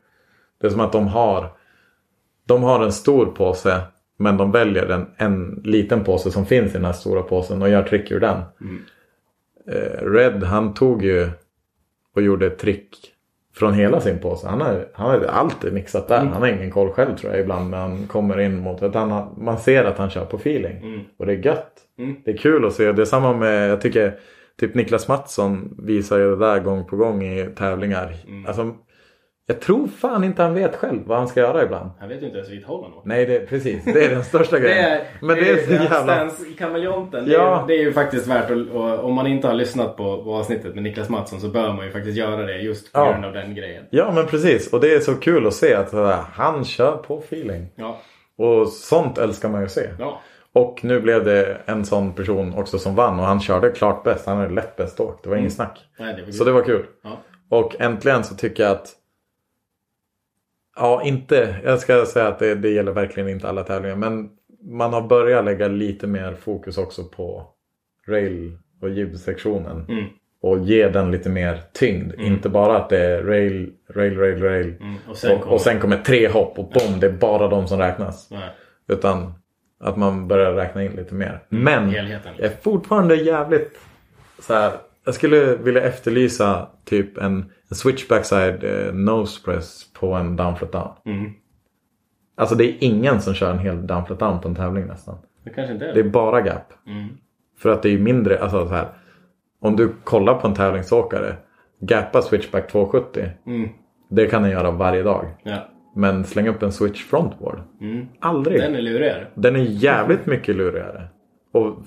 [0.61, 1.52] Det är som att de har
[2.47, 3.81] De har en stor påse
[4.18, 7.70] Men de väljer en, en liten påse som finns i den här stora påsen och
[7.70, 8.38] gör trick ur den.
[9.68, 11.30] Eh, Red han tog ju
[12.16, 13.12] och gjorde ett trick
[13.56, 14.48] från hela sin påse.
[14.48, 16.18] Han har, han har alltid mixat där.
[16.18, 19.36] Han har ingen koll själv tror jag ibland när han kommer in mot att han
[19.38, 21.06] Man ser att han kör på feeling.
[21.18, 21.74] Och det är gött.
[21.98, 22.16] Mm.
[22.26, 22.92] Det är kul att se.
[22.92, 24.20] Det är samma med, jag tycker
[24.60, 28.16] typ Niklas Mattsson visar ju det där gång på gång i tävlingar.
[28.48, 28.76] Alltså,
[29.47, 31.89] jag tror fan inte han vet själv vad han ska göra ibland.
[31.99, 33.07] Han vet ju inte ens vilket håll han åker.
[33.09, 33.85] Nej, det, precis.
[33.85, 34.85] Det är den största Det grejen.
[34.91, 36.30] är, Men det är så jävla...
[36.57, 37.26] Kameleonten.
[37.26, 37.61] Det, Ja.
[37.63, 40.35] är, det är ju faktiskt värt att, och, om man inte har lyssnat på, på
[40.35, 43.11] avsnittet med Niklas Mattsson så bör man ju faktiskt göra det just på Ja.
[43.11, 43.84] grund av den grejen.
[43.89, 44.73] Ja, men precis.
[44.73, 47.67] Och det är så kul att se att sådär, han kör på feeling.
[47.76, 47.97] Ja.
[48.38, 49.89] Och sånt älskar man ju att se.
[49.99, 50.22] Ja.
[50.53, 54.26] Och nu blev det en sån person också som vann och han körde klart bäst.
[54.26, 55.23] Han hade lätt bäst åkt.
[55.23, 55.80] Det var ingen snack.
[55.99, 56.85] Nej, det var Så det var kul.
[57.03, 57.17] Ja.
[57.49, 58.88] Och äntligen så tycker jag att
[60.76, 61.56] Ja, inte.
[61.64, 63.95] Jag ska säga att det, det gäller verkligen inte alla tävlingar.
[63.95, 64.30] Men
[64.61, 67.47] man har börjat lägga lite mer fokus också på
[68.07, 69.85] rail och jibsektionen.
[69.89, 70.06] Mm.
[70.41, 72.14] Och ge den lite mer tyngd.
[72.19, 74.76] Inte bara att det är rail, rail, rail, rail.
[74.81, 74.95] Mm.
[75.10, 77.68] Och sen och, kommer- och sen kommer tre hopp och bom, det är bara de
[77.68, 78.27] som räknas.
[78.31, 78.49] Nej.
[78.88, 79.34] Utan
[79.80, 81.39] att man börjar räkna in lite mer.
[81.49, 82.34] Men helheten.
[82.38, 83.80] jag är fortfarande jävligt
[84.39, 84.72] så här.
[85.06, 90.72] Jag skulle vilja efterlysa typ en, en switch backside eh, nose press på en downflat
[90.72, 90.91] down.
[91.06, 91.32] Mm.
[92.38, 95.18] Alltså det är ingen som kör en hel downflat down på en tävling nästan.
[95.44, 96.73] Det kanske inte är Det är bara gap.
[96.88, 97.07] Mm.
[97.57, 98.88] För att det är mindre, alltså så här.
[99.60, 101.36] Om du kollar på en tävlingsåkare.
[101.80, 103.30] Gappa switchback 270.
[103.45, 103.69] Mm.
[104.10, 105.26] Det kan den göra varje dag.
[105.44, 105.69] Ja.
[105.95, 107.61] Men släng upp en switch frontboard.
[107.82, 108.07] Mm.
[108.19, 108.60] Aldrig.
[108.60, 109.27] Den är lurigare.
[109.36, 111.07] Den är jävligt mycket lurigare.
[111.52, 111.77] Och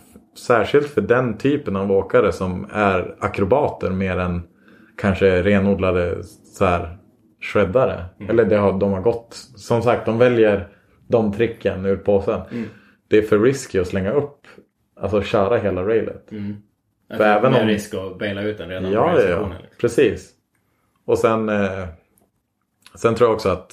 [0.46, 4.42] särskilt för den typen av åkare som är akrobater mer än
[4.96, 6.98] kanske renodlade så här
[7.40, 8.04] shreddare.
[8.28, 9.34] Eller det har, de har gått.
[9.56, 10.68] Som sagt, de väljer
[11.08, 12.40] de tricken ur påsen.
[13.08, 14.40] Det är för risky att slänga upp.
[15.00, 16.28] Alltså köra hela railet.
[17.16, 19.26] För även med om- risk att baila ut den redan Ja, ja, ja.
[19.26, 19.52] liksom.
[19.80, 20.30] Precis.
[21.04, 21.84] Och sen, eh,
[22.94, 23.72] sen tror jag också att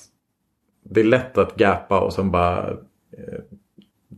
[0.84, 2.70] det är lätt att gappa och sen bara...
[2.70, 3.40] Eh,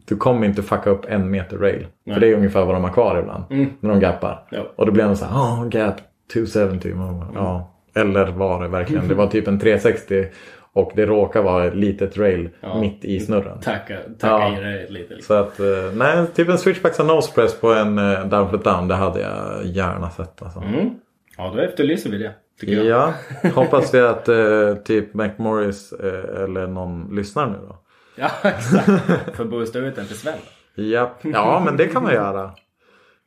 [0.08, 1.88] du kommer inte fucka upp en meter rail.
[2.14, 3.44] För det är ungefär vad de har kvar ibland.
[3.80, 4.48] När de gappar.
[4.52, 4.72] Ja.
[4.76, 5.96] Och då blir de så här, oh, gap
[6.34, 6.96] 270.
[6.96, 7.74] Man bara, Ja.
[7.96, 9.08] Eller var det verkligen?
[9.08, 10.26] Det var typ en 360
[10.74, 12.50] och det råkar vara ett litet rail
[12.82, 13.60] mitt i snurren.
[13.60, 14.58] Tacka, tacka Ja.
[14.58, 15.14] i det lite.
[15.14, 15.36] Liksom.
[15.36, 18.88] Så att, eh, nej, typ en switchback och nose press på en uh, downflat down,
[18.88, 20.60] det hade jag gärna sett alltså.
[20.60, 20.90] Mm.
[21.38, 22.34] Ja, då efterlyser vi det.
[22.66, 23.14] Ja,
[23.56, 27.76] hoppas vi att eh, typ McMorris eh, eller någon lyssnar nu då.
[28.20, 29.36] Ja, exakt.
[29.36, 30.38] För att boosta ut den till Sven.
[30.76, 31.20] Japp.
[31.24, 32.44] Ja, men det kan man göra.
[32.44, 32.52] Eh,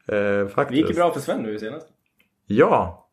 [0.06, 0.76] Det faktiskt.
[0.78, 1.86] gick ju bra för Sven nu senast.
[2.46, 3.06] Ja.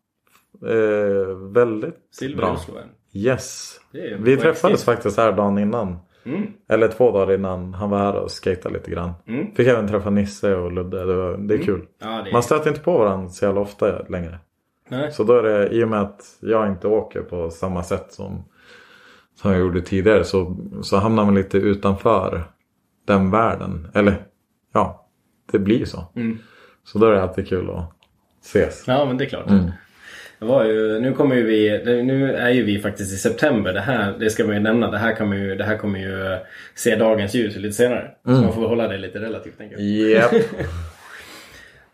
[0.66, 2.50] Eh, väldigt Silver bra.
[2.52, 2.90] Än.
[3.22, 3.80] Yes.
[3.92, 5.98] Det Vi träffades faktiskt här dagen innan.
[6.26, 6.44] Mm.
[6.70, 7.74] Eller två dagar innan.
[7.74, 9.12] Han var här och skejtade lite grann.
[9.28, 9.56] Mm.
[9.56, 11.06] Fick även träffa Nisse och Ludde.
[11.06, 11.86] Det, var, det är kul.
[12.02, 12.34] Ja, det är...
[12.34, 14.40] Man stöter inte på varandra så jävla ofta längre.
[14.90, 15.12] Nej.
[15.12, 18.44] Så då är det i och med att jag inte åker på samma sätt som,
[19.42, 22.44] som jag gjorde tidigare så, så hamnar man lite utanför
[23.08, 23.88] den världen.
[23.94, 24.16] Eller
[24.74, 25.08] ja,
[25.52, 26.08] det blir så.
[26.16, 26.38] Mm.
[26.84, 27.92] Så då är det alltid kul att
[28.44, 28.84] ses.
[28.88, 29.50] Ja, men det är klart.
[29.50, 29.72] Mm.
[30.40, 33.74] Det var ju, nu kommer ju vi, nu är ju vi faktiskt i september.
[33.74, 34.92] Det här, det ska man ju nämna.
[34.92, 36.38] Det här, kan man ju, det här kommer ju
[36.76, 38.12] se dagens ljus lite senare.
[38.26, 40.32] Så man får hålla det lite relativt tänker jag.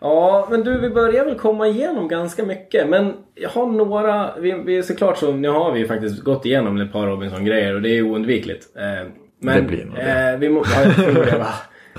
[0.04, 2.90] Ja, men du, vi börjar väl komma igenom ganska mycket.
[2.90, 6.92] Men jag har några, vi, vi såklart så, nu har vi faktiskt gått igenom ett
[6.92, 8.68] par Robinson-grejer och det är oundvikligt.
[8.76, 9.10] Eh,
[9.40, 10.32] men, Det blir nog det.
[10.32, 10.64] Eh, vi må,
[11.32, 11.48] ja?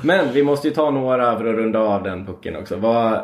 [0.02, 2.76] Men vi måste ju ta några för att runda av den pucken också.
[2.76, 3.20] Vad, eh,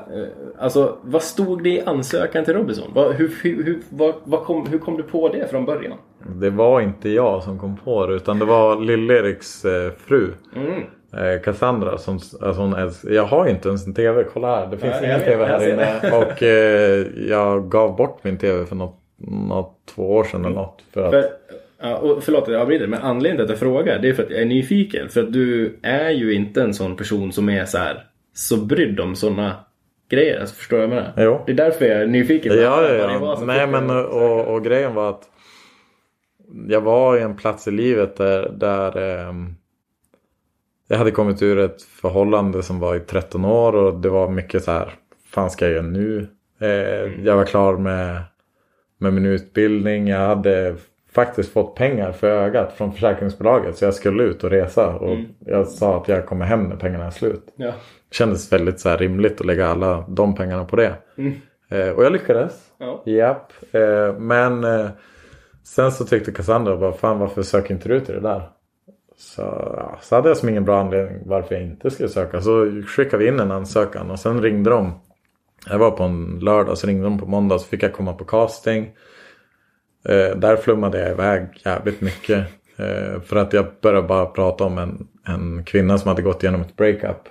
[0.59, 2.91] alltså, vad stod det i ansökan till Robinson?
[2.95, 5.99] Vad, hur, hur, hur, vad, vad kom, hur kom du på det från början?
[6.41, 10.31] Det var inte jag som kom på det utan det var Lill-Eriks eh, fru.
[10.57, 10.83] Mm.
[11.13, 14.67] Eh, Cassandra som, alltså hon älsk- Jag har inte ens en TV, kolla här.
[14.67, 16.11] Det finns jag ingen TV här inne.
[16.17, 18.97] Och eh, jag gav bort min TV för något,
[19.49, 20.83] något två år sedan eller något.
[20.95, 21.25] För att, För,
[21.83, 24.23] ja, och förlåt att jag avbryter, men anledningen till att jag frågar det är för
[24.23, 25.09] att jag är nyfiken.
[25.09, 28.05] För att du är ju inte en sån person som är så här
[28.35, 29.55] så brydd om såna
[30.11, 30.41] grejer.
[30.41, 31.13] Alltså, förstår du vad jag menar?
[31.17, 31.41] Jo.
[31.47, 32.53] Det är därför jag är nyfiken.
[32.57, 33.43] Ja, ja, ja.
[33.47, 35.23] Nej, men och, och grejen var att
[36.69, 38.97] jag var i en plats i livet där, där
[39.29, 39.55] ehm,
[40.91, 44.65] jag hade kommit ur ett förhållande som var i 13 år och det var mycket
[44.65, 44.95] så här,
[45.33, 46.29] fan ska jag göra nu?
[46.61, 48.23] Eh, Jag var klar med,
[48.99, 50.09] med min utbildning.
[50.09, 50.75] Jag hade
[51.13, 55.67] faktiskt fått pengar för ögat från försäkringsbolaget så jag skulle ut och resa och jag
[55.69, 57.47] sa att jag kommer hem när pengarna är slut.
[57.57, 57.73] Ja.
[58.11, 60.95] Kändes väldigt så rimligt att lägga alla de pengarna på det.
[61.71, 62.53] Eh, och jag lyckades.
[62.79, 63.03] Ja.
[63.07, 63.53] Japp.
[63.73, 64.87] Eh, men eh,
[65.65, 68.43] sen så tyckte Cassandra bara fan varför söker inte du till det där?
[69.21, 69.43] Så,
[69.77, 72.41] ja, så hade jag som ingen bra anledning varför jag inte skulle söka.
[72.41, 74.93] Så skickade vi in en ansökan och sen ringde de.
[75.69, 78.25] Jag var på en lördag så ringde de på måndag så fick jag komma på
[78.25, 78.91] casting.
[80.09, 82.47] Eh, där flummade jag iväg jävligt mycket.
[82.77, 86.61] Eh, för att jag började bara prata om en, en kvinna som hade gått igenom
[86.61, 87.29] ett breakup.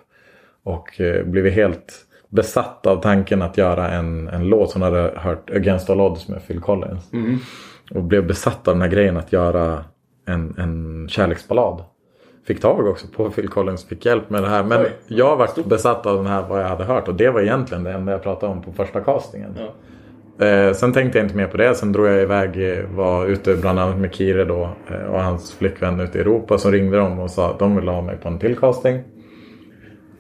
[0.64, 1.94] Och eh, blivit helt
[2.28, 4.74] besatt av tanken att göra en, en låt.
[4.74, 7.10] Hon hade hört Against All Odds med Phil Collins.
[7.92, 9.86] Och blev besatt av den här grejen att göra
[10.30, 11.84] en, en kärleksballad.
[12.48, 14.64] Fick tag också på Phil Collins, fick hjälp med det här.
[14.64, 14.92] Men Oj.
[15.08, 17.08] jag var besatt av den här vad jag hade hört.
[17.08, 19.58] Och det var egentligen det enda jag pratade om på första castingen.
[19.58, 19.74] Ja.
[20.46, 21.76] Eh, sen tänkte jag inte mer på det.
[21.76, 25.54] Sen drog jag iväg, eh, var ute bland annat med Kire då eh, och hans
[25.54, 26.58] flickvän ute i Europa.
[26.58, 29.04] Så ringde de och sa att de ville ha mig på en till casting.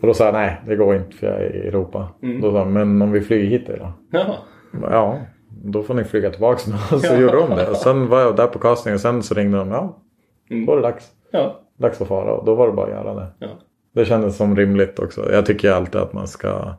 [0.01, 2.07] Och då sa jag nej, det går inte för jag är i Europa.
[2.41, 3.93] Då sa de, men om vi flyger hit då?
[4.11, 4.35] Jaha.
[4.81, 5.19] Ja,
[5.63, 7.69] då får ni flyga tillbaka med Så gjorde de det.
[7.69, 9.71] Och sen var jag där på casting och sen så ringde de.
[9.71, 10.01] Ja,
[10.49, 11.11] då var det dags.
[11.31, 11.61] Ja.
[11.77, 12.33] Dags att fara.
[12.33, 13.27] Och då var det bara att göra det.
[13.39, 13.47] Ja.
[13.93, 15.31] Det kändes som rimligt också.
[15.31, 16.73] Jag tycker alltid att man ska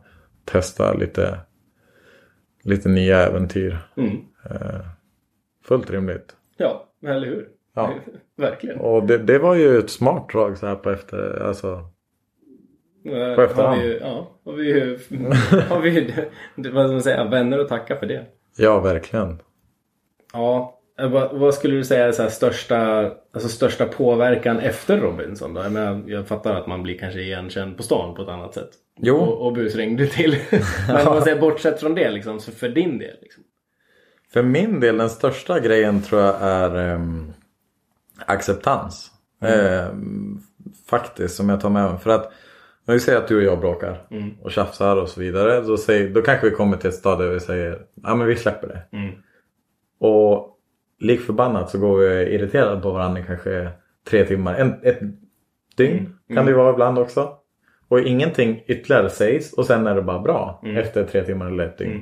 [0.45, 1.39] testa lite,
[2.63, 3.77] lite nya äventyr.
[3.97, 4.15] Mm.
[4.49, 4.81] Eh,
[5.63, 6.35] fullt rimligt.
[6.57, 7.47] Ja, eller hur?
[7.75, 7.93] Ja.
[8.37, 8.79] Verkligen.
[8.79, 11.43] Och det, det var ju ett smart drag så här på efter.
[11.47, 11.91] Alltså,
[13.05, 13.77] Eh, På efterhand.
[13.77, 14.73] Har vi, ja, har vi
[15.69, 16.13] har vi
[16.55, 18.25] vad ska man säga, vänner att tacka för det.
[18.57, 19.41] Ja, verkligen.
[20.33, 25.53] Ja, eh, vad, vad skulle du säga är så största, alltså största påverkan efter Robinson
[25.53, 25.61] då?
[25.61, 28.69] Jag, menar, jag fattar att man blir kanske igenkänd på stan på ett annat sätt.
[28.99, 29.15] Jo.
[29.15, 30.35] Och, och busringd till.
[30.87, 33.17] Men man säger bortsett från det liksom, så för din del.
[33.21, 33.43] Liksom.
[34.33, 37.33] För min del, den största grejen tror jag är ehm,
[38.25, 39.11] acceptans.
[39.41, 40.41] Ehm,
[40.89, 41.99] faktiskt, som jag tar med mig.
[41.99, 42.33] För att
[42.85, 44.07] när vi säger att du och jag bråkar
[44.41, 45.61] och tjafsar och så vidare.
[45.61, 48.35] Då, säger, då kanske vi kommer till ett stadie där vi säger ja men vi
[48.35, 48.97] släpper det.
[48.97, 49.15] Mm.
[49.99, 50.57] Och
[50.99, 53.69] lik förbannat så går vi irriterade på varandra i kanske
[54.09, 54.55] tre timmar.
[54.55, 54.99] En, ett
[55.75, 57.33] dygn kan det ju vara ibland också.
[57.87, 61.77] Och ingenting ytterligare sägs och sen är det bara bra efter tre timmar eller ett
[61.77, 62.01] dygn.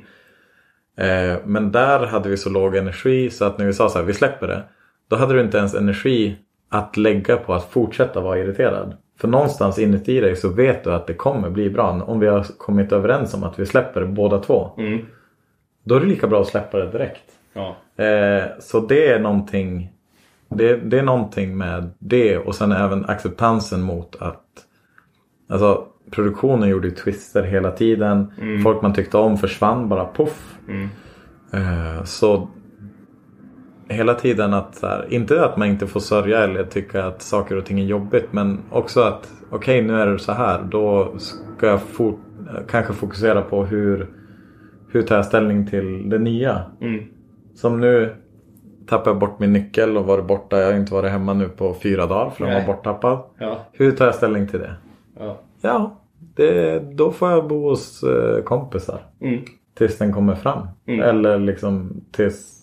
[0.98, 4.06] Eh, men där hade vi så låg energi så att när vi sa så här,
[4.06, 4.64] vi släpper det.
[5.08, 6.38] Då hade du inte ens energi
[6.70, 8.98] att lägga på att fortsätta vara irriterad.
[9.20, 12.04] För någonstans inuti dig så vet du att det kommer bli bra.
[12.08, 14.70] Om vi har kommit överens om att vi släpper båda två.
[14.78, 15.06] Mm.
[15.84, 17.24] Då är det lika bra att släppa det direkt.
[17.54, 17.76] Ja.
[18.04, 19.90] Eh, så det är någonting
[20.50, 24.46] det, det är någonting med det och sen även acceptansen mot att
[25.52, 28.32] Alltså produktionen gjorde ju twister hela tiden.
[28.64, 30.58] Folk man tyckte om försvann bara poff.
[31.54, 32.48] Eh, så
[33.90, 37.66] hela tiden att här, inte att man inte får sörja eller tycka att saker och
[37.66, 41.82] ting är jobbigt men också att okej nu är det så här då ska jag
[41.82, 42.20] fort,
[42.68, 44.08] kanske fokusera på hur
[44.92, 46.62] hur tar jag ställning till det nya.
[46.82, 47.04] Mm.
[47.56, 48.16] Som nu
[48.88, 50.60] tappade jag bort min nyckel och varit borta.
[50.60, 53.20] Jag har inte varit hemma nu på fyra dagar för den var borttappad.
[53.38, 53.58] Ja.
[53.72, 54.74] Hur tar jag ställning till det?
[55.20, 55.38] Ja.
[55.62, 56.00] Ja,
[56.36, 59.00] det, då får jag bo hos eh, kompisar.
[59.22, 59.42] Mm.
[59.78, 60.68] Tills den kommer fram.
[60.86, 61.00] Mm.
[61.00, 62.59] Eller liksom tills,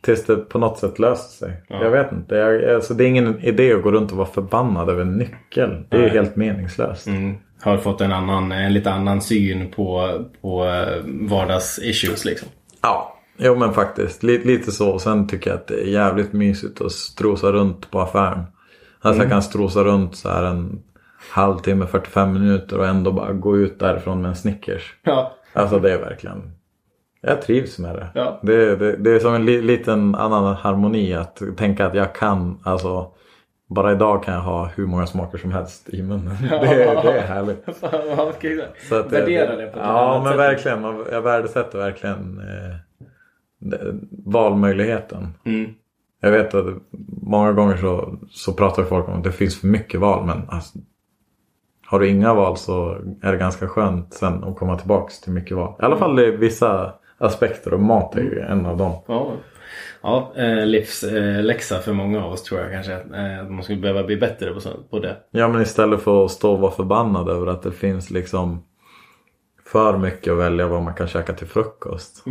[0.00, 1.62] tills det på något sätt löser sig.
[1.68, 1.84] Ja.
[1.84, 2.34] Jag vet inte.
[2.34, 5.84] Jag, alltså, det är ingen idé att gå runt och vara förbannad över en nyckel.
[5.88, 6.10] Det är Nej.
[6.10, 7.06] helt meningslöst.
[7.06, 7.34] Mm.
[7.62, 12.48] Har fått en, annan, en lite annan syn på, på eh, vardagsissues liksom.
[12.82, 14.22] Ja, jo men faktiskt.
[14.22, 14.98] Lite, lite så.
[14.98, 18.42] Sen tycker jag att det är jävligt mysigt att strosa runt på affären.
[19.00, 20.82] Alltså jag kan strosa runt så här en
[21.30, 24.94] halvtimme, 45 minuter och ändå bara gå ut därifrån med en Snickers.
[25.02, 25.32] Ja.
[25.52, 26.52] Alltså det är verkligen...
[27.22, 28.08] Jag trivs med det.
[28.14, 28.40] Ja.
[28.42, 32.58] Det, det, det är som en li, liten annan harmoni att tänka att jag kan,
[32.62, 33.10] alltså
[33.68, 36.36] bara idag kan jag ha hur många smaker som helst i munnen.
[36.50, 37.64] Det, det är härligt.
[38.16, 38.48] Vad ska?
[38.88, 40.38] Så att Värdera det på ett Ja annat men sätt.
[40.40, 40.80] verkligen.
[40.80, 42.76] Man- Jag värdesätter verkligen eh,
[44.26, 45.28] valmöjligheten.
[45.44, 45.70] Mm.
[46.20, 46.66] Jag vet att
[47.22, 50.26] många gånger så, så pratar folk om att det finns för mycket val.
[50.26, 50.78] Men alltså,
[51.86, 52.90] har du inga val så
[53.22, 55.74] är det ganska skönt sen att komma tillbaks till mycket val.
[55.80, 59.02] I alla fall i vissa aspekter och mat är ju en av dem.
[59.06, 59.32] Ja,
[60.02, 62.92] ja eh, livsläxa för många av oss tror jag kanske.
[62.92, 64.54] Eh, att man skulle behöva bli bättre
[64.90, 65.16] på, det.
[65.30, 68.64] Ja men istället för att stå och vara förbannad över att det finns liksom
[69.66, 72.24] för mycket att välja vad man kan käka till frukost.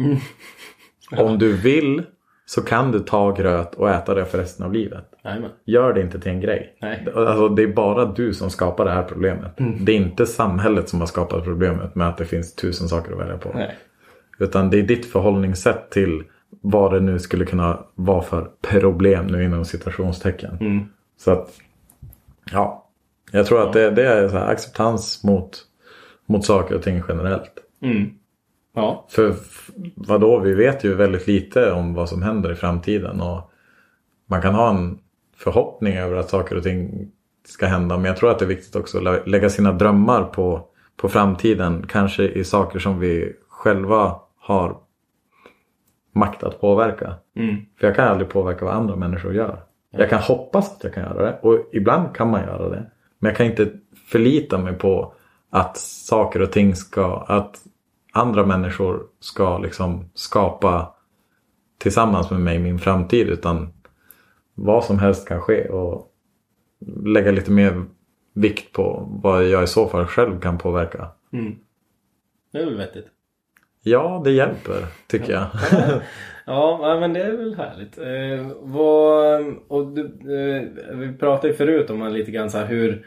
[1.18, 2.04] Om du vill
[2.46, 5.06] så kan du ta gröt och äta det för resten av livet.
[5.24, 5.52] Jajamän.
[5.66, 6.78] Gör det inte till en grej.
[6.82, 7.08] Nej.
[7.16, 9.52] Alltså, det är bara du som skapar det här problemet.
[9.80, 13.20] Det är inte samhället som har skapat problemet med att det finns tusen saker att
[13.20, 13.52] välja på.
[13.54, 13.78] Nej.
[14.40, 16.24] Utan det är ditt förhållningssätt till
[16.62, 20.58] vad det nu skulle kunna vara för problem nu inom citationstecken.
[20.60, 20.86] Mm.
[21.18, 21.60] Så att,
[22.52, 22.90] ja.
[23.32, 25.66] Jag tror att det, det är acceptans mot,
[26.26, 27.54] mot saker och ting generellt.
[27.82, 28.10] Mm.
[28.76, 29.06] Ja.
[29.10, 29.36] För
[29.96, 33.22] vadå, vi vet ju väldigt lite om vad som händer i framtiden.
[33.22, 33.52] Och
[34.26, 35.00] man kan ha en
[35.38, 37.12] förhoppning över att saker och ting
[37.48, 37.98] ska hända.
[37.98, 40.68] Men jag tror att det är viktigt också att lä- lägga sina drömmar på,
[40.98, 41.86] på framtiden.
[41.88, 44.16] Kanske i saker som vi själva
[44.50, 44.78] har
[46.12, 47.16] makt att påverka.
[47.36, 47.56] Mm.
[47.80, 49.64] För jag kan aldrig påverka vad andra människor gör.
[49.92, 52.92] Jag kan hoppas att jag kan göra det och ibland kan man göra det.
[53.20, 53.72] Men jag kan inte
[54.06, 55.14] förlita mig på
[55.50, 57.62] att saker och ting ska, att
[58.12, 60.96] andra människor ska liksom skapa
[61.78, 63.28] tillsammans med mig min framtid.
[63.28, 63.74] Utan
[64.56, 66.08] vad som helst kan ske och
[67.04, 67.86] lägga lite mer
[68.34, 71.08] vikt på vad jag i så fall själv kan påverka.
[71.34, 71.56] Mm.
[72.52, 73.08] Det är väl vettigt.
[73.84, 75.48] Ja, det hjälper tycker jag.
[76.50, 77.98] Ja, men det är väl härligt.
[77.98, 83.06] Eh, vad, och du, eh, vi pratade ju förut om lite grann så här hur,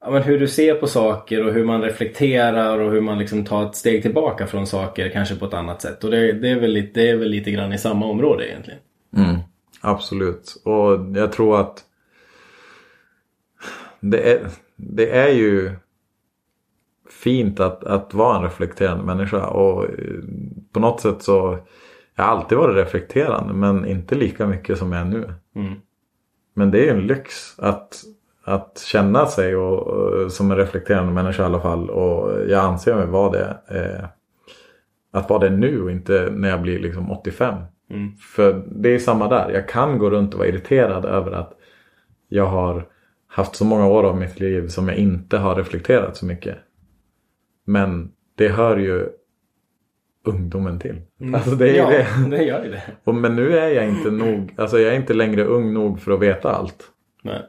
[0.00, 3.44] ja, men hur du ser på saker och hur man reflekterar och hur man liksom
[3.44, 6.04] tar ett steg tillbaka från saker kanske på ett annat sätt.
[6.04, 8.80] Och det, det, är, väl lite, det är väl lite grann i samma område egentligen.
[9.16, 9.36] Mm,
[9.80, 10.62] absolut.
[10.64, 11.84] Och jag tror att
[14.00, 14.40] det är,
[14.76, 15.72] det är ju
[17.22, 19.46] fint att, att vara en reflekterande människa.
[19.46, 19.90] Och eh,
[20.72, 21.58] på något sätt så
[22.16, 25.34] jag har alltid varit reflekterande men inte lika mycket som jag är nu.
[25.56, 25.74] Mm.
[26.54, 28.02] Men det är ju en lyx att,
[28.44, 31.90] att känna sig och, och, som en reflekterande människa i alla fall.
[31.90, 33.56] Och jag anser mig vara det.
[33.68, 34.08] Eh,
[35.12, 37.54] att vara det nu och inte när jag blir liksom 85.
[37.90, 38.16] Mm.
[38.16, 39.50] För det är samma där.
[39.50, 41.52] Jag kan gå runt och vara irriterad över att
[42.28, 42.86] jag har
[43.28, 46.56] haft så många år av mitt liv som jag inte har reflekterat så mycket.
[47.70, 49.08] Men det hör ju
[50.24, 50.96] ungdomen till.
[51.34, 52.30] Alltså det är ja, det.
[52.36, 52.82] det gör ju det.
[53.04, 56.12] Och, men nu är jag inte nog, alltså jag är inte längre ung nog för
[56.12, 56.84] att veta allt.
[57.22, 57.42] Nej.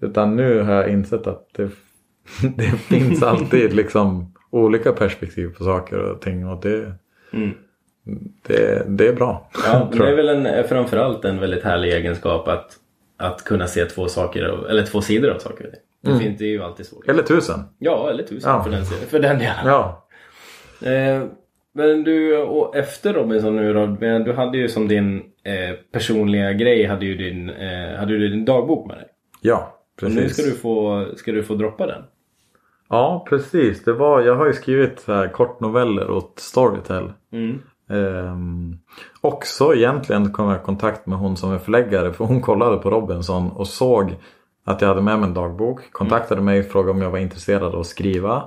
[0.00, 1.70] Utan nu har jag insett att det,
[2.56, 6.46] det finns alltid liksom olika perspektiv på saker och ting.
[6.46, 6.92] Och det,
[7.32, 7.54] Mm.
[8.46, 9.50] det, det är bra.
[9.64, 12.76] Ja, det är väl en, framförallt en väldigt härlig egenskap att,
[13.16, 16.62] att kunna se två saker, eller två sidor av saker Det, finns, det är ju
[16.62, 17.08] alltid svårt.
[17.08, 17.60] Eller tusen.
[17.78, 18.62] Ja, eller tusen Ja.
[18.62, 19.66] för, den, för den delen.
[19.66, 20.06] Ja.
[20.82, 21.22] Eh,
[21.74, 26.52] men du, och efter Robinson nu då, men du hade ju som din eh, personliga
[26.52, 29.06] grej, hade ju din, eh, hade du din dagbok med dig.
[29.40, 30.36] Ja, Och nu precis.
[30.36, 32.02] ska du, få, ska du få droppa den.
[32.88, 33.84] Ja, precis.
[33.84, 37.12] Det var, jag har ju skrivit så här kortnoveller åt Storytel.
[37.32, 37.58] Mm.
[37.90, 38.78] Ehm,
[39.20, 42.90] också egentligen kom jag i kontakt med hon som är förläggare för hon kollade på
[42.90, 44.14] Robinson och såg
[44.64, 45.92] att jag hade med mig en dagbok.
[45.92, 48.42] Kontaktade mig och frågade om jag var intresserad av att skriva.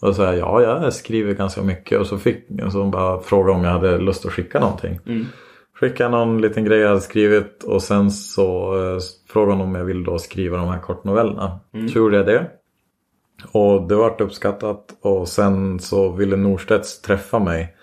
[0.00, 2.00] Och då sa jag ja, jag skriver ganska mycket.
[2.00, 5.00] Och så fick så hon bara frågade om jag hade lust att skicka någonting.
[5.06, 5.26] Mm.
[5.74, 8.98] Skickade någon liten grej jag hade skrivit och sen så eh,
[9.28, 11.60] frågade hon om jag ville då skriva de här kortnovellerna.
[11.92, 12.50] Så gjorde jag det.
[13.52, 17.76] Och det vart uppskattat och sen så ville Norstedts träffa mig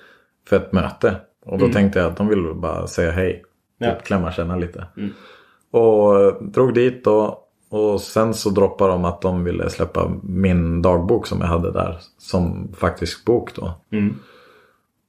[0.48, 1.16] för ett möte.
[1.46, 3.44] Och då tänkte jag att de ville bara säga hej.
[3.78, 3.92] Ja.
[3.92, 4.88] Typ klämma känna lite.
[4.98, 5.10] Mm.
[5.72, 7.45] Och eh, drog dit då.
[7.76, 11.98] Och sen så droppade de att de ville släppa min dagbok som jag hade där.
[12.18, 13.74] Som faktisk bok då.
[13.92, 14.16] Mm.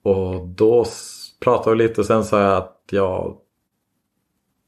[0.02, 0.84] Och då
[1.40, 3.36] pratade vi lite och sen sa jag att jag...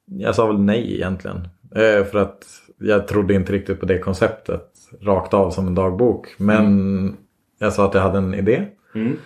[0.06, 1.48] Jag sa väl nej egentligen.
[1.74, 2.46] Eh, för att
[2.78, 4.72] jag trodde inte riktigt på det konceptet.
[5.00, 6.34] Rakt av som en dagbok.
[6.36, 7.16] Men
[7.58, 8.66] jag sa att jag hade en idé.
[8.94, 9.16] Mm.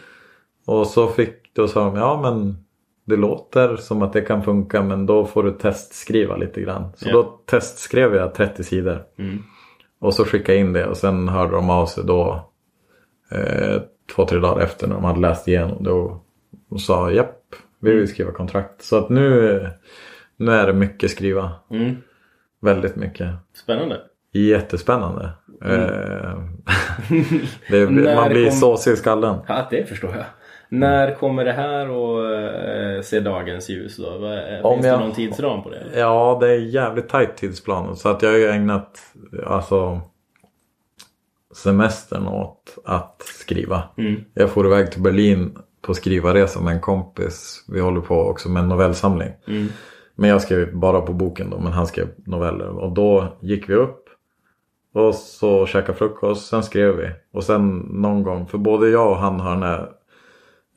[0.67, 2.57] Och så fick då sa de ja men
[3.05, 6.93] det låter som att det kan funka men då får du testskriva lite grann.
[6.97, 7.13] Så Ja.
[7.13, 9.03] då testskrev jag 30 sidor.
[9.19, 9.39] Mm.
[10.01, 12.51] Och så skickade jag in det och sen hörde de av sig då
[13.31, 13.83] eh,
[14.15, 16.25] två, tre dagar efter när de hade läst igenom det och,
[16.71, 17.39] och sa japp,
[17.81, 18.83] vi vill skriva kontrakt.
[18.83, 19.71] Så att nu,
[20.37, 21.51] nu är det mycket skriva.
[21.71, 21.97] Mm.
[22.61, 23.29] Väldigt mycket.
[23.55, 24.01] Spännande.
[24.33, 25.31] Jättespännande.
[25.65, 25.71] Eh,
[27.71, 29.37] det, man blir kom- såsig i skallen.
[29.49, 30.25] Ja, det förstår jag.
[30.75, 34.25] När kommer det här att eh, se dagens ljus då?
[34.27, 35.77] Är- Om Finns det jag- någon tidsram på det?
[35.77, 35.99] eller?
[36.01, 37.97] Ja, det är jävligt tajt tidsplan.
[37.97, 38.99] Så att jag har ju ägnat
[39.47, 40.01] alltså,
[41.55, 43.83] semestern åt att skriva.
[43.99, 44.21] Mm.
[44.35, 47.65] Jag får iväg till Berlin på skrivarresa med en kompis.
[47.69, 49.31] Vi håller på också med en novellsamling.
[49.49, 49.67] Mm.
[50.15, 52.69] Men jag skrev bara på boken då, men han skrev noveller.
[52.69, 53.99] Och då gick vi upp.
[54.95, 57.11] Och så käkade frukost, sen skrev vi.
[57.33, 59.89] Och sen någon gång, för både jag och han har den här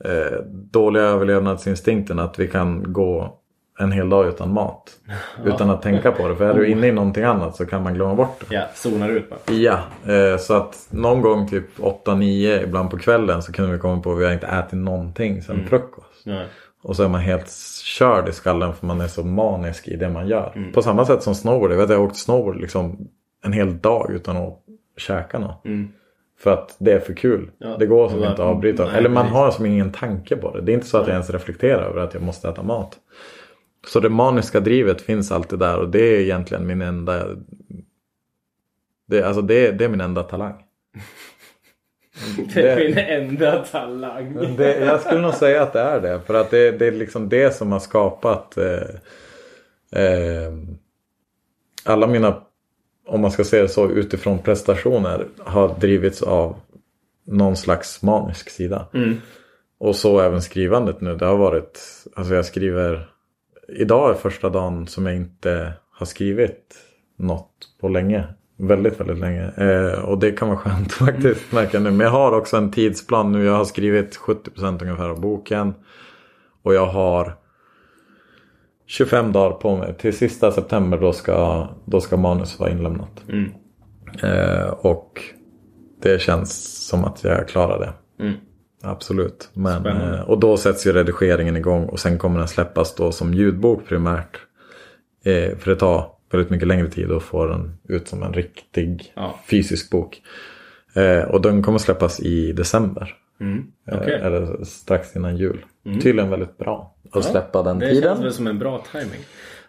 [0.04, 3.38] eh, dåliga överlevnadsinstinkten att vi kan gå
[3.78, 4.92] en hel dag utan mat.
[5.44, 6.36] Utan att tänka på det.
[6.36, 8.54] För är du inne i någonting annat så kan man glömma bort det.
[8.54, 9.56] Ja, zonar ut bara.
[9.56, 9.80] Ja,
[10.12, 14.12] eh, så att någon gång typ 8-9 ibland på kvällen så kunde vi komma på
[14.12, 16.22] att vi har inte ätit någonting sen frukost.
[16.24, 16.42] Ja.
[16.82, 17.50] Och så är man helt
[17.82, 20.70] körd i skallen för man är så manisk i det man gör.
[20.74, 21.72] På samma sätt som snowboard.
[21.72, 23.08] Jag vet jag har åkt snowboard liksom
[23.44, 24.58] en hel dag utan att
[24.96, 25.64] käka något.
[25.64, 25.88] Mm.
[26.38, 27.50] För att det är för kul.
[27.58, 27.76] Ja.
[27.78, 28.84] Det går som inte att avbryta.
[28.84, 30.60] nej, Eller man har som ingen tanke på det.
[30.60, 32.98] Det är inte så att jag ens reflekterar över att jag måste äta mat.
[33.86, 37.26] Så det maniska drivet finns alltid där och det är egentligen min enda...
[39.08, 40.54] Det, alltså det, det är min enda talang.
[42.54, 44.56] Det är min enda talang.
[44.56, 46.20] Det, jag skulle nog säga att det är det.
[46.26, 50.52] För att det, det är liksom det som har skapat eh, eh,
[51.84, 52.42] alla mina,
[53.06, 56.56] om man ska säga det så, utifrån prestationer har drivits av
[57.26, 58.86] någon slags manisk sida.
[58.94, 59.16] Mm.
[59.78, 61.16] Och så även skrivandet nu.
[61.16, 61.80] Det har varit,
[62.16, 63.08] alltså jag skriver,
[63.68, 66.76] idag är första dagen som jag inte har skrivit
[67.18, 68.24] något på länge.
[68.58, 69.50] Väldigt, väldigt länge.
[69.56, 71.52] Eh, och det kan vara skönt faktiskt.
[71.52, 71.90] Märker jag nu.
[71.90, 73.44] Men jag har också en tidsplan nu.
[73.44, 75.74] Jag har skrivit 70% ungefär av boken.
[76.62, 77.34] Och jag har
[78.86, 79.94] 25 dagar på mig.
[79.98, 83.24] Till sista september då ska, då ska manus vara inlämnat.
[83.28, 83.50] Mm.
[84.22, 85.20] Eh, och
[86.02, 88.24] det känns som att jag klarar det.
[88.24, 88.36] Mm.
[88.82, 89.50] Absolut.
[89.52, 93.34] Men, eh, och då sätts ju redigeringen igång och sen kommer den släppas då som
[93.34, 94.38] ljudbok primärt.
[95.24, 99.12] Eh, för det tar väldigt mycket längre tid att få den ut som en riktig
[99.16, 99.34] Ja.
[99.50, 100.22] fysisk bok.
[100.94, 103.14] Eh, och den kommer släppas i december.
[103.40, 103.64] Mm.
[103.88, 104.20] Eh, Okej.
[104.22, 105.64] Eller strax innan jul.
[106.02, 108.02] Tydligen väldigt bra att släppa den det tiden.
[108.02, 109.20] känns väl som en bra timing.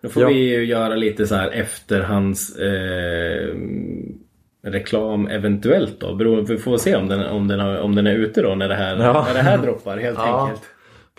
[0.02, 0.30] Då får Ja.
[0.30, 3.56] vi ju göra lite så här efterhands eh,
[4.64, 6.16] reklam eventuellt då.
[6.16, 8.68] Beroende, vi får se om den, om, den har, om den är ute då när
[8.70, 9.24] det här, Ja.
[9.28, 10.42] när det här droppar helt Ja.
[10.48, 10.62] enkelt.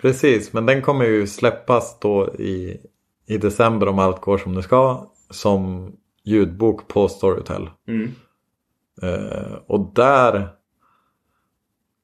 [0.01, 2.77] Precis, men den kommer ju släppas då i,
[3.27, 5.11] i december om allt går som det ska.
[5.29, 5.91] Som
[6.23, 7.69] ljudbok på Storytel.
[7.87, 8.11] Mm.
[9.01, 10.47] Eh, och där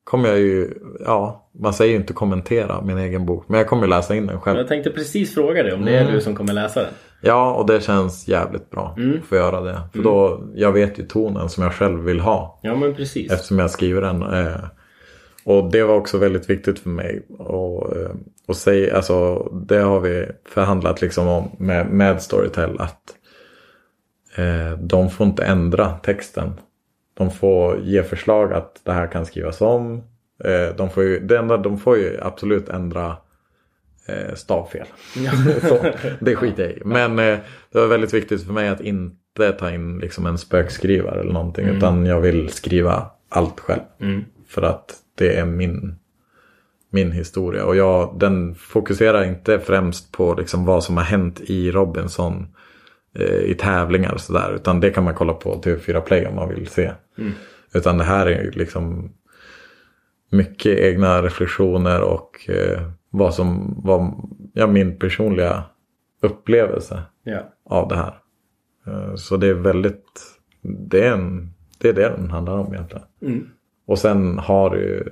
[0.03, 0.73] kommer jag ju,
[1.05, 3.45] ja, man säger ju inte kommentera min egen bok.
[3.47, 4.57] Men jag kommer läsa in den själv.
[4.57, 6.13] Jag tänkte precis fråga dig om det är Mm.
[6.13, 6.93] du som kommer läsa den.
[7.21, 9.17] Ja, och det känns jävligt bra Mm.
[9.19, 9.81] att få göra det.
[9.93, 12.59] För då, jag vet ju tonen som jag själv vill ha.
[12.63, 13.31] Ja men precis.
[13.31, 14.21] Eftersom jag skriver den.
[14.23, 14.55] Eh,
[15.43, 17.25] och det var också väldigt viktigt för mig.
[17.39, 18.09] Och, eh,
[18.47, 22.79] och säga, alltså, det har vi förhandlat liksom om med, med Storytel.
[22.79, 23.01] Att
[24.35, 26.51] eh, de får inte ändra texten.
[27.17, 30.01] De får ge förslag att det här kan skrivas om.
[30.43, 33.17] Eh, de, får ju, det enda, de får ju absolut ändra
[34.07, 34.87] eh, stavfel.
[35.61, 35.85] Så,
[36.19, 36.81] det skiter jag i.
[36.85, 37.37] Men eh,
[37.71, 41.67] det var väldigt viktigt för mig att inte ta in liksom en spökskrivare eller någonting.
[41.67, 43.81] Utan jag vill skriva allt själv.
[44.01, 44.23] Mm.
[44.47, 45.95] För att det är min,
[46.89, 47.65] min historia.
[47.65, 52.47] Och jag, den fokuserar inte främst på liksom vad som har hänt i Robinson.
[53.45, 54.53] I tävlingar och sådär.
[54.55, 56.91] Utan det kan man kolla på TV4 Play om man vill se.
[57.73, 59.11] Utan det här är ju liksom
[60.35, 64.13] mycket egna reflektioner och eh, vad som var
[64.53, 65.63] ja, min personliga
[66.21, 67.39] upplevelse Ja.
[67.65, 68.17] av det här.
[68.87, 70.21] Eh, Så det är väldigt,
[70.61, 73.05] det är, en, det är det den handlar om egentligen.
[73.21, 73.47] Mm.
[73.87, 75.03] Och sen har ju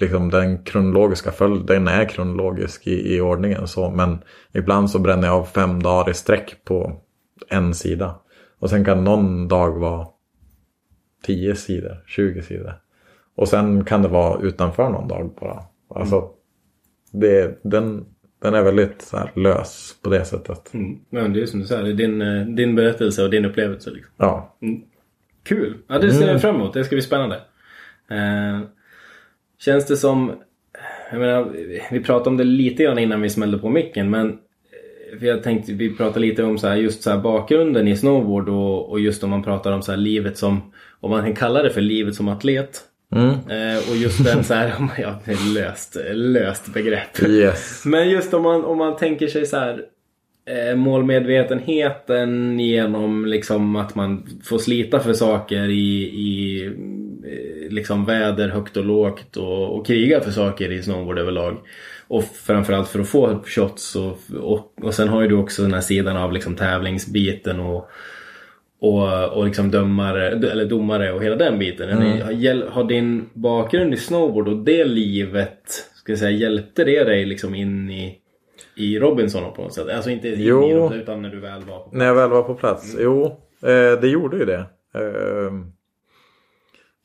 [0.00, 3.90] liksom den kronologiska följden, den är kronologisk i, i ordningen så.
[3.90, 4.18] Men
[4.52, 7.00] ibland så bränner jag av fem dagar i sträck på
[7.48, 8.14] en sida.
[8.58, 10.06] Och sen kan någon dag vara
[11.22, 12.74] 10 sidor, 20 sidor.
[13.38, 15.62] Och sen kan det vara utanför någon dag bara.
[15.94, 16.30] Alltså,
[17.12, 18.04] det, den,
[18.42, 20.74] den är väldigt så här, lös på det sättet.
[20.74, 20.98] Mm.
[21.10, 23.90] Men det är som du säger, det är din, eh, din berättelse och din upplevelse.
[23.90, 24.12] Liksom.
[24.16, 24.56] Ja,
[25.42, 25.76] Kul!
[25.88, 26.74] Ja, det ser jag fram emot.
[26.74, 27.36] Det ska bli spännande.
[28.10, 28.60] Eh,
[29.58, 30.32] känns det som...
[31.10, 31.52] Jag menar,
[31.90, 34.10] vi pratade om det lite grann innan vi smällde på micken.
[34.10, 37.88] Men eh, för jag tänkte, vi pratade lite om så här, just så här bakgrunden
[37.88, 40.72] i snowboard och, och just om man pratar om så här, livet som...
[41.00, 42.84] Om man kan kalla det för livet som atlet.
[43.14, 43.30] Mm.
[43.30, 45.20] Eh, och just den så här, ja,
[45.54, 47.22] löst, löst begrepp.
[47.22, 47.82] yes.
[47.84, 49.82] Men just om man, om man tänker sig så här
[50.48, 58.48] eh, målmedvetenheten genom liksom att man får slita för saker i, i eh, liksom väder
[58.48, 61.58] högt och lågt och, och kriga för saker i snowboard överlag.
[62.08, 65.74] Och framförallt för att få shots och, och, och sen har ju du också den
[65.74, 67.90] här sidan av liksom tävlingsbiten och
[68.80, 71.88] och, och liksom dömare, eller domare och hela den biten.
[71.88, 72.68] Mm.
[72.68, 77.54] Har, din bakgrund i snowboard och det livet, ska jag säga, hjälpte det dig liksom
[77.54, 78.18] in i,
[78.74, 79.88] i Robinson på något sätt?
[79.88, 80.68] Alltså inte in Jo.
[80.68, 82.96] i Robinson utan när du väl var på När jag väl var på plats?
[82.98, 83.26] Jo,
[83.62, 84.64] eh, det gjorde ju det.
[84.94, 85.52] Eh,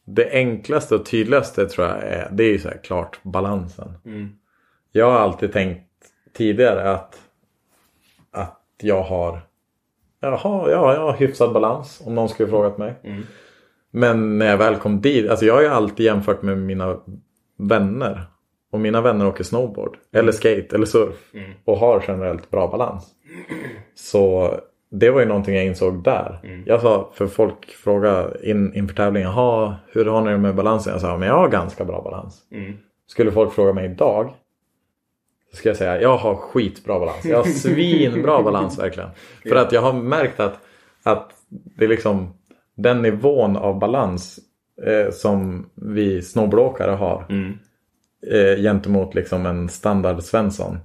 [0.06, 3.94] det enklaste och tydligaste tror jag är, det är ju så här klart balansen.
[4.06, 4.30] Mm.
[4.92, 5.90] Jag har alltid tänkt
[6.34, 7.22] tidigare att,
[8.32, 9.42] att jag har
[10.24, 12.94] Jaha, ja, jag har hyfsad balans om någon skulle frågat mig.
[13.04, 13.24] Mm.
[13.92, 16.98] Men när jag väl kom dit, alltså jag har ju alltid jämfört med mina
[17.58, 18.22] vänner.
[18.72, 21.34] Och mina vänner åker snowboard, eller skate, eller surf.
[21.34, 21.52] Mm.
[21.66, 23.08] Och har generellt bra balans.
[23.96, 24.54] Så
[24.92, 26.40] det var ju någonting jag insåg där.
[26.44, 26.64] Mm.
[26.66, 30.94] Jag sa, för folk frågade in, inför tävlingen, "Jaha, hur har ni det med balansen?
[30.94, 32.42] Jag sa, men jag har ganska bra balans.
[32.52, 32.74] Mm.
[33.08, 34.34] Skulle folk fråga mig idag
[35.54, 37.26] ska jag säga jag har skitbra balans.
[37.26, 39.10] Jag har svinbra balans verkligen.
[39.50, 40.60] För att jag har märkt att,
[41.04, 42.34] att det är liksom
[42.78, 44.40] den nivån av balans
[44.86, 47.58] eh, som vi snowboardåkare har Mm.
[48.32, 50.78] eh, gentemot liksom en standard Svensson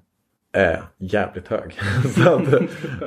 [0.53, 1.79] är jävligt hög.
[2.27, 2.55] Att,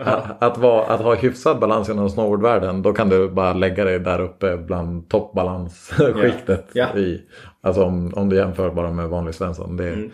[0.08, 4.00] att, att, vara, att ha hyfsad balans inom snowboardvärlden då kan du bara lägga dig
[4.00, 6.66] där uppe bland toppbalansskiktet.
[6.74, 6.98] Ja.
[6.98, 7.22] I,
[7.62, 9.78] alltså om, om du jämför bara med vanlig Svensson.
[9.78, 10.12] Det, Mm.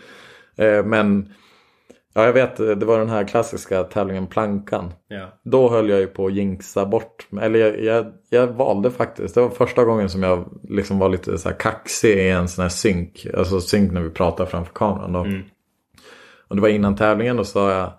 [0.58, 1.32] Eh, men
[2.14, 4.92] ja, jag vet, det var den här klassiska tävlingen Plankan.
[5.08, 5.40] Ja.
[5.44, 7.26] Då höll jag ju på att jinxa bort.
[7.40, 9.34] Eller jag, jag, jag valde faktiskt.
[9.34, 12.62] Det var första gången som jag liksom var lite så här kaxig i en sån
[12.62, 13.26] här synk.
[13.36, 15.12] Alltså synk när vi pratar framför kameran.
[15.12, 15.20] Då.
[15.20, 15.42] Mm.
[16.48, 17.36] Och det var innan tävlingen.
[17.36, 17.92] Då sa jag.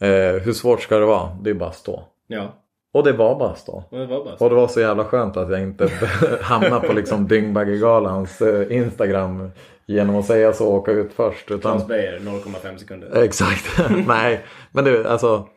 [0.00, 1.38] Eh, hur svårt ska det vara?
[1.42, 2.04] Det är bara att stå.
[2.26, 2.54] Ja.
[2.96, 3.84] Och det var stå.
[3.90, 4.42] Och det var.
[4.42, 5.90] Och det var så jävla skönt att jag inte
[6.42, 9.50] hamnade på liksom Dyngbaggegalans eh, Instagram.
[9.86, 11.50] Genom att säga så och åka ut först.
[11.50, 11.72] Utan...
[11.72, 13.22] Claes Beijer 0,5 sekunder.
[13.22, 13.80] Exakt.
[14.06, 15.48] Nej, men det alltså.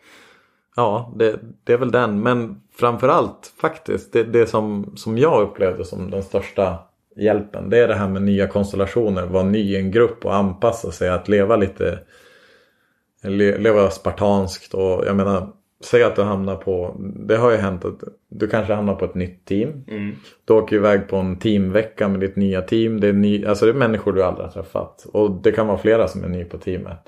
[0.76, 2.22] Ja, det, det är väl den.
[2.22, 6.80] Men framförallt faktiskt det, det som, som jag upplevde som den största
[7.16, 7.70] hjälpen.
[7.70, 9.26] Det är det här med nya konstellationer.
[9.26, 11.10] Vara ny i en grupp och anpassa sig.
[11.10, 12.00] Att leva lite.
[13.24, 15.59] Le, leva spartanskt och jag menar.
[15.84, 16.96] Säg att du hamnar på.
[17.00, 19.84] Det har ju hänt att du kanske hamnar på ett nytt team.
[19.88, 20.16] Mm.
[20.46, 23.00] Du åker iväg på en teamvecka med ditt nya team.
[23.00, 25.06] Det är, ny, alltså det är människor du aldrig har träffat.
[25.14, 27.00] Och det kan vara flera som är ny på teamet.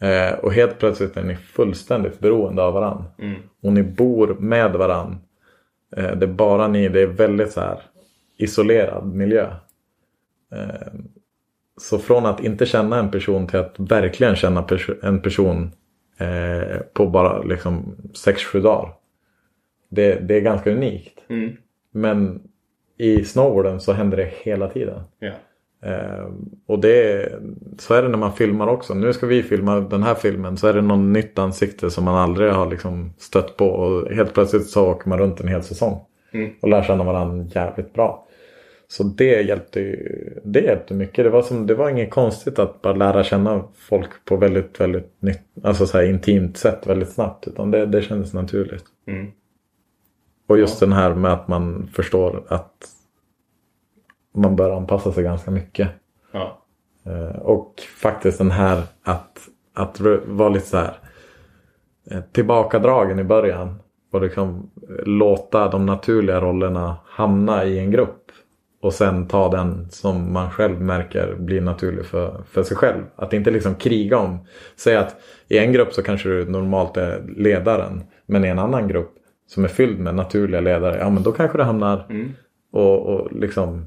[0.00, 3.04] Eh, och helt plötsligt är ni fullständigt beroende av varandra.
[3.18, 3.36] Mm.
[3.62, 5.18] Och ni bor med varandra.
[5.96, 6.88] Eh, det är bara ni.
[6.88, 7.82] Det är väldigt så här
[8.36, 9.46] isolerad miljö.
[10.52, 10.92] Eh,
[11.80, 15.70] så från att inte känna en person till att verkligen känna perso- en person
[16.18, 18.94] eh, på bara liksom 6-7 dagar.
[19.88, 21.18] Det, det är ganska unikt.
[21.28, 21.56] Mm.
[21.90, 22.42] Men
[22.98, 25.00] i snowboarden så händer det hela tiden.
[25.18, 25.32] Ja.
[25.82, 26.26] Eh,
[26.66, 27.28] och det
[27.78, 28.94] så är det när man filmar också.
[28.94, 32.14] Nu ska vi filma den här filmen så är det någon nytt ansikte som man
[32.14, 33.66] aldrig har liksom stött på.
[33.66, 36.00] Och helt plötsligt så åker man runt en hel säsong.
[36.32, 36.50] Mm.
[36.60, 38.25] Och lär känna varandra jävligt bra.
[38.88, 39.96] Så det hjälpte
[40.44, 41.24] det hjälpte mycket.
[41.24, 45.12] Det var, som, det var inget konstigt att bara lära känna folk på väldigt, väldigt
[45.18, 47.48] nytt, alltså så intimt sätt väldigt snabbt.
[47.48, 48.84] Utan det, det kändes naturligt.
[49.06, 49.32] Mm.
[50.46, 52.88] Och just den här med att man förstår att
[54.34, 55.88] man bör anpassa sig ganska mycket.
[56.32, 56.58] Ja.
[57.04, 60.98] Eh, Och faktiskt den här att, att vara lite så här
[62.10, 63.74] eh, tillbakadragen i början.
[64.12, 68.25] Och liksom eh, låta de naturliga rollerna hamna i en grupp.
[68.86, 73.02] Och sen ta den som man själv märker blir naturlig för, för sig själv.
[73.16, 74.38] Att inte liksom kriga om.
[74.76, 75.16] Säg att
[75.48, 78.02] i en grupp så kanske du normalt är ledaren.
[78.26, 79.14] Men i en annan grupp
[79.46, 80.98] som är fylld med naturliga ledare.
[80.98, 82.32] Ja men då kanske det hamnar Mm.
[82.72, 83.86] och, och liksom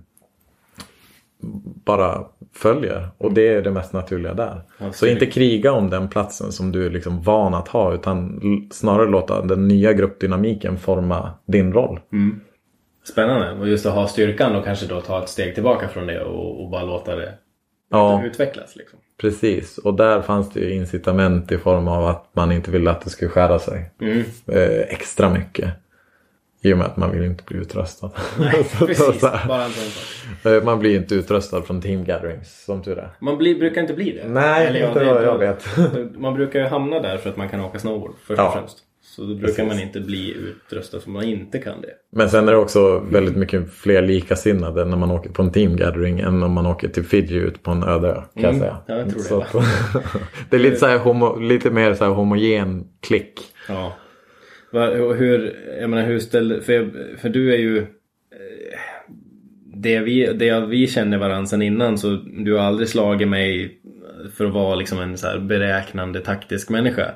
[1.85, 3.07] bara följer.
[3.17, 4.61] Och det är det mest naturliga där.
[4.91, 7.93] Så inte kriga om den platsen som du är liksom van att ha.
[7.93, 11.99] Utan snarare låta den nya gruppdynamiken forma din roll.
[12.13, 12.39] Mm.
[13.03, 13.51] Spännande.
[13.51, 16.63] Och just att ha styrkan och kanske då ta ett steg tillbaka från det och,
[16.63, 17.33] och bara låta det
[17.91, 18.23] Ja.
[18.25, 18.75] utvecklas.
[18.75, 18.99] Liksom.
[19.21, 19.77] Precis.
[19.77, 23.09] Och där fanns det ju incitament i form av att man inte ville att det
[23.09, 23.91] skulle skära sig.
[24.01, 24.23] Mm.
[24.47, 25.69] Eh, extra mycket.
[26.61, 28.11] I och med att man vill inte bli utröstad.
[28.39, 29.21] Nej, precis.
[29.21, 30.53] Bara en sån.
[30.53, 33.09] Eh, man blir inte utröstad från team gatherings som tur är.
[33.19, 34.27] Man blir, brukar inte bli det.
[34.29, 35.65] Nej, Eller ja, inte det- vad jag vet.
[36.19, 38.47] Man brukar ju hamna där för att man kan åka snowboard först Ja.
[38.47, 38.77] och främst.
[39.19, 41.89] Så då brukar man inte bli utrustad som man inte kan det.
[42.11, 45.75] Men sen är det också väldigt mycket fler likasinnade när man åker på en team
[45.75, 48.13] gathering än om man åker till Fiji ut på en öde ö.
[48.13, 48.77] Kan jag Mm, säga.
[48.87, 49.45] ja, jag tror det, Så va?
[49.53, 50.05] att-
[50.49, 53.39] det är lite, så homo, lite mer så homogen klick.
[53.67, 53.93] Ja.
[55.17, 56.91] Hur, jag menar hur ställer, för, jag-
[57.21, 57.85] för du är ju eh,
[59.75, 62.09] det vi, det vi känner varandra sedan innan så
[62.43, 63.79] du har aldrig slagit mig
[64.37, 67.11] för att vara liksom en så beräknande taktisk människa.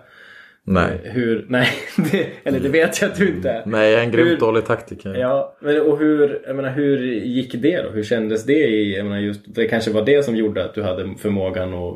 [0.65, 1.01] Nej.
[1.03, 1.67] Hur, nej,
[2.11, 3.63] det, eller det vet jag att du inte är.
[3.65, 5.13] Nej, jag är en grymt Hur- dålig taktiker.
[5.15, 7.89] Ja, men och hur, jag menar, hur gick det då?
[7.89, 8.53] Hur kändes det?
[8.67, 11.95] I, jag menar, just, det kanske var det som gjorde att du hade förmågan att,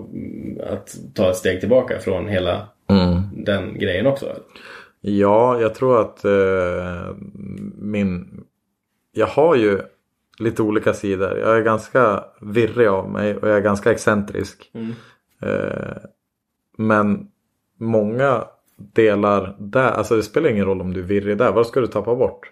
[0.74, 3.44] att ta ett steg tillbaka från hela Mm.
[3.46, 4.26] den grejen också?
[4.26, 4.42] eller?
[5.02, 7.16] Ja, jag tror att eh,
[7.82, 8.44] min...
[9.14, 9.80] Jag har ju
[10.40, 11.38] lite olika sidor.
[11.40, 14.72] Jag är ganska virrig av mig och jag är ganska excentrisk.
[14.74, 14.92] Mm.
[15.42, 15.98] Eh,
[16.78, 17.28] men
[17.80, 18.44] många
[18.78, 21.52] delar där, alltså det spelar ingen roll om du är virrig där.
[21.52, 22.52] Vad ska du tappa bort?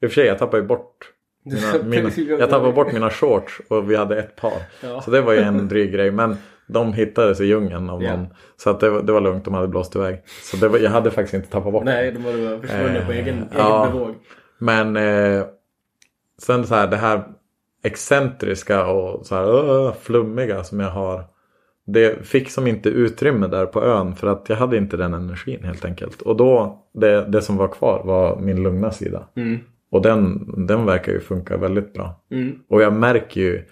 [0.00, 1.12] I och för sig, jag tappar ju bort
[1.44, 4.62] mina, mina, jag tappade bort mina shorts och vi hade ett par.
[4.82, 5.00] Ja.
[5.00, 6.10] Så det var ju en dryg grej.
[6.10, 6.36] Men
[6.66, 8.26] de hittades i djungeln av någon.
[8.56, 10.22] Så att det, var, det var lugnt, de hade blåst iväg.
[10.42, 13.18] Så var, jag hade faktiskt inte tappat bort Nej, de var bara försvunna på Eh,
[13.18, 13.90] egen, egen ja.
[13.92, 14.14] bevåg.
[14.58, 15.44] Men eh,
[16.42, 17.24] sen så här det här
[17.84, 21.24] excentriska och så här uh, flummiga som jag har.
[21.86, 25.64] Det fick som inte utrymme där på ön för att jag hade inte den energin
[25.64, 26.22] helt enkelt.
[26.22, 29.28] Och då, det, det som var kvar var min lugna sida.
[29.36, 29.58] Mm.
[29.90, 32.20] Och den, den verkar ju funka väldigt bra.
[32.30, 32.58] Mm.
[32.68, 33.62] Och jag märker ju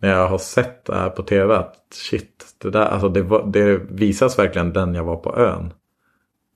[0.00, 3.46] när jag har sett det här på tv att shit, det, där, alltså det, var,
[3.46, 5.72] det visas verkligen den jag var på ön.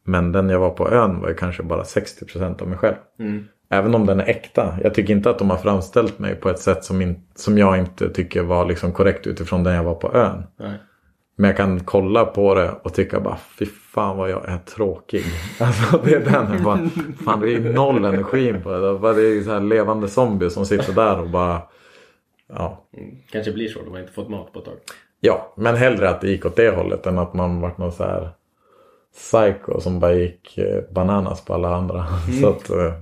[0.04, 2.96] Men den jag var på ön var ju kanske bara 60% av mig själv.
[3.18, 3.44] Mm.
[3.70, 4.78] Även om den är äkta.
[4.82, 7.78] Jag tycker inte att de har framställt mig på ett sätt som, in, som jag
[7.78, 10.42] inte tycker var liksom korrekt utifrån den jag var på ön.
[10.58, 10.78] Nej.
[11.36, 15.24] Men jag kan kolla på det och tycka bara fy fan vad jag är tråkig.
[15.60, 16.62] Alltså det är den.
[16.64, 16.78] Bara,
[17.24, 19.12] fan det är noll energi på det.
[19.22, 21.62] Det är så här levande zombie som sitter där och bara
[22.54, 22.84] Ja.
[22.96, 23.14] Mm.
[23.32, 23.82] Kanske blir så.
[23.82, 24.74] De har inte fått mat på ett tag.
[25.20, 28.04] ja, men hellre att det gick åt det hållet än att man vart någon så
[28.04, 28.30] här
[29.14, 32.06] psycho som bara gick eh, bananas på alla andra.
[32.40, 32.92] Så att, eh,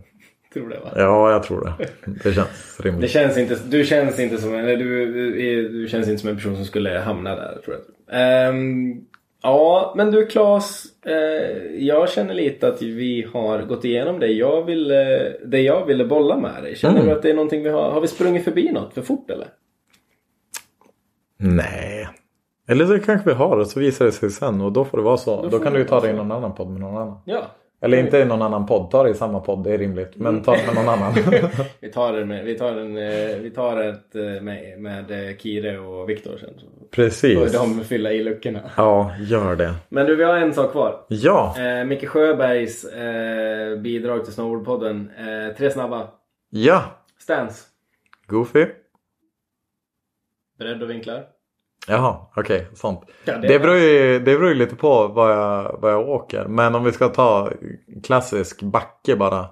[0.53, 0.91] Tror det va?
[0.97, 1.87] ja, jag tror det.
[2.25, 3.11] Det känns Det rimligt.
[3.11, 6.57] känns inte, du känns inte som eller du, är- du känns inte som en person
[6.57, 7.83] som skulle hamna där tror jag.
[8.13, 8.95] Ehm,
[9.43, 10.85] ja, men du Claes.
[11.07, 11.13] eh,
[11.79, 16.37] jag känner lite att vi har gått igenom det jag ville, det jag ville bolla
[16.37, 16.77] med dig.
[16.77, 17.07] Känner Mm.
[17.09, 19.49] du att det är någonting vi har, har vi sprungit förbi något för fort eller?
[21.39, 22.09] Nej.
[22.69, 25.05] Eller så kanske vi har och så visar det sig sen och då får det
[25.05, 25.43] vara så.
[25.43, 27.19] Då, får kan du ju ta det i någon annan podd med någon annan.
[27.25, 27.43] Ja.
[27.83, 28.91] Eller inte i någon annan podd.
[28.91, 30.17] Ta det i samma podd, det är rimligt.
[30.17, 31.13] Men ta det med någon annan.
[31.81, 35.37] Vi tar, det med, vi tar, en, eh, vi tar ett eh, med, med eh,
[35.37, 36.51] Kire och Viktor sen.
[36.59, 37.53] Så Precis.
[37.53, 38.61] de fylla i luckorna.
[38.77, 39.75] Ja, gör det.
[39.89, 41.05] Men du, vi har en sak kvar.
[41.09, 45.11] Ja, Eh, Micke Sjöbergs eh, bidrag till Snowboardpodden.
[45.19, 46.09] Eh, tre snabba.
[46.51, 46.83] ja.
[47.19, 47.65] Stance.
[48.27, 48.67] Goofy.
[50.59, 51.25] Bredd och vinklar.
[51.89, 53.01] Jaha, okej, sånt.
[53.25, 56.45] Ja, Det beror, ju, det beror ju lite på vad jag, vad jag åker.
[56.45, 57.51] Men om vi ska ta
[58.05, 59.47] klassisk backe bara.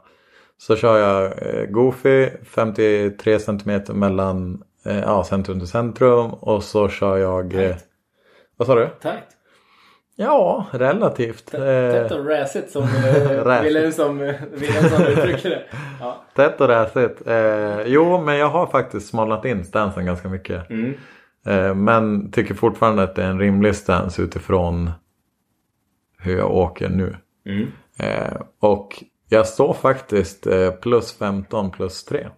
[0.60, 6.30] Så kör jag eh, Goofy 53 cm mellan eh, ja, centrum till centrum.
[6.30, 7.54] Och så kör jag...
[7.54, 7.84] Eh, Tight.
[8.56, 8.88] vad sa du?
[9.02, 9.24] Tight.
[10.16, 11.50] Ja, relativt.
[11.50, 12.82] Tätt och räsigt som
[13.54, 14.20] Wilhelmsson
[15.06, 15.62] uttrycker det.
[16.00, 16.24] Ja.
[16.34, 17.26] tätt och räsigt.
[17.26, 20.70] Eh, jo, men jag har faktiskt smalnat in stansen ganska mycket.
[20.70, 20.94] Mm.
[21.48, 24.90] Eh, men tycker fortfarande att det är en rimlig stance utifrån
[26.18, 27.16] hur jag åker nu.
[27.46, 27.66] Mm.
[27.98, 32.28] Eh, och jag står faktiskt eh, plus 15 plus 3.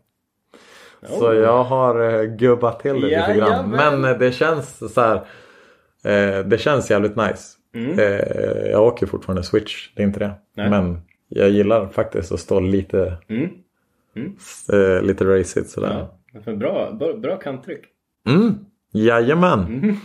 [1.08, 1.34] Så Oh.
[1.36, 3.50] jag har gubbat till det lite grann.
[3.50, 3.70] Jajamän.
[4.00, 5.20] Men eh, det känns så här.
[6.42, 7.56] Det känns jävligt nice.
[7.74, 7.98] Mm.
[8.70, 10.32] Jag åker fortfarande switch, det är inte det.
[10.56, 10.70] Nej.
[10.70, 13.50] Men jag gillar faktiskt att stå lite, Mm.
[14.72, 16.06] eh, lite racigt sådär.
[16.32, 16.40] Ja.
[16.40, 17.80] För bra, bra, bra kanttryck.
[18.28, 18.54] Mm.
[18.92, 19.60] Jajamän.
[19.66, 19.96] Mm.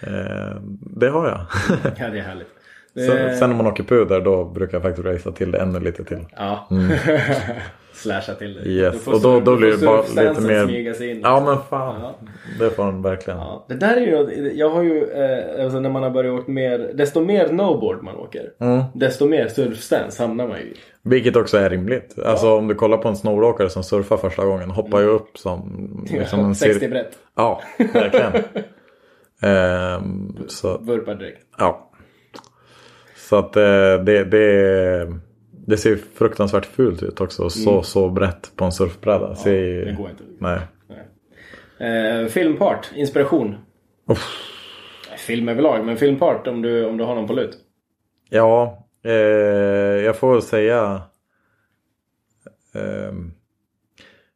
[0.00, 1.40] Eh, det har jag.
[1.98, 2.48] Ja, det är härligt.
[2.94, 5.80] sen, Eh, sen när man åker puder då brukar jag faktiskt racea till det ännu
[5.80, 6.26] lite till.
[6.36, 6.68] Ja.
[7.96, 8.56] Slasha till.
[8.58, 8.68] Mm.
[8.70, 11.20] Yes, och då- då blir det bara lite mer- in.
[11.22, 12.00] Ja men fan.
[12.02, 12.14] Ja.
[12.58, 13.38] Det får den verkligen.
[13.38, 16.52] Ja, det där är ju, jag har ju, eh, alltså när man har börjat åka
[16.52, 18.82] mer, desto mer snowboard man åker, Mm.
[18.94, 20.76] desto mer surfstance hamnar man ju i.
[21.02, 22.18] Vilket också är rimligt.
[22.24, 25.88] Alltså om du kollar på en snowboardåkare som surfar första gången hoppar ju upp som
[26.10, 28.32] liksom en 60 cir- brett, Ja, verkligen.
[29.42, 31.42] Ehm, så, vurpar direkt.
[31.58, 31.90] ja.
[33.16, 33.62] Så att eh,
[34.04, 35.12] det, det,
[35.66, 37.50] det ser fruktansvärt fult ut också.
[37.50, 39.34] Så, så brett på en surfbräda.
[39.34, 39.94] ser ju, Mm.
[39.94, 40.24] det går inte.
[40.38, 40.60] Nej.
[41.78, 43.56] Eh, filmpart, inspiration.
[44.08, 44.52] Uff.
[45.18, 47.56] Film överlag, men filmpart om du, om du har någon på lut.
[48.30, 49.12] Ja, eh,
[50.04, 51.02] jag får säga.
[52.74, 53.32] ehm,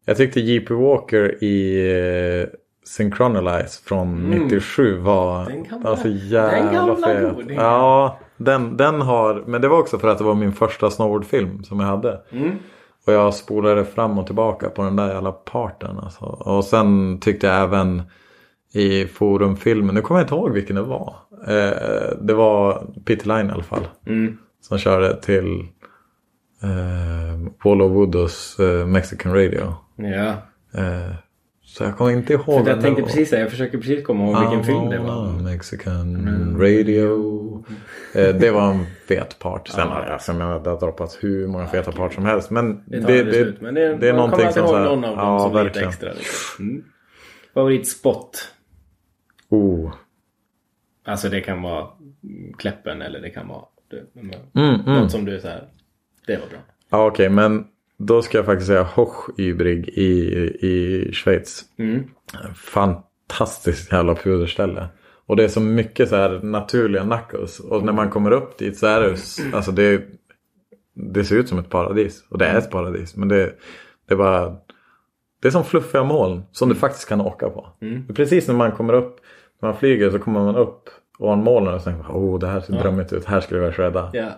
[0.05, 1.87] jag tyckte JP Walker i
[2.43, 2.49] eh,
[2.85, 7.35] Synchronize från 97 var Den gamla- alltså den jävla gamla fet.
[7.35, 7.65] godingen.
[7.65, 11.65] Ja, den, den har, men det var också för att det var min första snowboardfilm
[11.65, 12.21] som jag hade.
[12.31, 12.51] Mm.
[13.07, 15.99] Och jag spolade fram och tillbaka på den där jävla parten.
[15.99, 16.25] Alltså.
[16.25, 18.03] Och sen tyckte jag även
[18.73, 21.17] i forumfilmen, nu kommer jag inte ihåg vilken det var.
[21.47, 23.89] Eh, det var Peter Line i alla fall.
[24.07, 24.39] Mm.
[24.61, 25.61] Som körde till
[26.63, 29.75] eh, Paul Woodos eh, Mexican Radio.
[29.97, 30.29] Ja.
[30.81, 31.15] Eh,
[31.77, 32.65] så jag kommer inte ihåg.
[32.65, 35.27] För jag tänkte precis jag försöker precis komma ihåg vilken film det var.
[35.29, 37.65] Ah, Mexican Radio.
[38.15, 39.69] Eh, det var en fet part.
[39.69, 39.95] Sen Ja.
[40.13, 42.51] alltså, jag menar, det har droppats hur många feta part som helst.
[42.51, 43.61] Men Det det, det, slut.
[43.61, 45.57] Men det, det är man någonting kommer som så här- någon av dem ja, som
[45.57, 46.13] är lite extra.
[46.13, 46.65] Liksom.
[46.71, 46.85] Mm.
[47.55, 48.49] Favoritspot?
[49.49, 49.93] Oh.
[51.07, 51.87] Alltså det kan vara
[52.25, 53.65] mm, Kläppen eller det kan vara
[54.13, 54.35] men,
[54.71, 55.01] Mm, mm.
[55.03, 55.65] något som du är så här.
[56.27, 56.59] Det var bra.
[56.91, 57.65] Ja, Okej, men
[58.03, 60.11] då ska jag faktiskt säga Hoch Übrig i,
[60.67, 61.65] i Schweiz.
[61.79, 62.05] Mm.
[62.55, 64.89] Fantastiskt jävla puderställe.
[65.27, 67.61] Och det är så mycket så här naturliga knuckles.
[67.61, 69.17] Och när man kommer upp dit så är det,
[69.57, 70.03] alltså det,
[70.95, 72.25] det ser ut som ett paradis.
[72.29, 73.17] Och det är ett paradis.
[73.17, 73.55] Men det,
[74.07, 74.57] det är bara,
[75.43, 77.69] det är som fluffiga moln som du faktiskt kan åka på.
[77.81, 78.15] Mm.
[78.15, 79.21] Precis när man kommer upp,
[79.61, 82.81] när man flyger så kommer man upp Ånmålen och tänkte oh det här ser Ja.
[82.83, 83.25] drömmigt ut.
[83.25, 84.11] Här skulle jag vilja shredda.
[84.13, 84.29] Ja.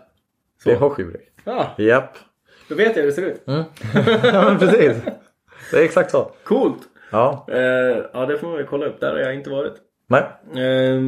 [0.65, 1.29] Det är hockeybrick.
[1.45, 2.17] Ja, Japp.
[2.69, 3.43] Då vet jag hur det ser ut.
[4.23, 5.03] ja men precis.
[5.71, 6.31] Det är exakt så.
[6.45, 6.79] Coolt!
[7.11, 7.47] Ja.
[7.51, 9.01] Eh, ja, det får man väl kolla upp.
[9.01, 9.75] Där har jag inte varit.
[10.07, 10.23] Nej.
[10.65, 11.01] Eh,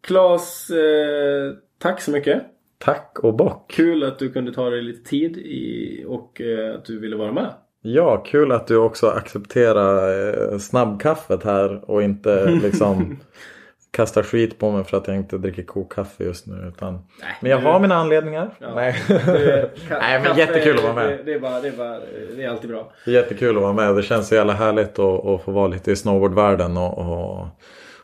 [0.00, 2.42] Klas, eh, tack så mycket.
[2.78, 3.70] Tack och bock.
[3.70, 7.32] Kul att du kunde ta dig lite tid i, och eh, att du ville vara
[7.32, 7.54] med.
[7.82, 13.18] Ja, kul att du också accepterar eh, snabbkaffet här och inte liksom
[13.92, 16.72] kastar skit på mig för att jag inte dricker kokkaffe just nu.
[16.76, 16.98] Utan...
[17.40, 18.50] Men jag har mina anledningar.
[18.58, 18.74] Ja.
[18.74, 18.92] Nej.
[19.08, 19.68] Ka-
[20.00, 21.08] Nej men jättekul att vara med.
[21.08, 21.98] Det, det, är bara, det, är bara,
[22.36, 22.92] det är alltid bra.
[23.06, 23.96] Är jättekul att vara med.
[23.96, 27.46] Det känns så jävla härligt att, att få vara lite i snowboardvärlden och, och,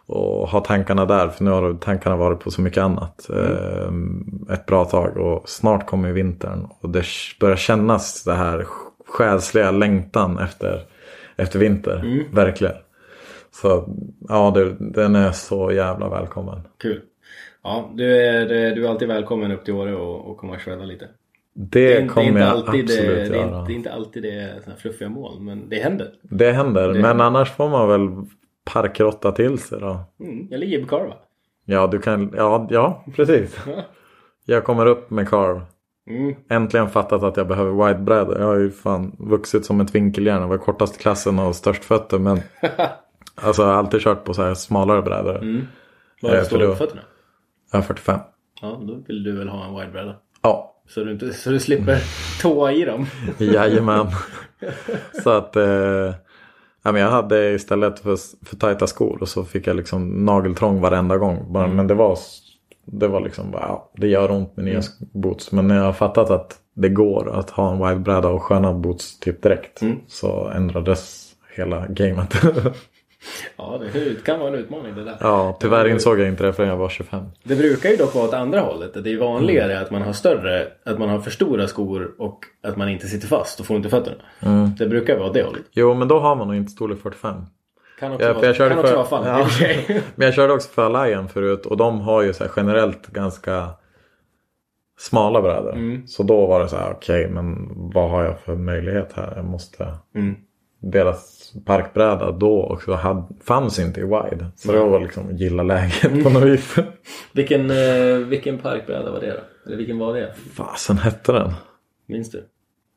[0.06, 1.28] och ha tankarna där.
[1.28, 3.31] För nu har tankarna varit på så mycket annat.
[3.31, 6.69] eh, Ett bra tag och snart kommer vintern.
[6.81, 7.05] Och det
[7.40, 8.66] börjar kännas det här
[9.09, 10.81] själsliga längtan efter,
[11.36, 12.24] efter vinter.
[12.32, 12.74] Verkligen.
[13.62, 13.89] Så
[14.28, 16.60] ja, det, den är så jävla välkommen.
[16.78, 17.02] Kul.
[17.62, 20.85] Ja, du är, du är alltid välkommen upp till Åre och, och komma och shredda
[20.85, 21.05] lite.
[21.55, 23.44] Det, Det är inte, kommer inte jag alltid det, absolut det, göra.
[23.47, 26.12] inte, det är inte alltid det är såna fluffiga mål, men det händer.
[26.22, 26.89] Det händer.
[26.93, 28.26] Det- Men annars får man väl
[28.72, 30.01] parkrotta till sig då.
[30.20, 31.14] Mm, jag ligger på karva.
[31.64, 33.59] Ja, du kan, ja, ja precis.
[34.44, 35.60] Jag kommer upp med carve.
[36.10, 36.35] Mm.
[36.51, 38.39] Äntligen fattat att jag behöver widebrädor.
[38.39, 40.40] Jag har ju fan vuxit som ett vinkeljärn.
[40.40, 42.18] Jag var kortast klassen och störst fötter.
[42.18, 42.40] Men
[43.43, 45.36] alltså jag har alltid kört på så här smalare brädor.
[45.36, 45.56] Mm.
[45.59, 45.65] Eh,
[46.51, 47.01] Vad det på fötterna?
[47.73, 48.20] Jag har 45.
[48.62, 50.16] Ja, då vill du väl ha en widebräda.
[50.43, 51.98] Ja, Så du, inte, så du slipper
[52.43, 53.06] tåa i dem.
[53.39, 54.06] jajamän.
[55.23, 56.15] så att eh,
[56.82, 58.16] ja, men jag hade istället för,
[58.47, 61.52] för tajta skor och så fick jag liksom nageltrång varenda gång.
[61.52, 62.19] Bara, Men det var,
[62.85, 64.81] det var liksom, ja, det gör ont med nya
[65.15, 65.52] boots.
[65.52, 69.20] Men när jag har fattat att det går att ha en widebräda och sköna boots
[69.20, 69.81] typ direkt.
[70.06, 72.35] Så ändrades hela gamet.
[73.56, 75.16] Ja, det kan vara en utmaning det där.
[75.20, 77.24] ja, tyvärr insåg jag inte det förrän jag var 25.
[77.42, 79.05] Det brukar ju dock vara åt andra hållet.
[79.05, 82.76] Det är vanligare att man har större, att man har för stora skor och att
[82.76, 84.16] man inte sitter fast och får ont i fötterna.
[84.78, 85.62] Det brukar vara det hållet.
[85.72, 87.34] Jo, men då har man nog inte storlek 45.
[88.00, 89.48] Kan också Ja, vara, för jag körde kan också för- vara fallet ja.
[89.48, 90.02] sig.
[90.14, 93.68] Men jag körde också för Allian förut och de har ju så generellt ganska
[94.98, 95.72] smala brädor.
[95.72, 96.06] Mm.
[96.06, 99.32] Så då var det så här, okej men vad har jag för möjlighet här?
[99.36, 99.94] Jag måste...
[100.14, 100.36] Mm.
[100.80, 104.47] Deras parkbräda då också hade, fanns inte i wide.
[104.57, 106.77] Så det var liksom gilla läget på något vis.
[107.33, 109.66] Vilken, eh, vilken parkbräda var det då?
[109.66, 110.35] Eller vilken var det?
[110.55, 111.53] Fasen hette den?
[112.07, 112.39] Minns du?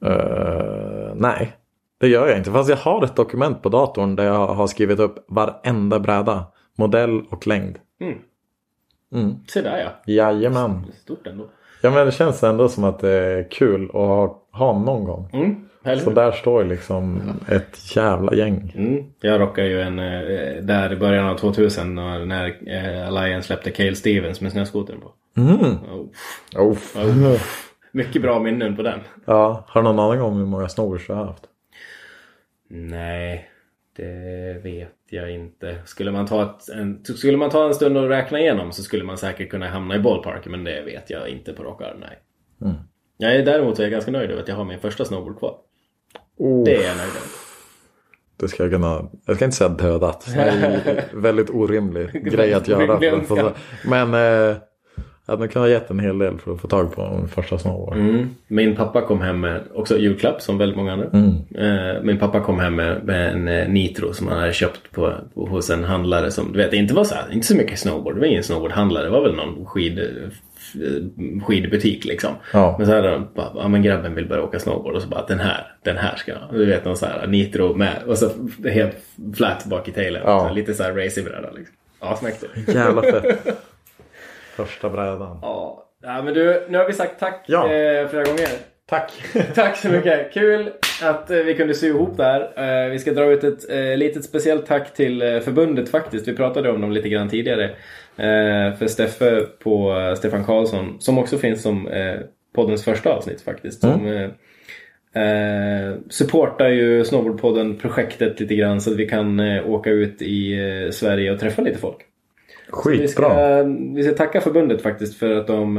[0.05, 1.53] Eh, nej,
[1.99, 2.51] det gör jag inte.
[2.51, 6.45] Fast jag har ett dokument på datorn där jag har skrivit upp varenda bräda.
[6.75, 7.79] Modell och längd.
[8.01, 8.17] Mm.
[9.13, 9.35] Mm.
[9.47, 10.13] Se där ja.
[10.13, 10.85] Jajamän.
[11.03, 11.49] Stort ändå.
[11.81, 15.29] Ja men det känns ändå som att det är kul att ha, ha någon gång.
[15.33, 15.69] Mm.
[15.83, 18.73] Eller Så där står liksom ett jävla gäng.
[18.75, 19.05] Mm.
[19.21, 23.71] Jag rockar ju en eh, där i början av 2000 när, när eh, Alliance släppte
[23.71, 25.13] Cale Stevens med snöskotern på.
[25.37, 25.59] Mm.
[25.59, 26.07] Oh.
[26.55, 26.77] Oh.
[26.95, 27.41] Oh.
[27.91, 28.99] Mycket bra minnen på den.
[29.25, 31.43] Ja, har du någon aning om hur många snowboards du har haft?
[32.69, 33.49] Nej,
[33.95, 35.77] det vet jag inte.
[35.85, 39.03] Skulle man, ta ett, en, skulle man ta en stund och räkna igenom så skulle
[39.03, 40.47] man säkert kunna hamna i ballpark.
[40.47, 42.19] Men det vet jag inte på rak arm, nej.
[42.61, 42.83] Mm.
[43.17, 45.55] Jag är däremot är jag ganska nöjd över att jag har min första snowboard kvar.
[46.43, 47.11] Oh, Det är jag nöjd
[48.41, 50.27] det ska jag kunna, jag ska inte säga dödat.
[50.33, 52.93] Det är en väldigt orimlig grej att göra.
[52.93, 54.57] Att men eh,
[55.25, 57.97] jag hade kunnat gett en hel del för att få tag på min första snowboard.
[57.97, 58.29] Mm.
[58.47, 61.07] Min pappa kom hem med, också julklapp som väldigt många andra.
[61.13, 61.31] Mm.
[61.55, 65.13] Eh, min pappa kom hem med, med en eh, Nitro som han hade köpt på,
[65.33, 67.79] på, hos en handlare som, du vet, det inte var så här, inte så mycket
[67.79, 68.15] snowboard.
[68.15, 69.03] Det var ingen snowboardhandlare.
[69.03, 69.99] Det var väl någon skid,
[71.47, 72.35] skidbutik liksom.
[72.53, 72.75] Ja.
[72.77, 75.25] Men så hade de bara, ja men grabben vill börja åka snowboard och så bara
[75.25, 76.33] den här, den här ska.
[76.51, 78.29] Du vet någon så här Nitro med och så
[78.69, 78.97] helt
[79.37, 80.21] flat bak i tailen.
[80.25, 80.47] Ja.
[80.47, 81.75] Så lite så här racingbräda liksom.
[82.01, 82.19] Ja.
[82.67, 83.47] Jävla fett.
[84.55, 85.39] Första brädan.
[85.41, 85.85] Ja.
[86.03, 87.63] ja, men du, nu har vi sagt tack Ja.
[87.63, 88.47] eh, flera gånger.
[88.89, 89.11] Tack.
[89.55, 90.33] Tack så mycket.
[90.33, 90.71] Kul
[91.03, 92.41] att eh, vi kunde sy ihop det här.
[92.85, 96.27] Eh, vi ska dra ut ett eh, litet speciellt tack till eh, förbundet faktiskt.
[96.27, 97.69] Vi pratade om dem lite grann tidigare.
[98.17, 102.19] Eh, för Steffe på eh, Stefan Karlsson, som också finns som eh,
[102.55, 103.81] poddens första avsnitt faktiskt.
[103.81, 104.29] Som, eh,
[105.23, 110.53] eh, supportar ju Snowboardpodden projektet lite grann så att vi kan eh, åka ut i
[110.53, 111.97] eh, Sverige och träffa lite folk.
[111.97, 113.29] Vi Skitbra.
[113.29, 113.63] ska,
[113.95, 115.77] vi ska tacka förbundet faktiskt för att de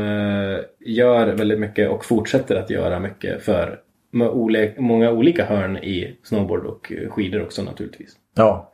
[0.80, 3.80] gör väldigt mycket och fortsätter att göra mycket för
[4.76, 8.16] många olika hörn i snowboard och skidor också naturligtvis.
[8.34, 8.72] Ja.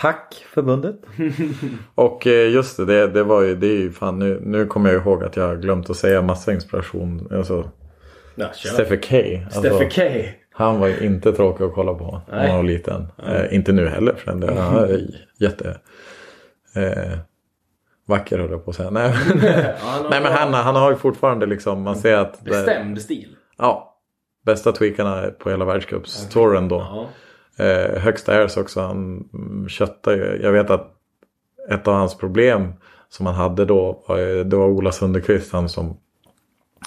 [0.00, 1.00] Tack förbundet.
[1.94, 4.92] och eh, just det, det, det var ju, det är ju fan nu, nu kommer
[4.92, 7.28] jag ihåg att jag har glömt att säga massa inspiration.
[7.32, 7.70] Alltså
[8.34, 8.52] Ja.
[8.52, 9.16] Steffe K.
[9.56, 10.02] Alltså, K.
[10.52, 13.06] Han var ju inte tråkig att kolla på när han var liten.
[13.26, 14.58] Eh, inte nu heller för den delen.
[14.58, 15.00] Han är
[15.38, 15.80] jätte...
[16.74, 17.18] Eh,
[18.06, 18.90] vacker höll jag på att säga.
[18.90, 19.14] Nej,
[20.10, 22.44] nej men han, han har ju fortfarande liksom, man ser att...
[22.44, 23.28] det- bestämd stil.
[23.58, 23.88] Ja.
[24.46, 27.08] Bästa tweakarna på hela världscupstouren då.
[27.56, 28.80] Eh, högsta airs också.
[28.80, 30.40] Han mm, köttar ju.
[30.42, 30.92] Jag vet att
[31.70, 32.72] ett av hans problem
[33.08, 34.04] som han hade då.
[34.44, 35.52] Det var Ola Sunderqvist.
[35.52, 35.96] Han som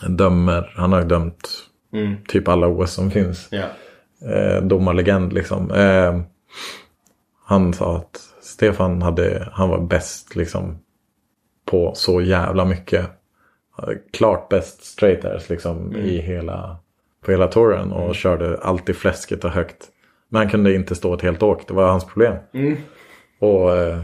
[0.07, 0.73] dömer.
[0.75, 1.49] Han har ju dömt
[1.93, 2.15] Mm.
[2.27, 3.47] typ alla OS som finns.
[3.51, 3.65] Ja.
[4.29, 5.71] Eh, domarlegend liksom.
[5.71, 6.21] Eh,
[7.45, 10.77] han sa att Stefan hade, han var bäst liksom.
[11.65, 13.05] På så jävla mycket.
[14.13, 16.77] Klart bäst straight airs liksom i hela,
[17.25, 17.91] på hela touren.
[17.91, 19.89] Och körde alltid fläsket och högt.
[20.29, 21.67] Men han kunde inte stå ett helt åk.
[21.67, 22.35] Det var hans problem.
[22.53, 22.77] Mm.
[23.39, 24.01] Och eh,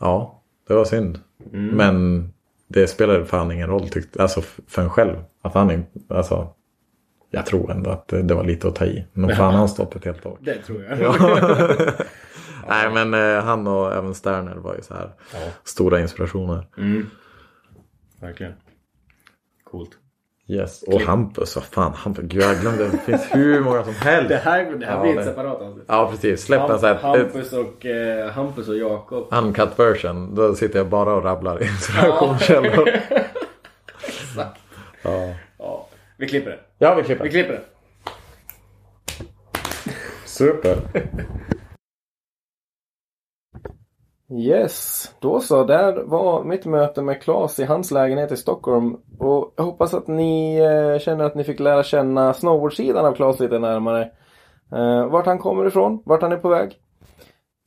[0.00, 1.18] ja, det var synd.
[1.52, 2.28] Men
[2.68, 5.16] det spelade fan ingen roll tyckte, alltså för en själv.
[5.42, 6.54] Att han inte, alltså.
[7.30, 9.06] Jag tror ändå att det, det var lite att ta i.
[9.12, 10.38] Nog fan han stått ett helt åk.
[10.40, 10.98] Det tror jag.
[12.68, 15.10] Nej men eh, han och även Sterner var ju så här
[15.64, 16.66] stora inspirationer.
[16.78, 17.06] Mm.
[18.20, 18.52] Verkligen.
[19.64, 19.90] Coolt.
[20.50, 20.82] Yes.
[20.82, 22.84] Och Hampus, vad fan Hampus, gud jag glömde.
[22.88, 24.28] Det finns hur många som helst.
[24.28, 25.84] Det här, det här Ja, blir det- ett separat avsnitt.
[25.88, 26.96] Ja precis, släpp en sån.
[26.96, 29.28] Hampus och, eh, Hampus och Jakob.
[29.30, 30.34] Uncut version.
[30.34, 32.88] Då sitter jag bara och rabblar inspirationskällor.
[34.06, 34.60] Exakt.
[35.02, 35.34] Ja.
[35.58, 35.86] Ja.
[36.16, 36.58] Vi klipper det.
[36.78, 37.24] ja, vi klipper.
[37.24, 37.60] Vi klipper det.
[40.24, 40.76] Super.
[44.32, 45.64] Yes, då så.
[45.64, 48.96] Där var mitt möte med Claes i hans lägenhet i Stockholm.
[49.18, 53.40] Och jag hoppas att ni eh, känner att ni fick lära känna snowboardsidan av Claes
[53.40, 54.10] lite närmare.
[54.72, 56.78] Eh, vart han kommer ifrån, vart han är på väg.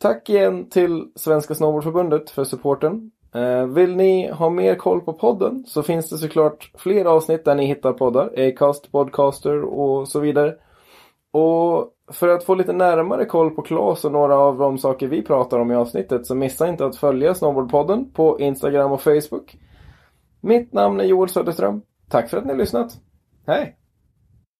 [0.01, 3.11] Tack igen till Svenska Snowboardförbundet för supporten.
[3.35, 7.55] Eh, vill ni ha mer koll på podden så finns det såklart fler avsnitt där
[7.55, 8.47] ni hittar poddar.
[8.47, 10.55] Acast, Podcaster och så vidare.
[11.31, 15.21] Och för att få lite närmare koll på Klas och några av de saker vi
[15.21, 19.57] pratar om i avsnittet så missa inte att följa Snowboardpodden på Instagram och Facebook.
[20.41, 21.81] Mitt namn är Joel Söderström.
[22.09, 22.97] Tack för att ni har lyssnat.
[23.47, 23.77] Hej!